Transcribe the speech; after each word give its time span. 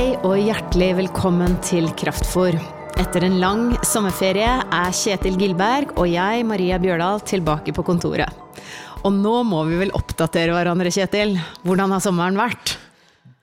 Hei 0.00 0.14
og 0.24 0.38
hjertelig 0.40 0.94
velkommen 0.96 1.58
til 1.60 1.90
Kraftfor. 1.92 2.54
Etter 3.02 3.26
en 3.26 3.34
lang 3.36 3.64
sommerferie 3.84 4.48
er 4.72 4.94
Kjetil 4.96 5.34
Gilberg 5.36 5.90
og 6.00 6.06
jeg, 6.08 6.46
Maria 6.48 6.78
Bjørdal, 6.80 7.20
tilbake 7.28 7.74
på 7.76 7.84
kontoret. 7.84 8.32
Og 9.04 9.12
nå 9.12 9.34
må 9.44 9.60
vi 9.68 9.76
vel 9.82 9.92
oppdatere 9.92 10.54
hverandre, 10.56 10.88
Kjetil. 10.88 11.34
Hvordan 11.68 11.92
har 11.92 12.00
sommeren 12.00 12.40
vært? 12.40 12.78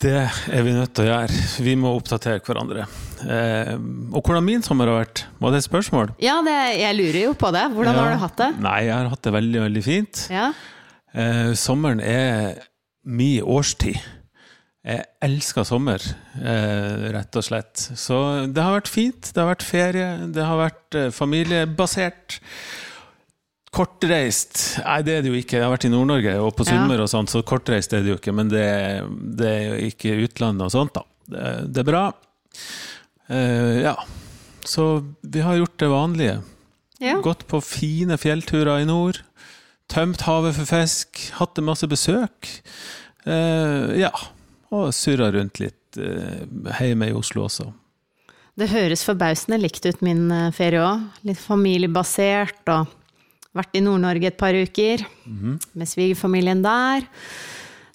Det 0.02 0.16
er 0.18 0.66
vi 0.66 0.74
nødt 0.74 0.96
til 0.98 1.06
å 1.06 1.12
gjøre. 1.12 1.38
Vi 1.68 1.78
må 1.78 1.94
oppdatere 2.00 2.42
hverandre. 2.50 2.88
Eh, 3.22 3.74
og 3.78 4.18
hvordan 4.26 4.50
min 4.50 4.66
sommer 4.66 4.90
har 4.90 5.04
vært? 5.04 5.28
Var 5.38 5.54
det 5.54 5.62
et 5.62 5.70
spørsmål? 5.70 6.16
Ja, 6.26 6.40
det, 6.42 6.58
jeg 6.82 6.98
lurer 7.04 7.22
jo 7.28 7.38
på 7.38 7.54
det. 7.54 7.68
Hvordan 7.78 7.94
Ja. 7.94 8.02
har 8.02 8.18
du 8.18 8.24
hatt 8.26 8.38
det? 8.42 8.52
Nei, 8.66 8.80
jeg 8.90 8.98
har 8.98 9.14
hatt 9.14 9.22
det 9.30 9.38
veldig, 9.38 9.62
veldig 9.70 9.86
fint. 9.94 10.26
Ja. 10.34 10.50
Eh, 11.14 11.54
sommeren 11.54 12.02
er 12.02 12.64
min 13.06 13.44
årstid. 13.46 14.02
Jeg 14.88 15.04
elsker 15.26 15.66
sommer, 15.68 16.00
eh, 16.40 17.08
rett 17.12 17.36
og 17.36 17.44
slett. 17.44 17.76
Så 18.00 18.48
det 18.48 18.64
har 18.64 18.78
vært 18.78 18.88
fint. 18.88 19.32
Det 19.34 19.42
har 19.42 19.50
vært 19.50 19.66
ferie, 19.68 20.12
det 20.32 20.46
har 20.48 20.60
vært 20.62 20.96
eh, 20.96 21.10
familiebasert. 21.12 22.38
Kortreist 23.76 24.78
Nei, 24.80 25.02
det 25.04 25.18
er 25.18 25.26
det 25.26 25.32
jo 25.34 25.38
ikke. 25.38 25.58
Jeg 25.60 25.66
har 25.66 25.74
vært 25.74 25.86
i 25.90 25.92
Nord-Norge 25.92 26.38
og 26.40 26.54
på 26.56 26.64
Ja. 26.64 26.72
Sunnmøre, 26.72 27.04
og 27.04 27.12
sånt, 27.12 27.34
så 27.34 27.44
kortreist 27.46 27.92
er 27.94 28.06
det 28.06 28.14
jo 28.14 28.20
ikke. 28.20 28.34
Men 28.34 28.48
det, 28.54 28.64
det 29.38 29.50
er 29.52 29.66
jo 29.68 29.90
ikke 29.90 30.16
utlandet 30.24 30.70
og 30.70 30.72
sånt, 30.74 30.96
da. 30.96 31.04
Det, 31.28 31.52
det 31.76 31.84
er 31.84 31.90
bra. 31.90 32.06
Uh, 33.28 33.76
ja. 33.84 33.96
Så 34.68 34.88
vi 35.22 35.44
har 35.44 35.60
gjort 35.60 35.76
det 35.84 35.92
vanlige. 35.92 36.38
ja. 37.04 37.20
Gått 37.22 37.44
på 37.52 37.60
fine 37.62 38.18
fjellturer 38.18 38.86
i 38.86 38.88
nord. 38.88 39.20
Tømt 39.92 40.24
havet 40.28 40.56
for 40.56 40.72
fisk. 40.72 41.28
Hatt 41.38 41.60
masse 41.60 41.88
besøk. 41.92 42.50
Uh, 43.28 43.92
ja. 44.00 44.16
Og 44.76 44.90
surra 44.96 45.30
rundt 45.32 45.62
litt 45.62 46.00
eh, 46.02 46.48
hjemme 46.82 47.12
i 47.12 47.16
Oslo 47.16 47.46
også. 47.48 47.70
Det 48.58 48.72
høres 48.72 49.04
forbausende 49.06 49.60
likt 49.62 49.86
ut 49.86 50.02
min 50.06 50.26
eh, 50.34 50.50
ferie 50.56 50.82
òg. 50.84 51.04
Litt 51.28 51.40
familiebasert 51.42 52.72
og 52.74 52.94
vært 53.58 53.78
i 53.78 53.84
Nord-Norge 53.86 54.32
et 54.32 54.40
par 54.40 54.54
uker 54.58 55.04
med 55.74 55.90
svigerfamilien 55.90 56.64
der. 56.66 57.06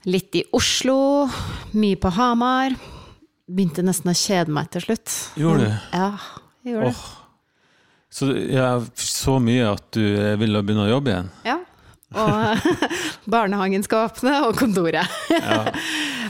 Litt 0.09 0.35
i 0.35 0.45
Oslo, 0.57 1.29
mye 1.79 1.99
på 2.01 2.11
Hamar. 2.17 2.75
Begynte 3.47 3.85
nesten 3.87 4.11
å 4.11 4.17
kjede 4.17 4.55
meg 4.55 4.71
til 4.75 4.87
slutt. 4.87 5.19
Gjorde 5.39 5.69
du? 5.69 5.75
Ja, 5.93 6.09
jeg 6.65 6.75
gjorde 6.77 6.89
det. 6.89 6.95
Åh. 6.97 7.19
Så, 8.13 8.27
ja, 8.53 8.71
så 9.01 9.39
mye 9.41 9.71
at 9.71 9.87
du 9.97 10.03
eh, 10.05 10.35
ville 10.41 10.61
begynne 10.65 10.85
å 10.85 10.91
jobbe 10.91 11.15
igjen? 11.15 11.31
Ja. 11.49 11.59
Og 12.13 12.67
barnehagen 13.33 13.85
skal 13.87 14.11
åpne, 14.11 14.35
og 14.49 14.59
kontoret. 14.61 15.21
Ja. 15.33 15.63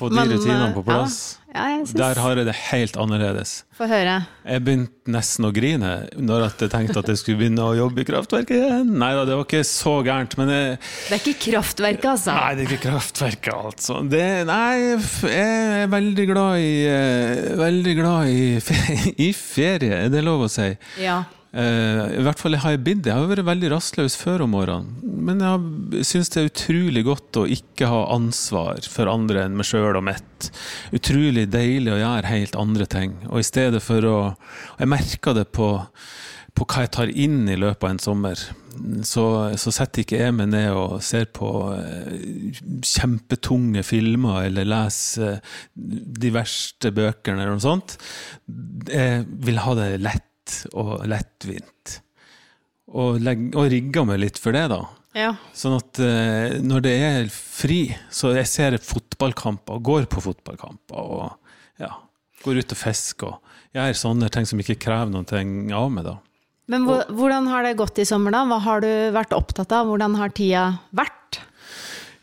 Få 0.02 0.08
de 0.10 0.18
Men, 0.18 0.32
rutinene 0.34 0.64
eh, 0.66 0.74
på 0.74 0.82
plass. 0.82 1.16
Ja, 1.52 1.66
jeg 1.68 1.82
synes... 1.84 1.92
Der 2.00 2.18
har 2.18 2.38
jeg 2.40 2.46
det 2.48 2.54
helt 2.72 2.96
annerledes. 2.98 3.50
Få 3.76 3.86
høre. 3.86 4.16
Jeg 4.42 4.62
begynte 4.66 5.12
nesten 5.14 5.46
å 5.46 5.50
grine 5.54 5.90
når 6.18 6.46
jeg 6.48 6.70
tenkte 6.72 7.02
at 7.04 7.10
jeg 7.12 7.20
skulle 7.20 7.38
begynne 7.42 7.66
å 7.68 7.76
jobbe 7.76 8.02
i 8.02 8.06
kraftverket 8.08 8.56
igjen. 8.56 8.90
Nei 8.98 9.12
da, 9.14 9.26
det 9.28 9.36
var 9.38 9.46
ikke 9.46 9.60
så 9.68 9.92
gærent, 10.02 10.34
men 10.40 10.50
jeg, 10.50 10.80
Det 10.80 11.14
er 11.14 11.20
ikke 11.20 11.36
kraftverket, 11.44 12.08
altså. 12.16 12.34
Nei, 12.34 12.48
det 12.56 12.64
er 12.64 12.72
ikke 12.72 12.88
kraftverket, 12.88 13.52
altså. 13.70 14.00
Det, 14.10 14.24
nei, 14.48 14.72
jeg 14.80 15.84
er 15.84 15.92
veldig 15.92 16.26
glad 16.32 16.64
i 16.64 16.72
eh, 16.88 17.52
Veldig 17.62 17.94
glad 18.00 18.32
i, 18.32 18.42
i 19.28 19.30
ferie, 19.36 20.02
er 20.08 20.10
det 20.10 20.24
lov 20.26 20.48
å 20.48 20.50
si? 20.50 20.66
Ja. 21.04 21.20
Eh, 21.52 22.02
I 22.16 22.22
hvert 22.24 22.40
fall 22.40 22.56
har 22.56 22.72
jeg 22.74 22.80
blitt 22.86 23.02
det. 23.04 23.12
Jeg 23.12 23.20
har 23.20 23.28
vært 23.28 23.44
veldig 23.44 23.72
rastløs 23.74 24.16
før 24.16 24.46
om 24.46 24.54
morgenen. 24.56 24.94
Men 25.22 25.42
jeg 25.44 26.06
syns 26.08 26.32
det 26.32 26.40
er 26.40 26.48
utrolig 26.48 27.04
godt 27.06 27.42
å 27.42 27.44
ikke 27.58 27.90
ha 27.92 28.06
ansvar 28.14 28.80
for 28.88 29.10
andre 29.12 29.44
enn 29.44 29.58
meg 29.58 29.68
sjøl 29.68 30.00
og 30.00 30.06
mitt. 30.08 30.48
Utrolig 30.96 31.46
deilig 31.52 31.92
å 31.92 32.00
gjøre 32.00 32.32
helt 32.32 32.58
andre 32.58 32.88
ting. 32.88 33.18
Og 33.28 33.42
i 33.42 33.46
stedet 33.46 33.84
for 33.84 34.08
å 34.08 34.18
Jeg 34.80 34.88
merker 34.88 35.36
det 35.36 35.50
på, 35.52 35.68
på 36.56 36.66
hva 36.66 36.86
jeg 36.86 36.94
tar 36.96 37.12
inn 37.12 37.44
i 37.44 37.60
løpet 37.60 37.84
av 37.84 37.92
en 37.92 38.02
sommer. 38.02 38.48
Så, 39.04 39.24
så 39.60 39.70
setter 39.76 40.06
ikke 40.06 40.22
jeg 40.22 40.32
meg 40.32 40.48
ned 40.54 40.72
og 40.72 41.02
ser 41.04 41.26
på 41.36 41.50
eh, 41.76 42.56
kjempetunge 42.80 43.84
filmer 43.84 44.46
eller 44.48 44.64
leser 44.64 45.34
eh, 45.36 45.56
de 45.76 46.32
verste 46.32 46.94
bøkene 46.96 47.44
eller 47.44 47.58
noe 47.58 47.62
sånt. 47.62 47.98
Jeg 48.88 49.26
vil 49.44 49.60
ha 49.60 49.76
det 49.76 49.90
lett 50.00 50.30
og 50.72 51.04
lettvint. 51.10 51.98
Og, 52.92 53.20
legg, 53.24 53.46
og 53.56 53.70
rigga 53.72 54.04
meg 54.08 54.20
litt 54.20 54.40
for 54.40 54.54
det, 54.56 54.66
da. 54.72 54.80
ja. 55.16 55.30
Sånn 55.56 55.78
at 55.78 56.00
uh, 56.02 56.58
når 56.60 56.84
det 56.84 56.96
er 57.06 57.30
fri, 57.32 57.84
så 58.12 58.34
jeg 58.36 58.50
ser 58.50 58.76
fotballkamper, 58.84 59.80
går 59.84 60.08
på 60.12 60.24
fotballkamper 60.24 60.98
og 60.98 61.80
ja, 61.80 61.94
går 62.44 62.60
ut 62.60 62.74
og 62.74 62.80
fisker 62.80 63.32
og 63.32 63.78
gjør 63.78 63.96
sånne 63.96 64.28
ting 64.32 64.48
som 64.48 64.60
ikke 64.60 64.80
krever 64.82 65.14
noe 65.14 65.42
av 65.78 65.88
meg, 65.94 66.04
da. 66.10 66.18
Men 66.70 66.84
hvor, 66.86 67.02
hvordan 67.10 67.48
har 67.50 67.66
det 67.66 67.78
gått 67.80 67.98
i 68.00 68.06
sommer, 68.08 68.34
da? 68.34 68.44
Hva 68.48 68.60
har 68.62 68.84
du 68.84 68.90
vært 69.14 69.34
opptatt 69.36 69.72
av? 69.74 69.88
Hvordan 69.90 70.14
har 70.20 70.32
tida 70.36 70.66
vært? 70.94 71.40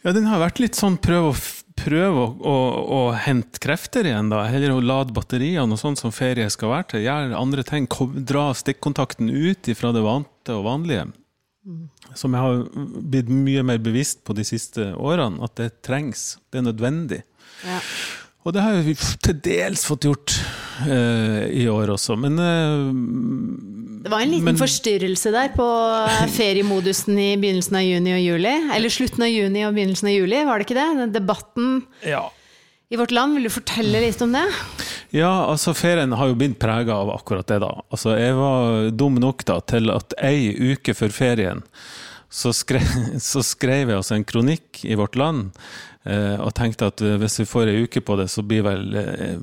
Ja, 0.05 0.13
den 0.15 0.29
har 0.29 0.39
vært 0.41 0.61
litt 0.63 0.79
sånn 0.79 0.95
prøve 1.01 1.33
å, 1.33 1.35
prøve 1.79 2.25
å, 2.25 2.27
å, 2.39 2.57
å 2.95 2.99
hente 3.17 3.61
krefter 3.63 4.07
igjen, 4.09 4.31
da. 4.31 4.43
Heller 4.51 4.75
å 4.75 4.83
lade 4.83 5.15
batteriene 5.15 5.75
og 5.75 5.81
sånn 5.81 5.97
som 5.99 6.13
ferie 6.15 6.49
skal 6.53 6.73
være 6.73 6.89
til. 6.93 7.05
Gjøre 7.07 7.39
andre 7.39 7.65
ting. 7.67 7.87
Kom, 7.91 8.13
dra 8.27 8.49
stikkontakten 8.57 9.31
ut 9.31 9.71
ifra 9.71 9.93
det 9.95 10.03
vante 10.05 10.55
og 10.55 10.67
vanlige. 10.67 11.09
Som 12.17 12.33
jeg 12.33 12.41
har 12.41 12.63
blitt 13.11 13.29
mye 13.29 13.65
mer 13.67 13.81
bevisst 13.83 14.23
på 14.25 14.33
de 14.37 14.45
siste 14.47 14.91
årene, 14.95 15.43
at 15.45 15.57
det 15.59 15.73
trengs. 15.85 16.37
Det 16.49 16.61
er 16.61 16.69
nødvendig. 16.71 17.21
Ja. 17.67 17.81
Og 18.47 18.55
det 18.55 18.63
har 18.63 18.79
vi 18.85 18.95
til 18.95 19.35
dels 19.43 19.83
fått 19.85 20.07
gjort 20.07 20.33
eh, 20.87 21.49
i 21.59 21.65
år 21.69 21.91
også, 21.97 22.15
men 22.17 22.39
eh, 22.39 22.85
Det 23.99 24.11
var 24.11 24.23
en 24.23 24.31
liten 24.31 24.47
Men- 24.47 24.59
forstyrrelse 24.59 25.31
der 25.35 25.49
på 25.51 25.67
feriemodusen 26.31 27.17
i 27.19 27.29
begynnelsen 27.37 27.75
av 27.75 27.83
juni 27.83 28.13
og 28.15 28.21
juli. 28.23 28.55
Eller 28.75 28.93
slutten 28.93 29.25
av 29.25 29.31
juni 29.31 29.65
og 29.67 29.73
begynnelsen 29.75 30.07
av 30.07 30.15
juli, 30.15 30.43
var 30.47 30.59
det 30.59 30.67
ikke 30.67 30.79
det? 30.79 30.89
Den 31.01 31.15
debatten 31.17 31.81
ja. 32.07 32.23
i 32.89 32.99
vårt 32.99 33.11
land. 33.11 33.35
Vil 33.35 33.49
du 33.49 33.53
fortelle 33.53 34.03
litt 34.05 34.21
om 34.23 34.37
det? 34.37 34.45
Ja, 35.11 35.31
altså 35.49 35.73
ferien 35.75 36.13
har 36.15 36.29
jo 36.31 36.37
blitt 36.37 36.59
prega 36.61 36.95
av 37.01 37.11
akkurat 37.11 37.47
det, 37.49 37.59
da. 37.63 37.73
Altså, 37.89 38.13
jeg 38.19 38.37
var 38.37 38.89
dum 38.95 39.19
nok 39.19 39.43
da 39.49 39.59
til 39.67 39.91
at 39.91 40.15
ei 40.21 40.53
uke 40.71 40.95
før 40.95 41.11
ferien 41.13 41.65
så 42.29 42.53
skrev, 42.53 42.85
så 43.31 43.43
skrev 43.43 43.89
jeg 43.89 43.97
altså 43.97 44.15
en 44.15 44.27
kronikk 44.27 44.83
i 44.85 44.95
Vårt 44.99 45.17
Land 45.19 45.49
eh, 46.05 46.37
og 46.37 46.53
tenkte 46.57 46.91
at 46.93 47.01
eh, 47.01 47.17
hvis 47.21 47.41
vi 47.41 47.47
får 47.49 47.71
ei 47.71 47.87
uke 47.87 48.03
på 48.05 48.19
det, 48.21 48.29
så 48.29 48.45
blir 48.45 48.67
vel 48.67 48.85
eh, 49.01 49.39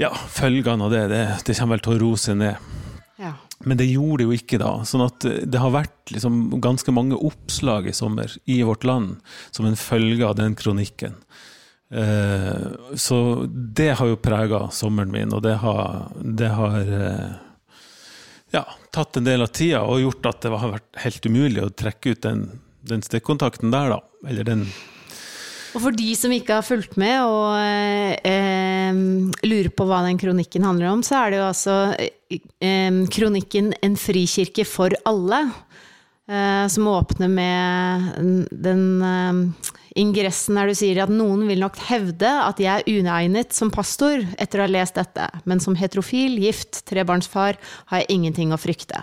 Ja, 0.00 0.14
følgene 0.32 0.86
av 0.86 0.94
det, 0.94 1.02
det, 1.12 1.24
det 1.44 1.54
kommer 1.58 1.76
vel 1.76 1.84
til 1.84 1.96
å 1.96 2.00
roe 2.00 2.20
seg 2.20 2.38
ned. 2.40 2.68
Ja. 3.20 3.34
Men 3.68 3.76
det 3.76 3.90
gjorde 3.90 4.22
det 4.22 4.28
jo 4.30 4.36
ikke 4.38 4.60
da. 4.62 4.70
Sånn 4.88 5.04
at 5.04 5.26
det 5.26 5.60
har 5.60 5.74
vært 5.74 6.14
liksom 6.14 6.46
ganske 6.64 6.94
mange 6.96 7.18
oppslag 7.20 7.90
i 7.90 7.96
sommer 7.96 8.32
i 8.48 8.62
vårt 8.64 8.86
land 8.88 9.18
som 9.52 9.68
en 9.68 9.76
følge 9.76 10.24
av 10.24 10.38
den 10.38 10.56
kronikken. 10.56 11.18
Eh, 11.92 12.96
så 12.96 13.18
det 13.50 13.90
har 13.98 14.08
jo 14.08 14.20
prega 14.22 14.62
sommeren 14.72 15.12
min, 15.12 15.34
og 15.36 15.44
det 15.44 15.58
har, 15.60 16.08
det 16.22 16.48
har 16.54 16.92
eh, 16.96 17.38
ja, 18.56 18.64
tatt 18.94 19.20
en 19.20 19.28
del 19.28 19.44
av 19.44 19.52
tida 19.52 19.82
og 19.84 20.00
gjort 20.00 20.30
at 20.30 20.46
det 20.46 20.54
har 20.54 20.76
vært 20.78 21.02
helt 21.04 21.26
umulig 21.28 21.66
å 21.66 21.74
trekke 21.74 22.14
ut 22.14 22.22
den, 22.24 22.46
den 22.88 23.04
stikkontakten 23.04 23.74
der, 23.74 23.98
da. 23.98 24.30
Eller 24.30 24.48
den 24.48 24.64
Og 25.70 25.84
for 25.84 25.94
de 25.94 26.08
som 26.18 26.32
ikke 26.34 26.56
har 26.58 26.66
fulgt 26.66 26.96
med 26.98 27.20
og 27.22 27.54
eh, 28.26 28.96
lurer 29.46 29.70
på 29.70 29.86
hva 29.86 30.00
den 30.06 30.18
kronikken 30.18 30.66
handler 30.66 30.90
om, 30.90 31.04
så 31.06 31.20
er 31.20 31.30
det 31.30 31.38
jo 31.38 31.46
altså 31.46 31.76
eh, 31.94 33.02
kronikken 33.14 33.72
'En 33.78 33.94
frikirke 33.94 34.66
for 34.66 34.90
alle', 35.06 35.44
eh, 36.26 36.66
som 36.66 36.90
åpner 36.90 37.30
med 37.30 38.50
den 38.50 39.54
ingressen 39.98 40.58
der 40.58 40.70
du 40.70 40.74
sier 40.74 41.02
at 41.02 41.12
noen 41.12 41.46
vil 41.48 41.62
nok 41.62 41.78
hevde 41.88 42.28
at 42.28 42.60
jeg 42.62 42.82
er 42.82 42.90
uegnet 42.90 43.54
som 43.54 43.70
pastor 43.70 44.22
etter 44.38 44.60
å 44.60 44.66
ha 44.66 44.70
lest 44.70 44.98
dette, 44.98 45.26
men 45.44 45.62
som 45.62 45.78
heterofil, 45.78 46.38
gift, 46.38 46.84
trebarnsfar 46.90 47.58
har 47.90 48.02
jeg 48.02 48.10
ingenting 48.10 48.54
å 48.54 48.60
frykte. 48.60 49.02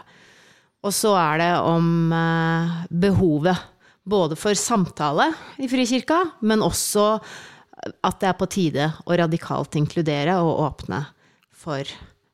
Og 0.86 0.94
så 0.95 1.15
er 1.19 1.41
det 1.41 1.51
om 1.63 2.13
eh, 2.15 2.77
behovet 2.91 3.65
både 4.07 4.38
for 4.39 4.56
samtale 4.57 5.30
i 5.62 5.68
Frikirka, 5.71 6.21
men 6.48 6.63
også 6.65 7.09
at 8.04 8.19
det 8.21 8.30
er 8.31 8.38
på 8.39 8.48
tide 8.50 8.88
å 9.06 9.18
radikalt 9.19 9.75
inkludere 9.80 10.39
og 10.42 10.63
åpne 10.65 11.04
for 11.57 11.86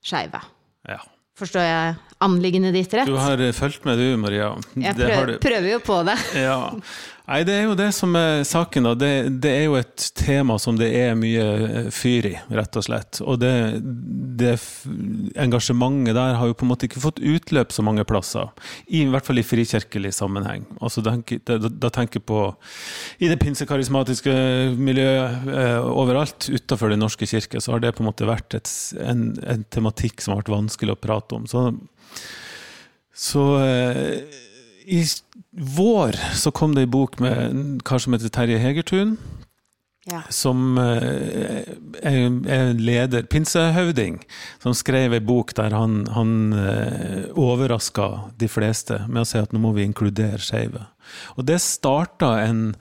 skeive. 0.04 0.40
Ja. 0.88 1.00
Forstår 1.40 1.66
jeg 1.66 1.96
anliggendet 2.24 2.76
ditt 2.78 2.94
rett? 2.94 3.10
Du 3.10 3.18
har 3.18 3.42
eh, 3.42 3.52
fulgt 3.58 3.84
med, 3.88 3.98
du, 4.00 4.14
Maria. 4.22 4.52
Jeg 4.78 4.96
Det 4.96 5.08
har 5.08 5.16
prøver, 5.26 5.32
du. 5.34 5.40
prøver 5.44 5.70
jo 5.74 5.80
på 5.84 5.98
det. 6.08 6.18
Ja. 6.44 6.60
Nei, 7.24 7.38
det 7.48 7.54
er 7.56 7.70
jo 7.70 7.76
det 7.80 7.88
som 7.96 8.12
er 8.20 8.42
saken. 8.44 8.84
da. 8.84 8.92
Det, 9.00 9.12
det 9.44 9.52
er 9.56 9.62
jo 9.70 9.78
et 9.80 10.08
tema 10.20 10.58
som 10.60 10.76
det 10.76 10.90
er 11.00 11.14
mye 11.16 11.46
eh, 11.54 11.88
fyr 11.96 12.28
i, 12.28 12.34
rett 12.52 12.76
og 12.76 12.84
slett. 12.84 13.22
Og 13.24 13.40
det, 13.40 13.54
det 14.40 14.58
engasjementet 15.40 16.18
der 16.18 16.36
har 16.36 16.52
jo 16.52 16.58
på 16.60 16.68
en 16.68 16.74
måte 16.74 16.90
ikke 16.90 17.04
fått 17.06 17.24
utløp 17.24 17.72
så 17.72 17.86
mange 17.88 18.04
plasser. 18.08 18.52
I, 18.92 19.06
hvert 19.08 19.30
fall 19.30 19.40
i 19.40 19.46
frikirkelig 19.48 20.12
sammenheng. 20.20 20.68
Altså, 20.84 21.04
da, 21.06 21.16
da, 21.56 21.94
tenker 21.96 22.20
jeg 22.20 22.28
på 22.28 22.44
i 23.24 23.32
det 23.32 23.40
pinsekarismatiske 23.40 24.36
miljøet 24.76 25.48
eh, 25.48 25.80
overalt 25.80 26.52
utenfor 26.52 26.92
Den 26.92 27.06
norske 27.06 27.30
kirke, 27.30 27.64
så 27.64 27.78
har 27.78 27.86
det 27.86 27.96
på 27.96 28.04
en 28.04 28.12
måte 28.12 28.28
vært 28.28 28.60
et, 28.60 28.78
en, 29.00 29.30
en, 29.48 29.64
tematikk 29.72 30.20
som 30.20 30.36
har 30.36 30.44
vært 30.44 30.58
vanskelig 30.60 30.98
å 30.98 31.04
prate 31.08 31.40
om. 31.40 31.48
Så, 31.48 31.70
så 33.16 33.52
eh, 33.64 34.42
i 34.86 35.04
vår 35.52 36.18
så 36.40 36.52
kom 36.52 36.76
det 36.76 36.88
ei 36.88 36.92
bok 36.92 37.20
med 37.24 37.38
en 37.44 37.64
kar 37.86 38.02
som 38.04 38.16
heter 38.16 38.32
Terje 38.34 38.60
Hegertun 38.62 39.18
ja. 40.10 40.22
som 40.30 40.78
eh, 40.78 41.64
er 42.04 42.74
leder, 42.80 43.28
pinsehøvding, 43.32 44.20
som 44.64 44.76
skrev 44.76 45.16
ei 45.16 45.24
bok 45.24 45.54
der 45.58 45.76
han, 45.76 46.04
han 46.16 46.34
eh, 46.58 47.30
overraska 47.40 48.10
de 48.40 48.50
fleste 48.52 49.04
med 49.08 49.24
å 49.24 49.28
si 49.30 49.40
at 49.40 49.54
nå 49.54 49.62
må 49.64 49.74
vi 49.78 49.88
inkludere 49.88 50.42
skeive. 50.44 50.88
Og 51.38 51.48
det 51.48 51.62
starta 51.64 52.36
en 52.44 52.74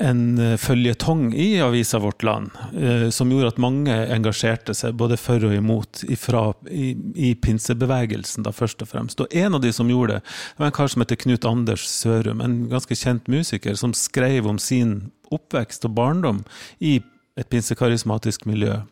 en 0.00 0.38
eh, 0.38 0.56
føljetong 0.60 1.32
i 1.34 1.60
avisa 1.60 1.98
Vårt 2.02 2.22
Land, 2.22 2.50
eh, 2.76 3.08
som 3.10 3.30
gjorde 3.32 3.52
at 3.52 3.60
mange 3.62 3.96
engasjerte 4.14 4.74
seg 4.76 4.96
både 5.00 5.18
for 5.20 5.44
og 5.44 5.54
imot 5.56 6.02
ifra, 6.08 6.44
i, 6.70 6.92
i, 7.14 7.34
pinsebevegelsen, 7.34 8.46
da 8.46 8.54
først 8.56 8.84
og 8.84 8.92
fremst. 8.92 9.20
Og 9.20 9.36
en 9.36 9.58
av 9.58 9.62
de 9.64 9.72
som 9.74 9.90
gjorde 9.90 10.18
det, 10.18 10.36
var 10.58 10.70
en 10.70 10.76
kar 10.76 10.92
som 10.92 11.04
heter 11.04 11.20
Knut 11.20 11.48
Anders 11.48 11.84
Sørum, 11.90 12.40
en 12.44 12.62
ganske 12.72 12.96
kjent 12.96 13.28
musiker, 13.32 13.76
som 13.78 13.94
skrev 13.96 14.48
om 14.48 14.60
sin 14.62 15.12
oppvekst 15.32 15.86
og 15.88 15.96
barndom 15.96 16.42
i 16.80 16.98
et 17.40 17.48
pinsekarismatisk 17.48 18.44
miljø 18.48 18.82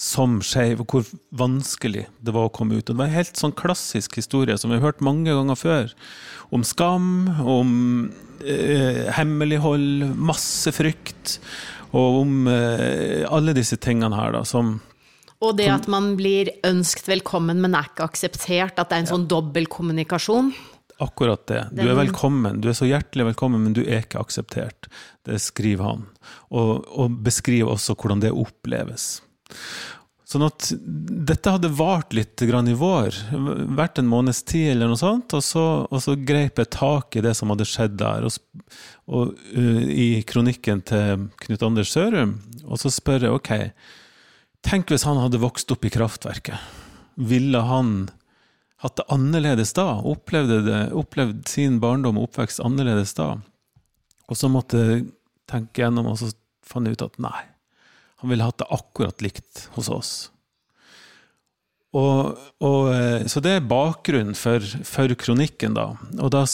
som 0.00 0.38
skeiv, 0.44 0.82
og 0.82 0.94
hvor 0.94 1.08
vanskelig 1.36 2.06
det 2.20 2.34
var 2.36 2.48
å 2.48 2.54
komme 2.54 2.78
ut. 2.78 2.84
Og 2.84 2.94
det 2.94 3.00
var 3.00 3.10
en 3.10 3.18
helt 3.18 3.40
sånn 3.40 3.56
klassisk 3.56 4.18
historie 4.20 4.56
som 4.58 4.72
vi 4.72 4.78
har 4.78 4.90
hørt 4.90 5.04
mange 5.04 5.32
ganger 5.32 5.58
før. 5.58 5.94
Om 6.54 6.66
skam, 6.66 7.10
om 7.44 7.72
eh, 8.44 9.06
hemmelighold, 9.16 10.10
masse 10.16 10.72
frykt. 10.74 11.38
Og 11.90 12.22
om 12.22 12.46
eh, 12.50 13.26
alle 13.30 13.54
disse 13.56 13.78
tingene 13.82 14.16
her, 14.16 14.36
da, 14.38 14.44
som 14.46 14.78
og 15.40 15.54
det 15.56 15.70
at 15.72 15.86
man 15.88 16.12
blir 16.18 16.50
ønskt 16.68 17.06
velkommen, 17.08 17.62
men 17.64 17.72
er 17.72 17.86
ikke 17.88 18.10
akseptert. 18.10 18.76
At 18.76 18.90
det 18.90 18.98
er 18.98 19.04
en 19.06 19.08
sånn 19.08 19.24
dobbeltkommunikasjon. 19.30 20.52
Akkurat 21.00 21.46
det. 21.48 21.62
Du 21.72 21.86
er 21.86 21.96
velkommen. 21.96 22.60
Du 22.60 22.68
er 22.68 22.76
så 22.76 22.84
hjertelig 22.84 23.30
velkommen, 23.30 23.62
men 23.64 23.76
du 23.76 23.80
er 23.86 24.02
ikke 24.04 24.20
akseptert. 24.20 24.90
Det 25.24 25.38
skriver 25.40 25.86
han. 25.86 26.04
Og, 26.52 26.84
og 26.92 27.16
beskriver 27.24 27.72
også 27.72 27.96
hvordan 27.96 28.20
det 28.20 28.34
oppleves. 28.36 29.22
Sånn 30.30 30.44
at 30.46 30.68
dette 31.26 31.50
hadde 31.56 31.72
vart 31.74 32.12
litt 32.14 32.38
i 32.44 32.74
vår, 32.78 33.16
vært 33.74 33.98
en 33.98 34.06
måneds 34.06 34.44
tid 34.46 34.76
eller 34.76 34.92
noe 34.92 35.00
sånt, 35.00 35.34
og 35.34 35.42
så, 35.42 35.64
og 35.90 36.02
så 36.04 36.14
grep 36.14 36.62
jeg 36.62 36.70
tak 36.70 37.18
i 37.18 37.24
det 37.24 37.32
som 37.34 37.50
hadde 37.50 37.66
skjedd 37.66 37.96
der, 37.98 38.28
og, 38.28 38.70
og 39.10 39.34
uh, 39.56 39.82
i 39.90 40.22
kronikken 40.22 40.84
til 40.86 41.26
Knut 41.42 41.66
Anders 41.66 41.90
Sørum, 41.96 42.36
og 42.62 42.78
så 42.78 42.94
spør 42.94 43.26
jeg 43.26 43.40
ok, 43.40 43.52
tenk 44.62 44.94
hvis 44.94 45.08
han 45.08 45.18
hadde 45.18 45.42
vokst 45.42 45.74
opp 45.74 45.88
i 45.88 45.94
kraftverket, 45.98 46.62
ville 47.18 47.66
han 47.66 47.94
hatt 48.86 49.00
det 49.02 49.10
annerledes 49.10 49.74
da? 49.74 49.96
Opplevde, 49.98 50.62
det, 50.62 50.82
opplevd 50.94 51.42
sin 51.50 51.82
barndom 51.82 52.22
og 52.22 52.30
oppvekst 52.30 52.62
annerledes 52.62 53.18
da? 53.18 53.32
Og 54.30 54.38
så 54.38 54.48
måtte 54.48 54.86
jeg 54.86 55.08
tenke 55.50 55.82
gjennom, 55.82 56.14
og 56.14 56.22
så 56.22 56.30
fant 56.62 56.86
jeg 56.86 56.94
ut 56.94 57.10
at 57.10 57.24
nei 57.26 57.49
han 58.20 58.32
ville 58.32 58.44
hatt 58.44 58.60
det 58.60 58.68
akkurat 58.74 59.24
likt 59.24 59.66
hos 59.76 59.88
oss. 59.92 60.12
Og, 61.96 62.36
og, 62.62 62.92
eh, 62.94 63.24
så 63.26 63.42
det 63.42 63.56
er 63.56 63.66
bakgrunnen 63.66 64.36
for, 64.38 64.62
for 64.86 65.10
kronikken, 65.18 65.74
da. 65.74 65.88
Og 66.22 66.30
da, 66.30 66.44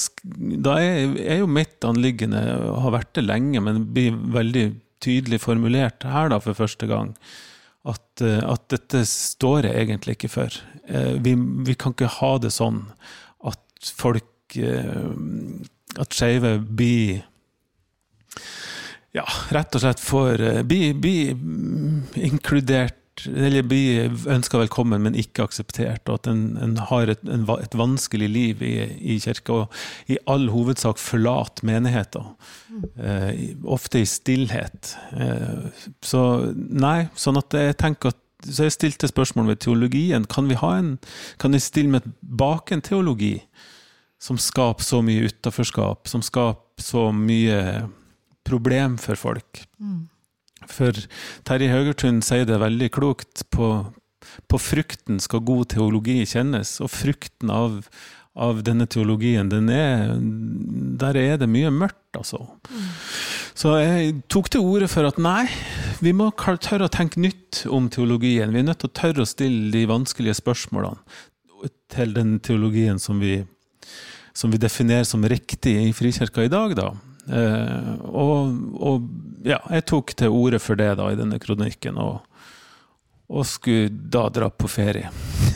da 0.65 0.79
er, 0.81 1.13
er, 1.21 1.41
jo 1.43 1.51
mitt 1.51 1.85
anliggende, 1.85 2.41
og 2.71 2.81
har 2.87 2.97
vært 2.97 3.13
det 3.19 3.27
lenge, 3.27 3.61
men 3.61 3.83
det 3.83 3.91
blir 3.99 4.17
veldig 4.37 4.65
tydelig 5.05 5.43
formulert 5.45 6.07
her 6.09 6.33
da 6.33 6.41
for 6.41 6.57
første 6.57 6.89
gang, 6.89 7.13
at, 7.87 8.07
eh, 8.25 8.41
at 8.41 8.65
dette 8.73 9.05
står 9.11 9.69
jeg 9.69 9.85
egentlig 9.85 10.17
ikke 10.17 10.33
for. 10.39 10.57
Eh, 10.89 11.19
vi, 11.21 11.37
vi, 11.69 11.77
kan 11.77 11.93
ikke 11.93 12.15
ha 12.17 12.33
det 12.41 12.55
sånn 12.55 12.87
at 13.45 13.93
folk 13.99 14.33
At 14.57 16.15
skeive 16.15 16.53
blir 16.63 17.25
ja, 19.17 19.27
rett 19.55 19.77
og 19.77 19.83
slett 19.83 20.03
får 20.03 20.45
eh, 20.45 20.63
bli, 20.67 20.93
bli 20.95 21.19
inkludert 22.29 23.03
eller 23.27 23.63
bli 23.63 24.11
ønska 24.29 24.59
velkommen, 24.61 25.01
men 25.07 25.17
ikke 25.17 25.47
akseptert, 25.47 26.05
og 26.09 26.19
at 26.19 26.29
en, 26.29 26.43
en 26.61 26.75
har 26.91 27.09
et, 27.09 27.23
en, 27.25 27.47
et, 27.55 27.77
vanskelig 27.79 28.29
liv 28.29 28.61
i, 28.61 28.75
i 29.15 29.17
kirka, 29.23 29.63
og 29.63 30.13
i 30.13 30.19
all 30.29 30.51
hovedsak 30.53 31.01
forlater 31.01 31.65
menigheter. 31.65 32.29
Eh, 33.01 33.57
ofte 33.65 34.03
i 34.03 34.11
stillhet. 34.11 34.93
Eh, 35.17 35.89
så 36.05 36.23
nei, 36.53 37.09
sånn 37.17 37.41
at 37.41 37.57
jeg 37.57 37.81
tenker 37.81 38.13
at 38.13 38.23
så 38.47 38.67
jeg 38.67 38.75
stilte 38.77 39.09
spørsmål 39.09 39.49
ved 39.49 39.63
teologien. 39.65 40.27
Kan 40.29 40.51
vi 40.51 40.59
ha 40.61 40.75
en, 40.77 40.91
kan 41.41 41.57
jeg 41.57 41.65
stille 41.65 41.97
meg 41.97 42.05
bak 42.21 42.69
en 42.71 42.85
teologi 42.85 43.39
som 44.23 44.37
skaper 44.39 44.85
så 44.85 45.01
mye 45.05 45.31
utaforskap, 45.31 46.05
som 46.07 46.23
skaper 46.23 46.85
så 46.85 47.09
mye 47.17 47.87
problem 48.47 48.97
for 49.03 49.19
folk. 49.19 49.65
Mm. 49.83 50.07
For 50.71 50.97
Terje 51.47 51.71
Høgertun 51.73 52.23
sier 52.25 52.47
det 52.49 52.59
veldig 52.63 52.91
klokt. 52.95 53.45
På, 53.55 53.93
på, 54.49 54.61
frukten 54.61 55.21
skal 55.23 55.45
god 55.47 55.71
teologi 55.75 56.23
kjennes, 56.29 56.79
og 56.85 56.93
frukten 56.95 57.53
av, 57.53 57.83
av 58.35 58.63
denne 58.67 58.89
teologien, 58.91 59.51
den 59.53 59.71
er, 59.73 60.17
der 61.01 61.19
er 61.21 61.41
det 61.43 61.51
mye 61.53 61.73
mørkt, 61.75 62.09
altså. 62.19 62.43
Mm. 62.71 62.91
Så 63.57 63.73
jeg 63.81 64.17
tok 64.29 64.51
til 64.53 64.67
orde 64.69 64.89
for 64.93 65.09
at 65.09 65.17
nei, 65.23 65.47
vi 66.05 66.13
må 66.13 66.29
tørre 66.37 66.91
å 66.91 66.93
tenke 66.93 67.23
nytt 67.25 67.63
om 67.73 67.87
teologien. 67.93 68.53
Vi 68.53 68.61
er 68.61 68.67
nødt 68.67 68.83
til 68.83 68.91
å 68.91 68.99
tørre 68.99 69.25
å 69.25 69.29
stille 69.29 69.71
de 69.73 69.87
vanskelige 69.89 70.37
spørsmålene 70.43 71.01
til 71.93 72.13
den 72.13 72.37
teologien 72.45 73.01
som 73.01 73.21
vi, 73.23 73.39
som 74.37 74.53
vi 74.53 74.61
definerer 74.61 75.07
som 75.09 75.25
riktig 75.25 75.73
i 75.87 75.95
Frikirka 75.97 76.45
i 76.45 76.53
dag, 76.53 76.77
da. 76.77 76.91
Eh, 77.27 77.93
og, 78.07 78.55
og, 78.79 79.07
ja, 79.47 79.59
jeg 79.75 79.87
tok 79.91 80.15
til 80.19 80.35
orde 80.35 80.61
for 80.63 80.79
det 80.79 80.93
da 80.99 81.11
i 81.11 81.19
denne 81.19 81.39
kronikken, 81.43 81.99
og, 81.99 82.21
og 83.27 83.47
skulle 83.49 83.91
da 83.91 84.27
dra 84.33 84.51
på 84.51 84.71
ferie. 84.71 85.11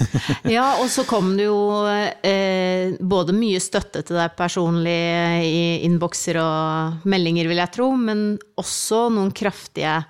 ja, 0.56 0.80
og 0.82 0.88
så 0.90 1.04
kom 1.08 1.34
det 1.38 1.46
jo 1.46 1.60
eh, 1.86 2.96
både 2.98 3.36
mye 3.36 3.60
støtte 3.62 4.02
til 4.06 4.18
deg 4.18 4.34
personlig 4.38 4.98
i 5.46 5.62
innbokser 5.86 6.40
og 6.42 7.06
meldinger, 7.10 7.50
vil 7.50 7.62
jeg 7.62 7.74
tro, 7.76 7.92
men 7.98 8.34
også 8.60 9.08
noen 9.14 9.34
kraftige 9.36 10.00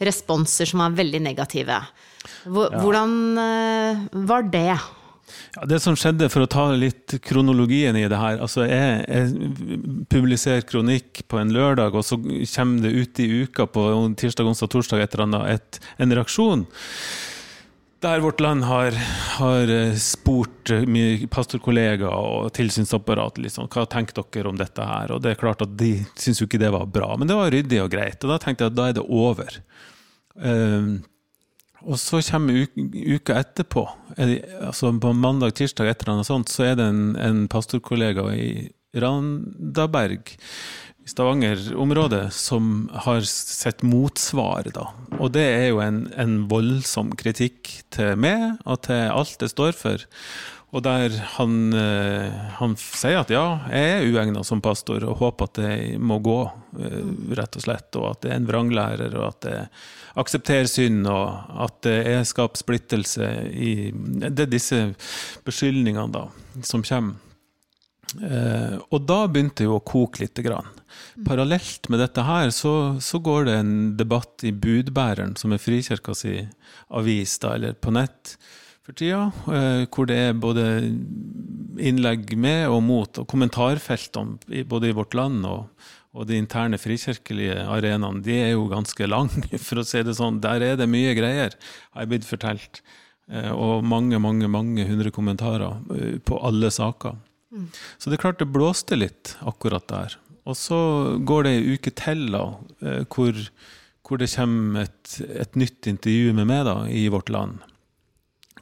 responser 0.00 0.68
som 0.68 0.80
var 0.80 0.96
veldig 0.96 1.20
negative. 1.26 1.76
Hvordan 2.48 3.12
eh, 3.40 4.00
var 4.28 4.48
det? 4.52 4.72
Ja, 5.56 5.64
det 5.66 5.80
som 5.82 5.96
skjedde, 5.98 6.28
for 6.30 6.44
å 6.44 6.50
ta 6.50 6.68
litt 6.78 7.16
kronologien 7.26 7.96
i 7.98 8.04
det 8.06 8.18
her 8.20 8.38
altså 8.38 8.62
Jeg, 8.68 9.00
jeg 9.10 10.04
publiserer 10.12 10.62
kronikk 10.62 11.24
på 11.26 11.40
en 11.40 11.50
lørdag, 11.54 11.96
og 11.98 12.06
så 12.06 12.20
kommer 12.20 12.86
det 12.86 12.92
ut 12.94 13.22
i 13.22 13.26
uka 13.42 13.66
på 13.66 13.88
tirsdag, 14.20 14.46
onsdag, 14.46 14.70
torsdag 14.70 15.02
et 15.02 15.16
eller 15.16 15.26
annet, 15.26 15.58
et, 15.58 15.80
en 15.98 16.14
reaksjon. 16.20 16.64
Der 18.00 18.22
Vårt 18.22 18.40
Land 18.40 18.64
har, 18.64 18.94
har 19.36 19.68
eh, 19.68 19.98
spurt 20.00 20.70
eh, 20.72 21.26
pastorkollegaer 21.28 22.14
og 22.14 22.48
tilsynsapparat 22.56 23.42
liksom, 23.42 23.68
hva 23.74 23.84
tenker 23.90 24.22
dere 24.22 24.48
om 24.48 24.56
dette 24.56 24.86
her. 24.86 25.12
Og 25.12 25.20
det 25.20 25.34
er 25.34 25.42
klart 25.42 25.66
at 25.66 25.74
De 25.76 25.92
syns 26.14 26.40
jo 26.40 26.48
ikke 26.48 26.62
det 26.62 26.70
var 26.72 26.86
bra, 26.88 27.10
men 27.18 27.28
det 27.28 27.36
var 27.36 27.52
ryddig 27.52 27.82
og 27.82 27.90
greit. 27.92 28.22
Og 28.22 28.32
Da 28.32 28.38
tenkte 28.40 28.64
jeg 28.64 28.72
at 28.72 28.78
da 28.78 28.88
er 28.88 28.96
det 28.96 29.04
over. 29.04 29.58
Um, 30.40 31.02
og 31.86 31.96
så 32.00 32.20
kommer 32.26 32.66
uka 32.74 33.38
etterpå, 33.40 33.86
altså 34.18 34.92
på 35.00 35.14
mandag, 35.16 35.54
tirsdag, 35.58 35.88
et 35.88 36.02
eller 36.02 36.18
annet 36.18 36.28
sånt, 36.28 36.52
så 36.52 36.70
er 36.70 36.76
det 36.80 36.90
en, 36.90 37.02
en 37.16 37.42
pastorkollega 37.50 38.26
i 38.34 38.50
Randaberg, 39.00 40.34
i 41.00 41.08
Stavanger-området, 41.08 42.26
som 42.36 42.90
har 43.06 43.24
sett 43.24 43.84
motsvar, 43.86 44.68
da. 44.74 44.90
Og 45.16 45.32
det 45.32 45.46
er 45.46 45.68
jo 45.70 45.80
en, 45.84 46.04
en 46.20 46.34
voldsom 46.50 47.14
kritikk 47.18 47.70
til 47.94 48.18
meg 48.20 48.60
og 48.66 48.82
til 48.88 49.06
alt 49.08 49.38
det 49.40 49.52
står 49.54 49.72
for. 49.78 50.04
Og 50.70 50.84
der 50.86 51.16
han, 51.34 51.54
eh, 51.74 52.34
han, 52.60 52.76
sier 52.78 53.24
at 53.24 53.32
ja, 53.34 53.44
jeg 53.72 53.94
er 53.96 54.04
uegna 54.06 54.44
som 54.46 54.62
pastor, 54.62 55.02
og 55.02 55.18
håper 55.18 55.48
at 55.48 55.58
det 55.58 55.72
må 55.98 56.20
gå, 56.22 56.38
eh, 56.78 57.00
rett 57.34 57.58
og 57.58 57.64
slett. 57.64 57.98
Og 57.98 58.06
at 58.12 58.20
det 58.22 58.30
er 58.30 58.38
en 58.38 58.46
vranglærer, 58.46 59.16
og 59.18 59.24
at 59.32 59.40
det 59.48 59.56
aksepterer 60.20 60.70
synd, 60.70 61.08
og 61.10 61.56
at 61.66 61.80
det 61.86 61.96
er 62.12 62.28
skapt 62.28 62.62
splittelse 62.62 63.32
i 63.50 63.72
Det 63.90 64.46
er 64.46 64.52
disse 64.52 64.80
beskyldningene 65.46 66.14
da, 66.14 66.28
som 66.62 66.86
kommer. 66.86 67.18
Eh, 68.18 68.76
og 68.90 69.04
da 69.06 69.24
begynte 69.30 69.66
jo 69.66 69.76
å 69.78 69.84
koke 69.86 70.22
lite 70.24 70.42
grann. 70.46 70.70
Parallelt 71.26 71.86
med 71.90 72.02
dette 72.02 72.22
her 72.26 72.50
så, 72.54 72.96
så, 73.02 73.20
går 73.22 73.46
det 73.46 73.58
en 73.58 73.74
debatt 73.98 74.42
i 74.46 74.50
Budbæreren, 74.50 75.36
som 75.38 75.54
er 75.54 75.62
Frikirka 75.62 76.14
si 76.18 76.40
avis, 76.94 77.38
da, 77.42 77.54
eller 77.58 77.78
på 77.78 77.94
nett 77.94 78.34
for 78.90 78.98
tida, 78.98 79.30
eh, 79.54 79.86
hvor 79.90 80.08
det 80.08 80.18
er 80.18 80.38
både 80.38 80.64
innlegg 81.80 82.34
med 82.36 82.68
og 82.68 82.82
mot, 82.82 83.20
og 83.22 83.28
kommentarfeltene 83.30 84.64
både 84.68 84.90
i 84.90 84.96
Vårt 84.96 85.14
Land 85.14 85.46
og, 85.46 85.68
og 86.12 86.26
de 86.26 86.38
interne 86.40 86.78
frikirkelige 86.80 87.54
arenaene, 87.70 88.22
de 88.24 88.34
er 88.34 88.52
jo 88.54 88.66
ganske 88.70 89.06
lange, 89.06 89.46
for 89.66 89.80
å 89.80 89.86
si 89.86 90.02
det 90.02 90.16
sånn. 90.18 90.42
Der 90.42 90.64
er 90.66 90.80
det 90.80 90.90
mye 90.90 91.14
greier, 91.18 91.54
har 91.94 92.04
jeg 92.04 92.12
blitt 92.14 92.28
fortalt. 92.28 92.82
Eh, 93.30 93.52
og 93.54 93.86
mange, 93.86 94.18
mange, 94.18 94.50
mange 94.50 94.86
hundre 94.88 95.12
kommentarer 95.14 95.78
eh, 95.94 96.16
på 96.18 96.40
alle 96.42 96.72
saker. 96.74 97.18
Mm. 97.50 97.68
Så 97.98 98.10
det 98.10 98.18
er 98.18 98.24
klart 98.26 98.42
det 98.42 98.50
blåste 98.50 98.98
litt 98.98 99.36
akkurat 99.46 99.86
der. 99.90 100.18
Og 100.48 100.56
så 100.58 100.80
går 101.26 101.46
det 101.46 101.52
ei 101.54 101.74
uke 101.76 101.92
til 101.94 102.30
da, 102.32 102.44
hvor, 103.12 103.36
hvor, 104.06 104.18
det 104.18 104.30
kommer 104.32 104.86
et, 104.86 105.18
et, 105.28 105.58
nytt 105.58 105.86
intervju 105.90 106.32
med 106.34 106.48
meg 106.48 106.64
da, 106.66 106.76
i 106.90 107.04
Vårt 107.12 107.30
Land. 107.30 107.60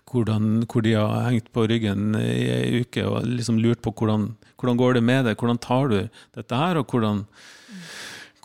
Hvordan, 0.09 0.65
hvor 0.65 0.85
de 0.85 0.95
har 0.97 1.29
hengt 1.29 1.51
på 1.53 1.67
ryggen 1.69 2.17
i 2.17 2.49
ei 2.49 2.83
uke 2.83 3.05
og 3.05 3.27
liksom 3.29 3.59
lurt 3.61 3.83
på 3.85 3.93
hvordan, 3.93 4.31
hvordan 4.57 4.81
går 4.81 4.99
det 4.99 5.05
med 5.05 5.29
deg, 5.29 5.37
hvordan 5.37 5.61
tar 5.61 5.93
du 5.93 5.99
dette 6.37 6.61
her, 6.61 6.81
og 6.81 6.89
hvordan, 6.89 7.25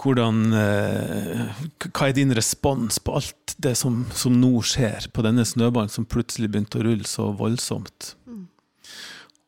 hvordan 0.04 0.42
Hva 0.52 2.10
er 2.10 2.18
din 2.18 2.36
respons 2.36 3.00
på 3.00 3.16
alt 3.16 3.56
det 3.64 3.76
som, 3.80 4.04
som, 4.12 4.36
nå 4.36 4.60
skjer 4.66 5.08
på 5.14 5.24
denne 5.24 5.46
snøballen 5.48 5.92
som 5.94 6.08
plutselig 6.10 6.52
begynte 6.52 6.82
å 6.82 6.86
rulle 6.88 7.08
så 7.08 7.30
voldsomt. 7.38 8.16
Mm. 8.28 8.48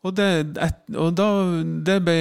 Og, 0.06 0.12
det, 0.14 0.28
et, 0.62 0.82
og 0.94 1.16
da, 1.18 1.28
det, 1.88 1.96
ble 2.06 2.16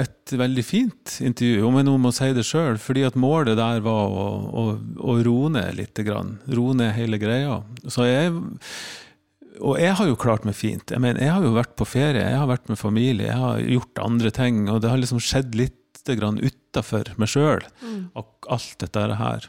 et 0.00 0.34
veldig 0.36 0.64
fint 0.66 1.14
intervju, 1.24 1.62
om 1.64 1.78
jeg 1.80 1.86
nå 1.88 1.94
må 2.02 2.12
si 2.12 2.28
det 2.36 2.44
sjøl. 2.44 2.76
Fordi 2.82 3.06
at 3.08 3.16
målet 3.16 3.56
der 3.60 3.80
var 3.84 4.12
å, 4.12 4.26
å, 4.44 4.64
å 5.00 5.16
roe 5.24 5.52
ned. 5.54 5.80
Grann. 6.04 6.36
Roe 6.52 6.76
ned 6.76 6.92
hele 6.98 7.20
greia. 7.22 7.62
Så 7.88 8.04
jeg, 8.08 8.34
og 9.62 9.78
jeg 9.80 9.96
har 9.96 10.10
jo 10.10 10.18
klart 10.20 10.44
meg 10.44 10.58
fint. 10.58 10.84
Jeg, 10.90 11.00
mener, 11.00 11.22
jeg 11.24 11.32
har 11.32 11.46
jo 11.46 11.54
vært 11.56 11.72
på 11.78 11.88
ferie, 11.88 12.26
jeg 12.26 12.42
har 12.42 12.50
vært 12.50 12.68
med 12.68 12.80
familie, 12.80 13.30
jeg 13.30 13.40
har 13.40 13.64
gjort 13.78 14.04
andre 14.04 14.34
ting. 14.34 14.64
Og 14.68 14.82
det 14.84 14.92
har 14.92 15.00
liksom 15.00 15.22
skjedd 15.24 15.56
litt 15.58 15.80
utafor 16.04 17.14
meg 17.16 17.30
sjøl, 17.32 17.62
mm. 17.80 18.00
alt 18.52 18.74
dette 18.82 19.04
her. 19.16 19.46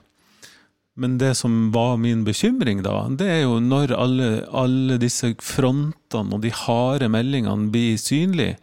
Men 0.95 1.17
det 1.19 1.33
som 1.35 1.71
var 1.75 1.97
min 1.99 2.23
bekymring 2.23 2.79
da, 2.85 3.01
det 3.11 3.27
er 3.27 3.41
jo 3.43 3.59
når 3.59 3.91
alle, 3.99 4.27
alle 4.47 4.95
disse 5.01 5.33
frontene 5.43 6.37
og 6.37 6.43
de 6.45 6.53
harde 6.55 7.09
meldingene 7.11 7.67
blir 7.73 7.97
synlige, 7.99 8.55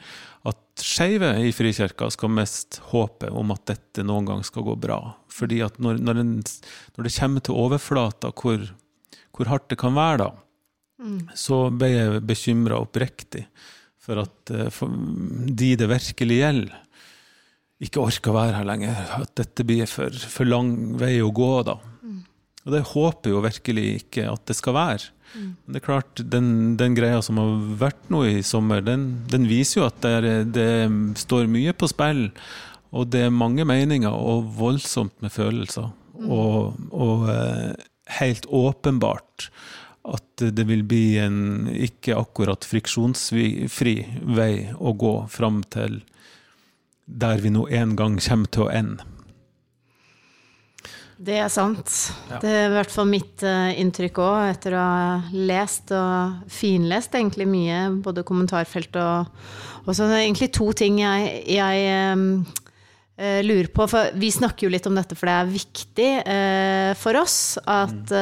at 0.48 0.80
skeive 0.80 1.28
i 1.44 1.52
Frikirka 1.52 2.08
skal 2.10 2.32
mest 2.32 2.80
håpe 2.88 3.28
om 3.28 3.52
at 3.52 3.66
dette 3.68 4.04
noen 4.06 4.30
gang 4.30 4.40
skal 4.48 4.64
gå 4.64 4.78
bra. 4.80 4.98
Fordi 5.28 5.60
at 5.64 5.76
når, 5.76 6.00
når, 6.00 6.22
den, 6.22 6.32
når 6.96 7.06
det 7.06 7.14
kommer 7.18 7.44
til 7.44 7.60
overflata, 7.66 8.32
hvor, 8.32 8.64
hvor, 9.36 9.52
hardt 9.52 9.68
det 9.68 9.78
kan 9.84 9.94
være 9.96 10.24
da, 10.24 10.30
mm. 11.04 11.20
så 11.36 11.66
ble 11.68 11.92
jeg 11.92 12.24
bekymra 12.32 12.80
oppriktig 12.80 13.44
for 14.02 14.24
at 14.24 14.56
eh, 14.56 14.72
for 14.72 14.90
de 15.52 15.74
det 15.78 15.92
virkelig 15.92 16.40
gjelder, 16.40 16.80
ikke 17.82 18.02
orker 18.02 18.32
å 18.32 18.38
være 18.40 18.56
her 18.56 18.66
lenger. 18.66 18.98
At 19.20 19.36
dette 19.36 19.66
blir 19.68 19.84
for, 19.90 20.14
for 20.32 20.48
lang 20.48 20.94
vei 20.96 21.16
å 21.20 21.32
gå, 21.34 21.54
da. 21.68 21.76
Og 22.62 22.74
det 22.76 22.84
håper 22.92 23.32
jo 23.32 23.42
virkelig 23.42 23.86
ikke 24.02 24.28
at 24.30 24.44
det 24.46 24.56
skal 24.58 24.76
være. 24.76 25.10
Mm. 25.32 25.46
Men 25.48 25.74
det 25.74 25.80
er 25.80 25.86
klart, 25.86 26.22
den, 26.34 26.48
den, 26.78 26.94
greia 26.94 27.22
som 27.24 27.40
har 27.40 27.54
vært 27.80 28.10
nå 28.12 28.22
i 28.28 28.42
sommer, 28.46 28.84
den, 28.84 29.24
den 29.32 29.48
viser 29.50 29.80
jo 29.80 29.88
at 29.88 30.04
det, 30.04 30.34
det, 30.54 30.68
står 31.18 31.50
mye 31.50 31.74
på 31.74 31.88
spill. 31.90 32.28
Og 32.92 33.08
det 33.10 33.26
er 33.26 33.34
mange 33.34 33.64
meninger, 33.66 34.12
og 34.12 34.52
voldsomt 34.58 35.14
med 35.24 35.32
følelser. 35.34 35.88
Mm. 36.18 36.28
Og, 36.28 36.82
og 36.92 37.30
eh, 37.32 37.86
helt 38.20 38.46
åpenbart 38.46 39.48
at 40.02 40.42
det 40.54 40.66
vil 40.66 40.82
bli 40.86 41.18
en 41.22 41.68
ikke 41.70 42.16
akkurat 42.18 42.66
friksjonsfri 42.66 43.94
vei 44.36 44.54
å 44.74 44.94
gå 44.98 45.14
fram 45.30 45.62
til 45.70 46.00
der 47.06 47.42
vi 47.42 47.52
nå 47.54 47.66
en 47.70 47.94
gang 47.98 48.18
kommer 48.22 48.50
til 48.50 48.66
å 48.66 48.72
ende. 48.72 49.06
Det 51.22 51.36
er 51.38 51.50
sant. 51.52 51.90
Ja. 52.30 52.40
Det 52.42 52.50
er 52.50 52.64
i 52.66 52.72
hvert 52.74 52.90
fall 52.90 53.06
mitt 53.10 53.44
uh, 53.46 53.70
inntrykk 53.78 54.18
òg, 54.24 54.38
etter 54.56 54.74
å 54.74 54.82
ha 54.82 55.12
lest 55.32 55.92
og 55.94 56.48
finlest 56.50 57.14
egentlig 57.14 57.46
mye, 57.50 57.84
både 58.02 58.26
kommentarfelt 58.26 58.98
og 58.98 59.30
Og 59.82 59.96
så 59.98 60.06
er 60.06 60.20
egentlig 60.22 60.52
to 60.54 60.68
ting 60.78 61.00
jeg, 61.00 61.30
jeg 61.50 62.12
um, 62.14 62.44
uh, 63.18 63.40
lurer 63.42 63.70
på. 63.74 63.86
For 63.90 64.14
vi 64.18 64.30
snakker 64.34 64.66
jo 64.66 64.70
litt 64.74 64.86
om 64.86 64.98
dette, 64.98 65.18
for 65.18 65.30
det 65.30 65.38
er 65.38 65.54
viktig 65.54 66.10
uh, 66.22 66.92
for 66.98 67.18
oss 67.18 67.58
at 67.62 68.14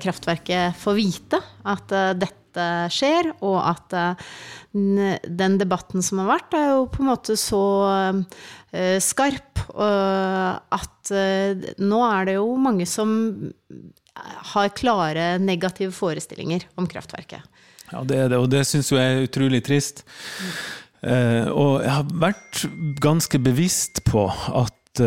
kraftverket 0.00 0.80
får 0.80 0.96
vite 1.00 1.40
at 1.64 2.00
dette 2.20 2.43
skjer, 2.92 3.30
og 3.44 3.58
at 3.62 3.94
den 4.74 5.58
debatten 5.60 6.02
som 6.02 6.22
har 6.22 6.32
vært, 6.32 6.56
er 6.58 6.68
jo 6.72 6.86
på 6.90 7.02
en 7.02 7.10
måte 7.12 7.36
så 7.38 7.62
skarp 9.02 9.64
at 9.74 11.12
eh, 11.14 11.74
nå 11.82 12.00
er 12.08 12.28
det 12.28 12.36
jo 12.36 12.46
mange 12.60 12.86
som 12.88 13.10
har 14.54 14.70
klare 14.76 15.34
negative 15.42 15.94
forestillinger 15.94 16.66
om 16.78 16.86
kraftverket. 16.90 17.42
Ja, 17.90 18.02
det 18.06 18.18
er 18.18 18.30
det, 18.32 18.38
og 18.40 18.48
det 18.52 18.64
syns 18.68 18.92
jeg 18.94 19.02
er 19.02 19.26
utrolig 19.26 19.62
trist. 19.66 20.04
Og 21.04 21.82
jeg 21.84 21.92
har 21.92 22.06
vært 22.16 22.62
ganske 23.04 23.38
bevisst 23.42 24.00
på 24.08 24.24
at 24.32 25.02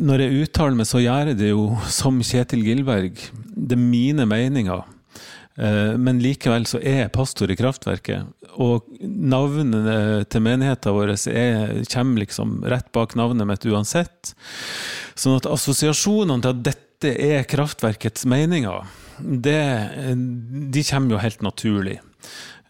når 0.00 0.22
jeg 0.24 0.46
uttaler 0.46 0.78
meg, 0.78 0.88
så 0.88 1.02
gjør 1.02 1.32
jeg 1.32 1.40
det 1.42 1.50
jo 1.50 1.66
som 1.90 2.22
Kjetil 2.24 2.64
Gilberg. 2.64 3.20
Det 3.50 3.76
er 3.76 3.82
mine 3.82 4.24
meninger. 4.30 4.86
Uh, 5.58 5.96
men 5.98 6.20
likevel 6.22 6.66
så 6.68 6.78
er 6.78 7.04
jeg 7.04 7.14
pastor 7.14 7.50
i 7.50 7.56
Kraftverket. 7.58 8.28
Og 8.62 8.86
navnene 9.00 10.22
til 10.30 10.44
menigheten 10.44 10.96
vår 10.96 11.14
er, 11.32 11.74
kommer 11.90 12.22
liksom 12.24 12.60
rett 12.70 12.90
bak 12.94 13.16
navnet 13.18 13.48
mitt 13.48 13.66
uansett. 13.66 14.34
Sånn 15.18 15.38
at 15.40 15.48
assosiasjonene 15.50 16.44
til 16.44 16.54
at 16.54 16.64
dette 16.70 17.14
er 17.16 17.46
kraftverkets 17.48 18.26
meninger, 18.28 18.88
det, 19.20 19.60
de 20.72 20.82
kommer 20.88 21.16
jo 21.16 21.22
helt 21.22 21.44
naturlig. 21.44 21.98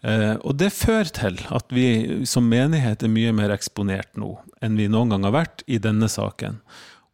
Eh, 0.01 0.33
og 0.41 0.55
det 0.57 0.71
fører 0.73 1.11
til 1.13 1.37
at 1.53 1.73
vi 1.73 2.23
som 2.29 2.47
menighet 2.49 3.03
er 3.05 3.11
mye 3.13 3.33
mer 3.37 3.53
eksponert 3.53 4.09
nå 4.17 4.33
enn 4.63 4.79
vi 4.79 4.87
noen 4.89 5.13
gang 5.13 5.27
har 5.27 5.35
vært 5.35 5.65
i 5.69 5.77
denne 5.81 6.09
saken. 6.09 6.57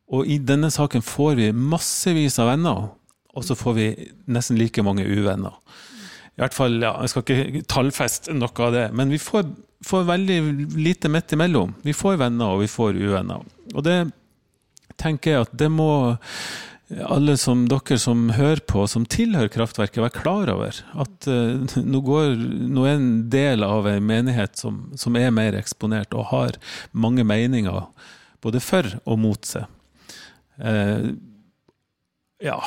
Og 0.08 0.30
i 0.30 0.38
denne 0.40 0.70
saken 0.72 1.04
får 1.04 1.36
vi 1.40 1.50
massevis 1.52 2.40
av 2.40 2.54
venner, 2.54 2.88
og 3.38 3.46
så 3.46 3.58
får 3.58 3.78
vi 3.78 3.88
nesten 4.34 4.58
like 4.58 4.84
mange 4.86 5.06
uvenner. 5.06 5.56
I 6.38 6.44
hvert 6.44 6.54
fall, 6.54 6.78
ja, 6.82 6.94
Jeg 7.02 7.10
skal 7.14 7.24
ikke 7.26 7.66
tallfeste 7.70 8.34
noe 8.38 8.66
av 8.66 8.74
det, 8.76 8.86
men 8.94 9.10
vi 9.14 9.18
får, 9.22 9.48
får, 9.86 10.06
veldig 10.10 10.40
lite 10.78 11.10
midt 11.10 11.34
imellom. 11.34 11.74
Vi 11.86 11.96
får 11.98 12.20
venner, 12.22 12.54
og 12.54 12.62
vi 12.62 12.70
får 12.70 12.98
uvenner. 12.98 13.46
Og 13.74 13.86
det 13.86 14.00
tenker 14.98 15.32
jeg 15.32 15.46
at 15.48 15.56
det 15.58 15.70
må 15.74 15.90
alle 17.04 17.36
som 17.36 17.66
dere 17.68 17.98
som 18.00 18.30
hører 18.32 18.62
på, 18.70 18.86
som 18.88 19.06
tilhører 19.10 19.52
kraftverket, 19.52 20.00
være 20.00 20.22
klar 20.22 20.52
over. 20.54 20.78
At 20.96 21.28
uh, 21.28 21.66
nå, 21.84 22.02
går, 22.06 22.38
nå 22.72 22.86
er 22.88 22.96
en 22.96 23.10
del 23.34 23.66
av 23.68 23.90
en 23.92 24.06
menighet 24.08 24.56
som, 24.60 24.86
som, 24.96 25.18
er 25.20 25.34
mer 25.36 25.58
eksponert 25.60 26.16
og 26.16 26.30
har 26.32 26.60
mange 26.94 27.26
meninger, 27.28 27.82
både 28.46 28.62
for 28.64 28.88
og 29.04 29.20
mot 29.20 29.50
seg. 29.50 29.68
Uh, 30.62 31.18
ja, 32.46 32.62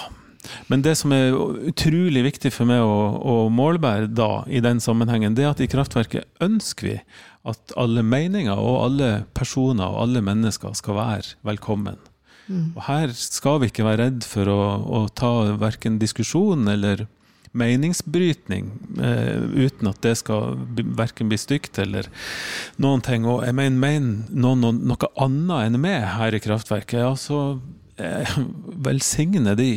men 0.73 0.83
det 0.85 0.95
som 0.97 1.13
er 1.13 1.35
utrolig 1.69 2.23
viktig 2.25 2.53
for 2.55 2.69
meg 2.69 2.81
å, 2.81 2.95
å 3.21 3.35
målbære 3.53 4.09
da, 4.17 4.45
i 4.49 4.63
den 4.65 4.81
sammenhengen, 4.81 5.37
det 5.37 5.45
er 5.45 5.53
at 5.53 5.63
i 5.63 5.69
kraftverket 5.71 6.29
ønsker 6.43 6.89
vi 6.89 6.97
at 7.49 7.75
alle 7.81 8.05
meninger 8.05 8.57
og 8.57 8.83
alle 8.85 9.11
personer 9.37 9.89
og 9.89 10.05
alle 10.07 10.25
mennesker 10.25 10.75
skal 10.77 10.99
være 10.99 11.37
velkommen. 11.47 12.01
Mm. 12.51 12.73
Og 12.75 12.83
her 12.89 13.15
skal 13.17 13.61
vi 13.63 13.71
ikke 13.71 13.87
være 13.87 14.09
redd 14.09 14.27
for 14.27 14.51
å, 14.51 14.61
å 14.81 15.07
ta 15.15 15.33
verken 15.61 16.01
diskusjon 16.01 16.69
eller 16.69 17.07
meningsbrytning 17.51 18.69
eh, 19.03 19.41
uten 19.67 19.91
at 19.91 19.99
det 20.05 20.15
skal 20.21 20.55
verken 20.99 21.31
bli 21.31 21.39
stygt 21.41 21.81
eller 21.83 22.07
noen 22.83 23.03
ting. 23.07 23.27
Og 23.27 23.43
jeg 23.47 23.57
mener, 23.59 23.79
mener 23.81 24.31
noen, 24.31 24.63
noen, 24.63 24.81
noe 24.91 25.11
annet 25.19 25.67
enn 25.67 25.81
meg 25.83 26.07
her 26.17 26.37
i 26.37 26.43
kraftverket, 26.43 27.01
ja, 27.03 27.13
så 27.19 27.59
eh, 27.99 28.39
velsigne 28.89 29.57
de 29.59 29.73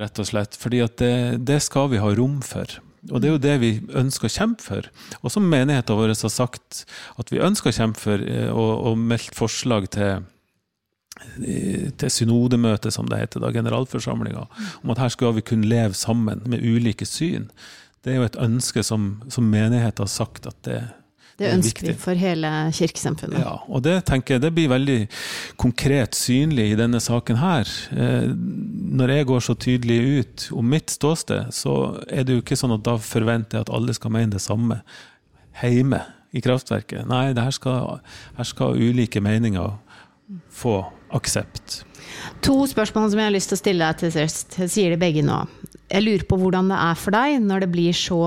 rett 0.00 0.20
og 0.20 0.28
slett. 0.30 0.56
Fordi 0.58 0.82
at 0.84 0.96
det, 1.00 1.14
det, 1.48 1.60
skal 1.64 1.90
vi 1.92 2.02
ha 2.02 2.10
rom 2.16 2.40
for. 2.46 2.78
Og 3.10 3.20
det 3.20 3.30
er 3.30 3.34
jo 3.34 3.44
det 3.44 3.54
vi 3.62 3.70
ønsker 3.96 4.28
å 4.28 4.34
kjempe 4.34 4.64
for. 4.64 4.90
Og 5.22 5.32
som 5.32 5.48
menigheten 5.48 5.96
vår 5.96 6.12
har 6.12 6.32
sagt 6.32 6.84
at 7.20 7.32
vi 7.32 7.42
ønsker 7.44 7.72
å 7.72 7.78
kjempe 7.78 8.02
for, 8.02 8.24
eh, 8.24 8.50
og, 8.52 8.72
og 8.90 9.00
meldt 9.00 9.36
forslag 9.38 9.88
til 9.94 10.20
eh, 10.20 11.90
til 12.00 12.12
synodemøtet, 12.12 12.94
som 12.94 13.08
det 13.08 13.18
heter, 13.20 13.42
da, 13.44 13.50
generalforsamlinga, 13.52 14.46
om 14.80 14.92
at 14.94 15.02
her 15.02 15.10
skal 15.12 15.34
vi 15.36 15.44
kunne 15.44 15.68
leve 15.68 15.96
sammen 15.98 16.40
med 16.48 16.64
ulike 16.64 17.04
syn. 17.04 17.50
Det 18.00 18.14
er 18.14 18.20
jo 18.20 18.28
et 18.28 18.38
ønske 18.40 18.84
som, 18.86 19.18
som 19.28 19.48
menigheten 19.52 20.06
har 20.06 20.12
sagt 20.12 20.48
at 20.48 20.56
det, 20.64 20.78
Det 21.40 21.50
ønsker 21.54 21.86
vi 21.88 21.94
for 21.96 22.20
hele 22.20 22.48
kirkesamfunnet. 22.76 23.40
Ja, 23.40 23.54
og 23.64 23.80
det 23.86 23.96
tenker 24.10 24.36
jeg 24.36 24.44
det 24.44 24.52
blir 24.56 24.68
veldig 24.72 24.98
konkret 25.60 26.18
synlig 26.18 26.66
i 26.74 26.78
denne 26.78 27.00
saken 27.00 27.40
her. 27.40 27.70
Eh, 27.96 28.28
når 29.00 29.14
jeg 29.14 29.28
går 29.30 29.44
så 29.46 29.56
tydelig 29.56 29.98
ut 30.20 30.48
om 30.60 30.68
mitt 30.68 30.92
ståsted, 30.92 31.48
så 31.56 31.76
er 32.12 32.28
det 32.28 32.36
jo 32.36 32.44
ikke 32.44 32.58
sånn 32.60 32.76
at 32.76 32.84
da 32.84 32.98
forventer 33.00 33.58
jeg 33.58 33.68
at 33.68 33.72
alle 33.72 33.96
skal 33.96 34.12
mene 34.18 34.36
det 34.36 34.44
samme 34.44 34.82
hjemme 35.62 36.02
i 36.36 36.42
kraftverket. 36.44 37.08
Nei, 37.08 37.30
her 37.32 37.54
skal, 37.56 38.02
her 38.36 38.48
skal 38.48 38.76
ulike 38.76 39.22
meninger 39.24 39.78
få 40.54 40.82
aksept. 41.16 41.80
To 42.44 42.62
spørsmål 42.68 43.10
som 43.10 43.20
jeg 43.20 43.30
har 43.30 43.34
lyst 43.34 43.50
til 43.50 43.58
å 43.58 43.62
stille 43.64 43.88
deg 43.88 44.04
til 44.04 44.14
sist. 44.14 44.60
Jeg 44.60 44.72
sier 44.76 44.94
det 44.94 45.00
begge 45.00 45.24
nå. 45.26 45.40
Jeg 45.90 46.04
lurer 46.04 46.28
på 46.28 46.38
hvordan 46.38 46.70
det 46.70 46.78
er 46.84 47.00
for 47.00 47.16
deg 47.16 47.40
når 47.42 47.64
det 47.64 47.72
blir 47.72 47.96
så 47.96 48.20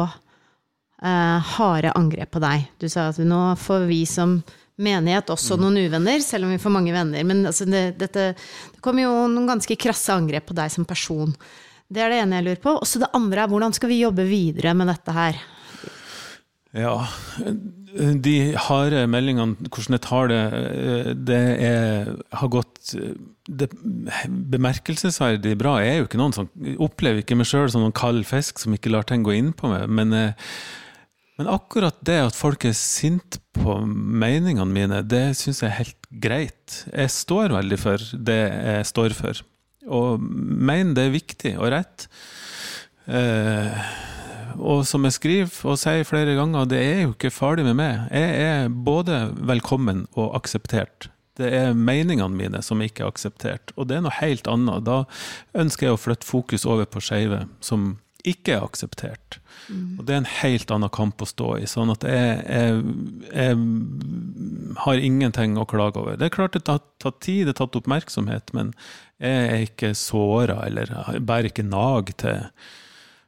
harde 1.03 1.91
angrep 1.99 2.31
på 2.31 2.39
deg. 2.39 2.67
Du 2.79 2.87
sa 2.87 3.09
at 3.11 3.17
nå 3.19 3.41
får 3.59 3.87
vi 3.89 4.03
som 4.07 4.37
menighet 4.81 5.29
også 5.29 5.57
noen 5.61 5.77
uvenner, 5.83 6.21
selv 6.23 6.47
om 6.47 6.53
vi 6.53 6.61
får 6.61 6.73
mange 6.73 6.93
venner. 6.95 7.25
Men 7.27 7.45
altså, 7.49 7.67
det, 7.69 7.83
dette, 8.01 8.31
det 8.73 8.83
kommer 8.83 9.05
jo 9.05 9.13
noen 9.31 9.49
ganske 9.51 9.77
krasse 9.79 10.15
angrep 10.15 10.47
på 10.49 10.57
deg 10.57 10.71
som 10.73 10.87
person. 10.87 11.33
Det 11.93 12.01
er 12.01 12.13
det 12.13 12.21
ene 12.23 12.39
jeg 12.39 12.47
lurer 12.47 12.63
på. 12.63 12.77
Og 12.79 12.87
så 12.89 13.03
det 13.03 13.11
andre 13.13 13.43
er 13.43 13.51
hvordan 13.51 13.75
skal 13.75 13.91
vi 13.91 14.01
jobbe 14.01 14.25
videre 14.29 14.73
med 14.77 14.89
dette 14.89 15.15
her? 15.15 15.41
Ja, 16.73 16.95
de 18.25 18.37
harde 18.57 19.03
meldingene, 19.05 19.67
hvordan 19.69 19.93
jeg 19.93 20.01
tar 20.07 20.31
det, 20.31 20.39
det 21.27 21.41
er, 21.67 22.07
har 22.33 22.49
gått 22.49 22.95
det 23.45 23.67
bemerkelsesverdig 24.25 25.53
bra. 25.61 25.75
Jeg 25.83 25.91
er 25.91 26.01
jo 26.01 26.07
ikke 26.07 26.21
noen 26.21 26.33
som 26.33 26.49
opplever 26.81 27.21
ikke 27.21 27.37
meg 27.37 27.45
sjøl 27.51 27.69
som 27.69 27.85
noen 27.85 27.93
kald 27.93 28.23
fisk 28.25 28.63
som 28.63 28.73
ikke 28.73 28.89
lar 28.95 29.05
ting 29.05 29.21
gå 29.21 29.35
inn 29.37 29.53
på 29.53 29.69
meg. 29.69 29.85
Men 29.85 30.17
men 31.39 31.49
akkurat 31.49 31.97
det 32.05 32.19
at 32.27 32.37
folk 32.37 32.65
er 32.69 32.75
sinte 32.77 33.41
på 33.57 33.79
meningene 33.87 34.69
mine, 34.73 35.01
det 35.05 35.33
syns 35.39 35.63
jeg 35.63 35.71
er 35.71 35.79
helt 35.79 36.09
greit. 36.23 36.79
Jeg 36.91 37.13
står 37.13 37.55
veldig 37.55 37.79
for 37.81 38.07
det 38.13 38.41
jeg 38.41 38.89
står 38.89 39.15
for, 39.17 39.43
og 39.89 40.21
mener 40.21 40.93
det 40.97 41.07
er 41.07 41.15
viktig 41.17 41.53
og 41.57 41.71
rett. 41.73 42.07
Eh, 43.09 43.87
og 44.61 44.83
som 44.85 45.05
jeg 45.07 45.17
skriver 45.17 45.71
og 45.71 45.79
sier 45.81 46.05
flere 46.07 46.35
ganger, 46.37 46.69
det 46.69 46.81
er 46.83 47.01
jo 47.03 47.15
ikke 47.15 47.33
farlig 47.33 47.65
med 47.65 47.79
meg. 47.79 48.05
Jeg 48.13 48.45
er 48.45 48.69
både 48.69 49.25
velkommen 49.41 50.05
og 50.13 50.35
akseptert. 50.37 51.09
Det 51.33 51.49
er 51.49 51.73
meningene 51.73 52.37
mine 52.37 52.61
som 52.61 52.81
ikke 52.85 53.01
er 53.01 53.09
akseptert, 53.09 53.73
og 53.73 53.89
det 53.89 53.97
er 53.97 54.03
noe 54.05 54.13
helt 54.19 54.45
annet. 54.49 54.85
Da 54.85 55.01
ønsker 55.57 55.89
jeg 55.89 55.97
å 55.97 56.01
flytte 56.01 56.29
fokus 56.29 56.67
over 56.69 56.85
på 56.85 57.01
skeive, 57.01 57.47
som 57.57 57.95
ikke 58.27 58.55
er 58.55 58.65
akseptert. 58.65 59.39
Mm. 59.67 59.97
Og 59.99 60.05
det 60.05 60.13
er 60.13 60.21
en 60.21 60.29
helt 60.41 60.71
annen 60.73 60.91
kamp 60.93 61.21
å 61.23 61.27
stå 61.27 61.49
i. 61.61 61.67
sånn 61.69 61.91
at 61.93 62.05
jeg, 62.07 62.37
jeg, 62.47 62.83
jeg 63.31 64.77
har 64.83 65.07
ingenting 65.09 65.57
å 65.59 65.67
klage 65.69 65.99
over. 66.01 66.19
Det 66.19 66.27
er 66.27 66.35
klart 66.35 66.55
det 66.57 66.67
har 66.67 66.83
tatt 67.03 67.19
tid, 67.23 67.45
det 67.45 67.55
har 67.55 67.61
tatt 67.63 67.79
oppmerksomhet, 67.79 68.53
men 68.55 68.71
jeg 69.23 69.49
er 69.49 69.65
ikke 69.67 69.93
såra 69.97 70.61
eller 70.67 70.91
bærer 71.23 71.51
ikke 71.51 71.67
nag 71.67 72.11
til, 72.19 72.47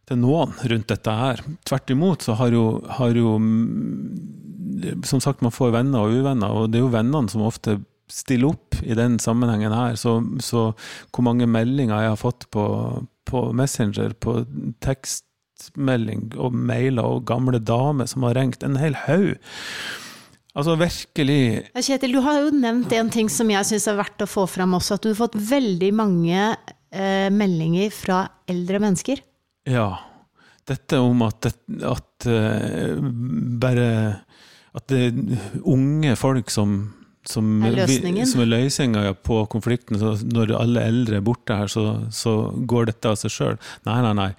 til, 0.09 0.21
noen 0.21 0.55
rundt 0.71 0.91
dette 0.91 1.17
her. 1.19 1.43
Tvert 1.67 1.95
imot 1.95 2.25
så 2.25 2.37
har 2.39 2.55
jo, 2.55 2.65
har 2.99 3.15
jo 3.15 3.35
Som 5.07 5.21
sagt, 5.23 5.41
man 5.41 5.55
får 5.55 5.71
venner 5.75 6.03
og 6.03 6.15
uvenner, 6.19 6.51
og 6.51 6.71
det 6.71 6.81
er 6.81 6.87
jo 6.87 6.95
vennene 6.95 7.31
som 7.31 7.45
ofte 7.45 7.79
stiller 8.11 8.53
opp 8.53 8.75
i 8.83 8.95
den 8.97 9.17
sammenhengen 9.19 9.73
her. 9.73 9.95
Så, 9.97 10.19
så 10.43 10.71
hvor 11.11 11.25
mange 11.25 11.47
meldinger 11.49 12.03
jeg 12.03 12.13
har 12.13 12.21
fått 12.21 12.47
på, 12.53 12.65
på 13.27 13.41
Messenger, 13.57 14.15
på 14.21 14.39
tekstmelding 14.85 16.31
og 16.37 16.55
mailer 16.55 17.05
og 17.17 17.27
gamle 17.29 17.59
damer 17.59 18.09
som 18.09 18.25
har 18.27 18.37
ringt. 18.39 18.65
En 18.65 18.79
hel 18.81 18.97
haug. 19.05 19.35
Altså 20.55 20.77
virkelig 20.79 21.65
Kjetil, 21.83 22.15
du 22.15 22.21
har 22.23 22.39
jo 22.45 22.51
nevnt 22.55 22.93
en 22.95 23.09
ting 23.11 23.27
som 23.31 23.49
jeg 23.51 23.67
syns 23.67 23.89
er 23.91 23.97
verdt 23.99 24.23
å 24.23 24.29
få 24.29 24.45
fram 24.47 24.77
også. 24.77 24.95
At 24.95 25.03
du 25.03 25.11
har 25.11 25.19
fått 25.19 25.35
veldig 25.49 25.91
mange 25.97 26.41
eh, 26.95 27.27
meldinger 27.33 27.91
fra 27.91 28.21
eldre 28.47 28.79
mennesker. 28.83 29.19
Ja. 29.67 29.89
Dette 30.65 30.97
om 31.03 31.19
at, 31.21 31.45
at 31.45 32.25
uh, 32.25 32.97
bare 33.61 33.89
At 34.73 34.87
det 34.89 35.01
er 35.11 35.59
unge 35.61 36.15
folk 36.17 36.49
som 36.49 36.79
som 37.29 37.63
er, 37.65 37.79
som 38.29 38.41
er 38.43 38.49
løsninga 38.49 39.13
på 39.25 39.39
konflikten. 39.51 39.97
Så 40.01 40.15
når 40.25 40.53
alle 40.57 40.83
eldre 40.89 41.19
er 41.19 41.25
borte 41.25 41.57
her, 41.57 41.71
så, 41.71 41.85
så 42.13 42.35
går 42.67 42.89
dette 42.91 43.11
av 43.11 43.19
seg 43.19 43.33
sjøl. 43.33 43.55
Nei, 43.87 43.99
nei, 44.05 44.13
nei. 44.17 44.29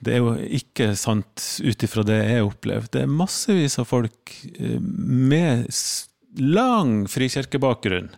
Det 0.00 0.14
er 0.16 0.22
jo 0.22 0.34
ikke 0.60 0.92
sant 0.98 1.48
ut 1.60 1.86
ifra 1.86 2.04
det 2.06 2.20
jeg 2.20 2.38
har 2.38 2.48
opplevd. 2.48 2.92
Det 2.96 3.04
er 3.04 3.18
massevis 3.20 3.78
av 3.82 3.90
folk 3.90 4.34
eh, 4.54 4.78
med 4.80 5.68
lang 6.38 7.04
frikirkebakgrunn, 7.10 8.10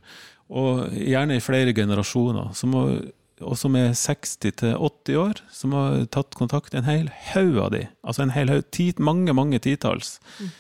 og 0.52 0.92
gjerne 0.92 1.38
i 1.38 1.44
flere 1.44 1.72
generasjoner, 1.76 2.52
som 2.56 2.74
har, 2.76 2.96
og 3.42 3.56
som 3.58 3.76
er 3.78 3.94
60 3.96 4.74
80 4.76 5.20
år, 5.20 5.44
som 5.50 5.76
har 5.76 6.02
tatt 6.12 6.36
kontakt. 6.38 6.76
En 6.76 6.88
hel 6.88 7.08
haug 7.32 7.56
av 7.58 7.70
de. 7.74 7.86
Altså 8.04 8.26
en 8.26 8.34
hel 8.36 8.52
haug, 8.52 8.82
mange, 9.00 9.32
mange 9.36 9.62
titalls 9.64 10.18
mm. 10.38 10.50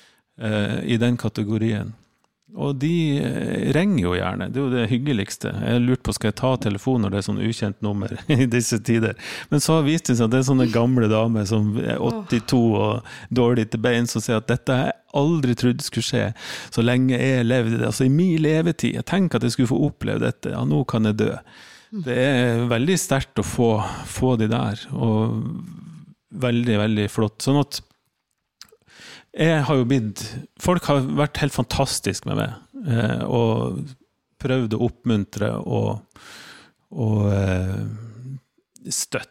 uh, 0.42 0.78
i 0.82 0.96
den 1.00 1.20
kategorien. 1.20 1.92
Og 2.52 2.76
de 2.76 3.16
eh, 3.16 3.70
ringer 3.72 4.02
jo 4.02 4.12
gjerne, 4.12 4.48
det 4.52 4.60
er 4.60 4.64
jo 4.66 4.72
det 4.74 4.88
hyggeligste. 4.90 5.52
Jeg 5.56 5.76
har 5.76 5.80
lurt 5.80 6.02
på 6.04 6.12
skal 6.12 6.28
jeg 6.28 6.38
ta 6.42 6.50
telefonen 6.60 7.06
når 7.06 7.14
det 7.14 7.20
er 7.20 7.26
sånn 7.28 7.40
ukjent 7.40 7.78
nummer 7.84 8.12
i 8.34 8.48
disse 8.50 8.76
tider. 8.84 9.16
Men 9.48 9.62
så 9.64 9.78
har 9.78 9.86
vist 9.86 10.10
det 10.10 10.18
seg 10.18 10.26
at 10.28 10.34
det 10.34 10.42
er 10.42 10.48
sånne 10.50 10.68
gamle 10.72 11.08
damer 11.12 11.46
som 11.48 11.70
er 11.80 11.96
82 11.96 12.60
og 12.76 13.14
dårlig 13.32 13.70
til 13.72 13.82
bein, 13.84 14.08
som 14.10 14.24
sier 14.24 14.42
at 14.42 14.50
dette 14.52 14.76
har 14.76 14.90
jeg 14.90 14.98
aldri 15.22 15.56
trodd 15.60 15.84
skulle 15.84 16.08
skje 16.08 16.26
så 16.72 16.84
lenge 16.84 17.16
jeg 17.16 17.46
levde. 17.48 17.80
Altså 17.88 18.08
i 18.08 18.12
min 18.12 18.36
levetid. 18.44 18.98
Jeg 18.98 19.08
tenker 19.08 19.40
at 19.40 19.48
jeg 19.48 19.56
skulle 19.56 19.72
få 19.72 19.80
oppleve 19.88 20.24
dette. 20.26 20.52
Ja, 20.52 20.64
nå 20.68 20.84
kan 20.88 21.08
jeg 21.08 21.20
dø. 21.22 21.30
Det 21.92 22.16
er 22.16 22.66
veldig 22.70 22.98
sterkt 23.00 23.40
å 23.40 23.44
få, 23.44 23.74
få 24.08 24.36
de 24.40 24.48
der. 24.52 24.80
Og 24.96 25.40
veldig, 26.42 26.76
veldig 26.84 27.08
flott. 27.12 27.40
Sånn 27.44 27.60
at 27.60 27.80
jeg 29.32 29.64
har 29.66 29.78
jo 29.78 29.88
blitt 29.88 30.22
Folk 30.60 30.86
har 30.90 31.02
vært 31.16 31.40
helt 31.42 31.54
fantastiske 31.54 32.28
med 32.28 32.38
meg. 32.38 32.56
Eh, 32.82 33.22
og 33.24 33.82
prøvd 34.42 34.76
å 34.76 34.86
oppmuntre 34.88 35.52
og, 35.62 36.22
og 36.90 37.28
eh, 37.32 37.84
støtte. 38.88 39.28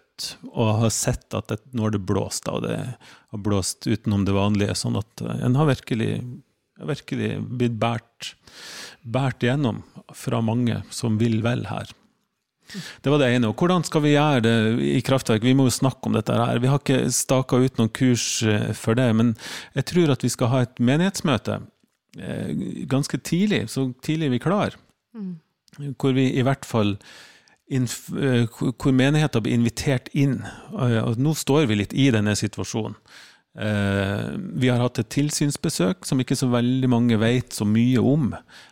Og 0.52 0.84
har 0.84 0.92
sett 0.94 1.34
at 1.34 1.50
det, 1.50 1.58
nå 1.74 1.88
har 1.88 1.96
det 1.96 2.04
blåst, 2.06 2.46
og 2.52 2.62
det 2.68 2.78
har 2.78 3.42
blåst 3.42 3.88
utenom 3.90 4.26
det 4.28 4.36
vanlige. 4.36 4.76
Sånn 4.78 5.00
at 5.00 5.24
en 5.26 5.58
har 5.58 5.70
virkelig, 5.72 6.12
virkelig 6.78 7.32
blitt 7.50 7.80
båret 7.82 9.42
gjennom 9.42 9.82
fra 10.14 10.44
mange 10.46 10.84
som 10.94 11.18
vil 11.18 11.40
vel 11.46 11.66
her. 11.72 11.90
Det 13.04 13.12
var 13.12 13.22
det 13.22 13.30
ene. 13.36 13.50
Og 13.52 13.60
hvordan 13.60 13.86
skal 13.88 14.04
vi 14.06 14.14
gjøre 14.16 14.44
det 14.46 14.56
i 14.92 15.02
Kraftverk? 15.06 15.44
Vi 15.46 15.56
må 15.58 15.68
jo 15.68 15.76
snakke 15.76 16.10
om 16.10 16.18
dette 16.18 16.36
her. 16.36 16.62
Vi 16.62 16.70
har 16.72 16.82
ikke 16.82 17.12
staka 17.16 17.60
ut 17.62 17.80
noen 17.80 17.92
kurs 17.96 18.26
eh, 18.48 18.72
for 18.78 18.98
det, 18.98 19.10
men 19.18 19.34
jeg 19.78 19.88
tror 19.92 20.14
at 20.16 20.26
vi 20.26 20.32
skal 20.34 20.52
ha 20.54 20.62
et 20.66 20.82
menighetsmøte 20.84 21.60
eh, 22.20 22.54
ganske 22.92 23.22
tidlig, 23.26 23.66
så 23.74 23.90
tidlig 24.06 24.32
vi 24.36 24.44
klarer. 24.44 24.78
Mm. 25.18 25.36
Hvor 26.00 26.16
vi 26.16 26.30
i 26.36 26.46
hvert 26.46 26.68
fall 26.68 26.96
eh, 27.72 28.48
hvor 28.52 28.96
menigheten 28.96 29.44
blir 29.44 29.58
invitert 29.58 30.12
inn. 30.14 30.42
Og 30.76 31.20
nå 31.20 31.36
står 31.38 31.70
vi 31.72 31.82
litt 31.84 31.96
i 31.96 32.10
denne 32.14 32.36
situasjonen. 32.38 32.98
Vi 33.52 34.70
har 34.72 34.80
hatt 34.80 35.00
et 35.02 35.10
tilsynsbesøk 35.12 36.06
som 36.08 36.22
ikke 36.24 36.38
så 36.40 36.48
veldig 36.48 36.88
mange 36.88 37.18
vet 37.20 37.52
så 37.52 37.66
mye 37.68 38.00
om 38.00 38.30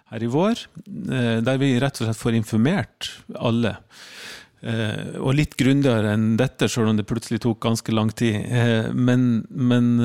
her 0.09 0.25
i 0.25 0.29
vår, 0.31 0.65
eh, 1.13 1.39
der 1.45 1.61
vi 1.61 1.77
rett 1.81 1.99
og 2.01 2.07
slett 2.07 2.19
får 2.19 2.37
informert 2.39 3.09
alle. 3.37 3.75
Eh, 4.59 5.15
og 5.21 5.37
litt 5.37 5.55
grundigere 5.59 6.15
enn 6.15 6.33
dette, 6.39 6.67
selv 6.67 6.91
om 6.91 6.97
det 6.97 7.07
plutselig 7.07 7.39
tok 7.45 7.61
ganske 7.63 7.93
lang 7.95 8.09
tid. 8.11 8.41
Eh, 8.43 8.89
men, 8.91 9.45
men 9.49 9.99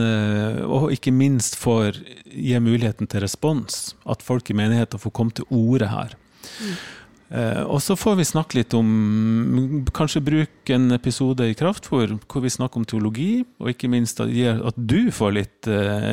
Og 0.64 0.92
ikke 0.94 1.12
minst 1.12 1.56
får 1.58 1.98
gi 2.30 2.58
muligheten 2.60 3.08
til 3.10 3.24
respons. 3.24 3.94
At 4.06 4.22
folk 4.22 4.50
i 4.50 4.58
menigheten 4.58 5.00
får 5.00 5.14
komme 5.16 5.34
til 5.34 5.48
orde 5.50 5.88
her. 5.90 6.14
Mm. 6.60 6.76
Og 7.32 7.80
så 7.82 7.96
får 7.98 8.18
vi 8.18 8.24
snakke 8.28 8.58
litt 8.58 8.74
om 8.76 9.84
Kanskje 9.96 10.20
bruke 10.22 10.74
en 10.76 10.92
episode 10.94 11.46
i 11.48 11.56
Kraftfor 11.58 12.12
hvor 12.20 12.44
vi 12.44 12.52
snakker 12.52 12.78
om 12.78 12.84
teologi, 12.86 13.42
og 13.58 13.72
ikke 13.72 13.88
minst 13.90 14.20
at 14.20 14.76
du 14.76 15.08
får 15.10 15.32
litt 15.38 15.70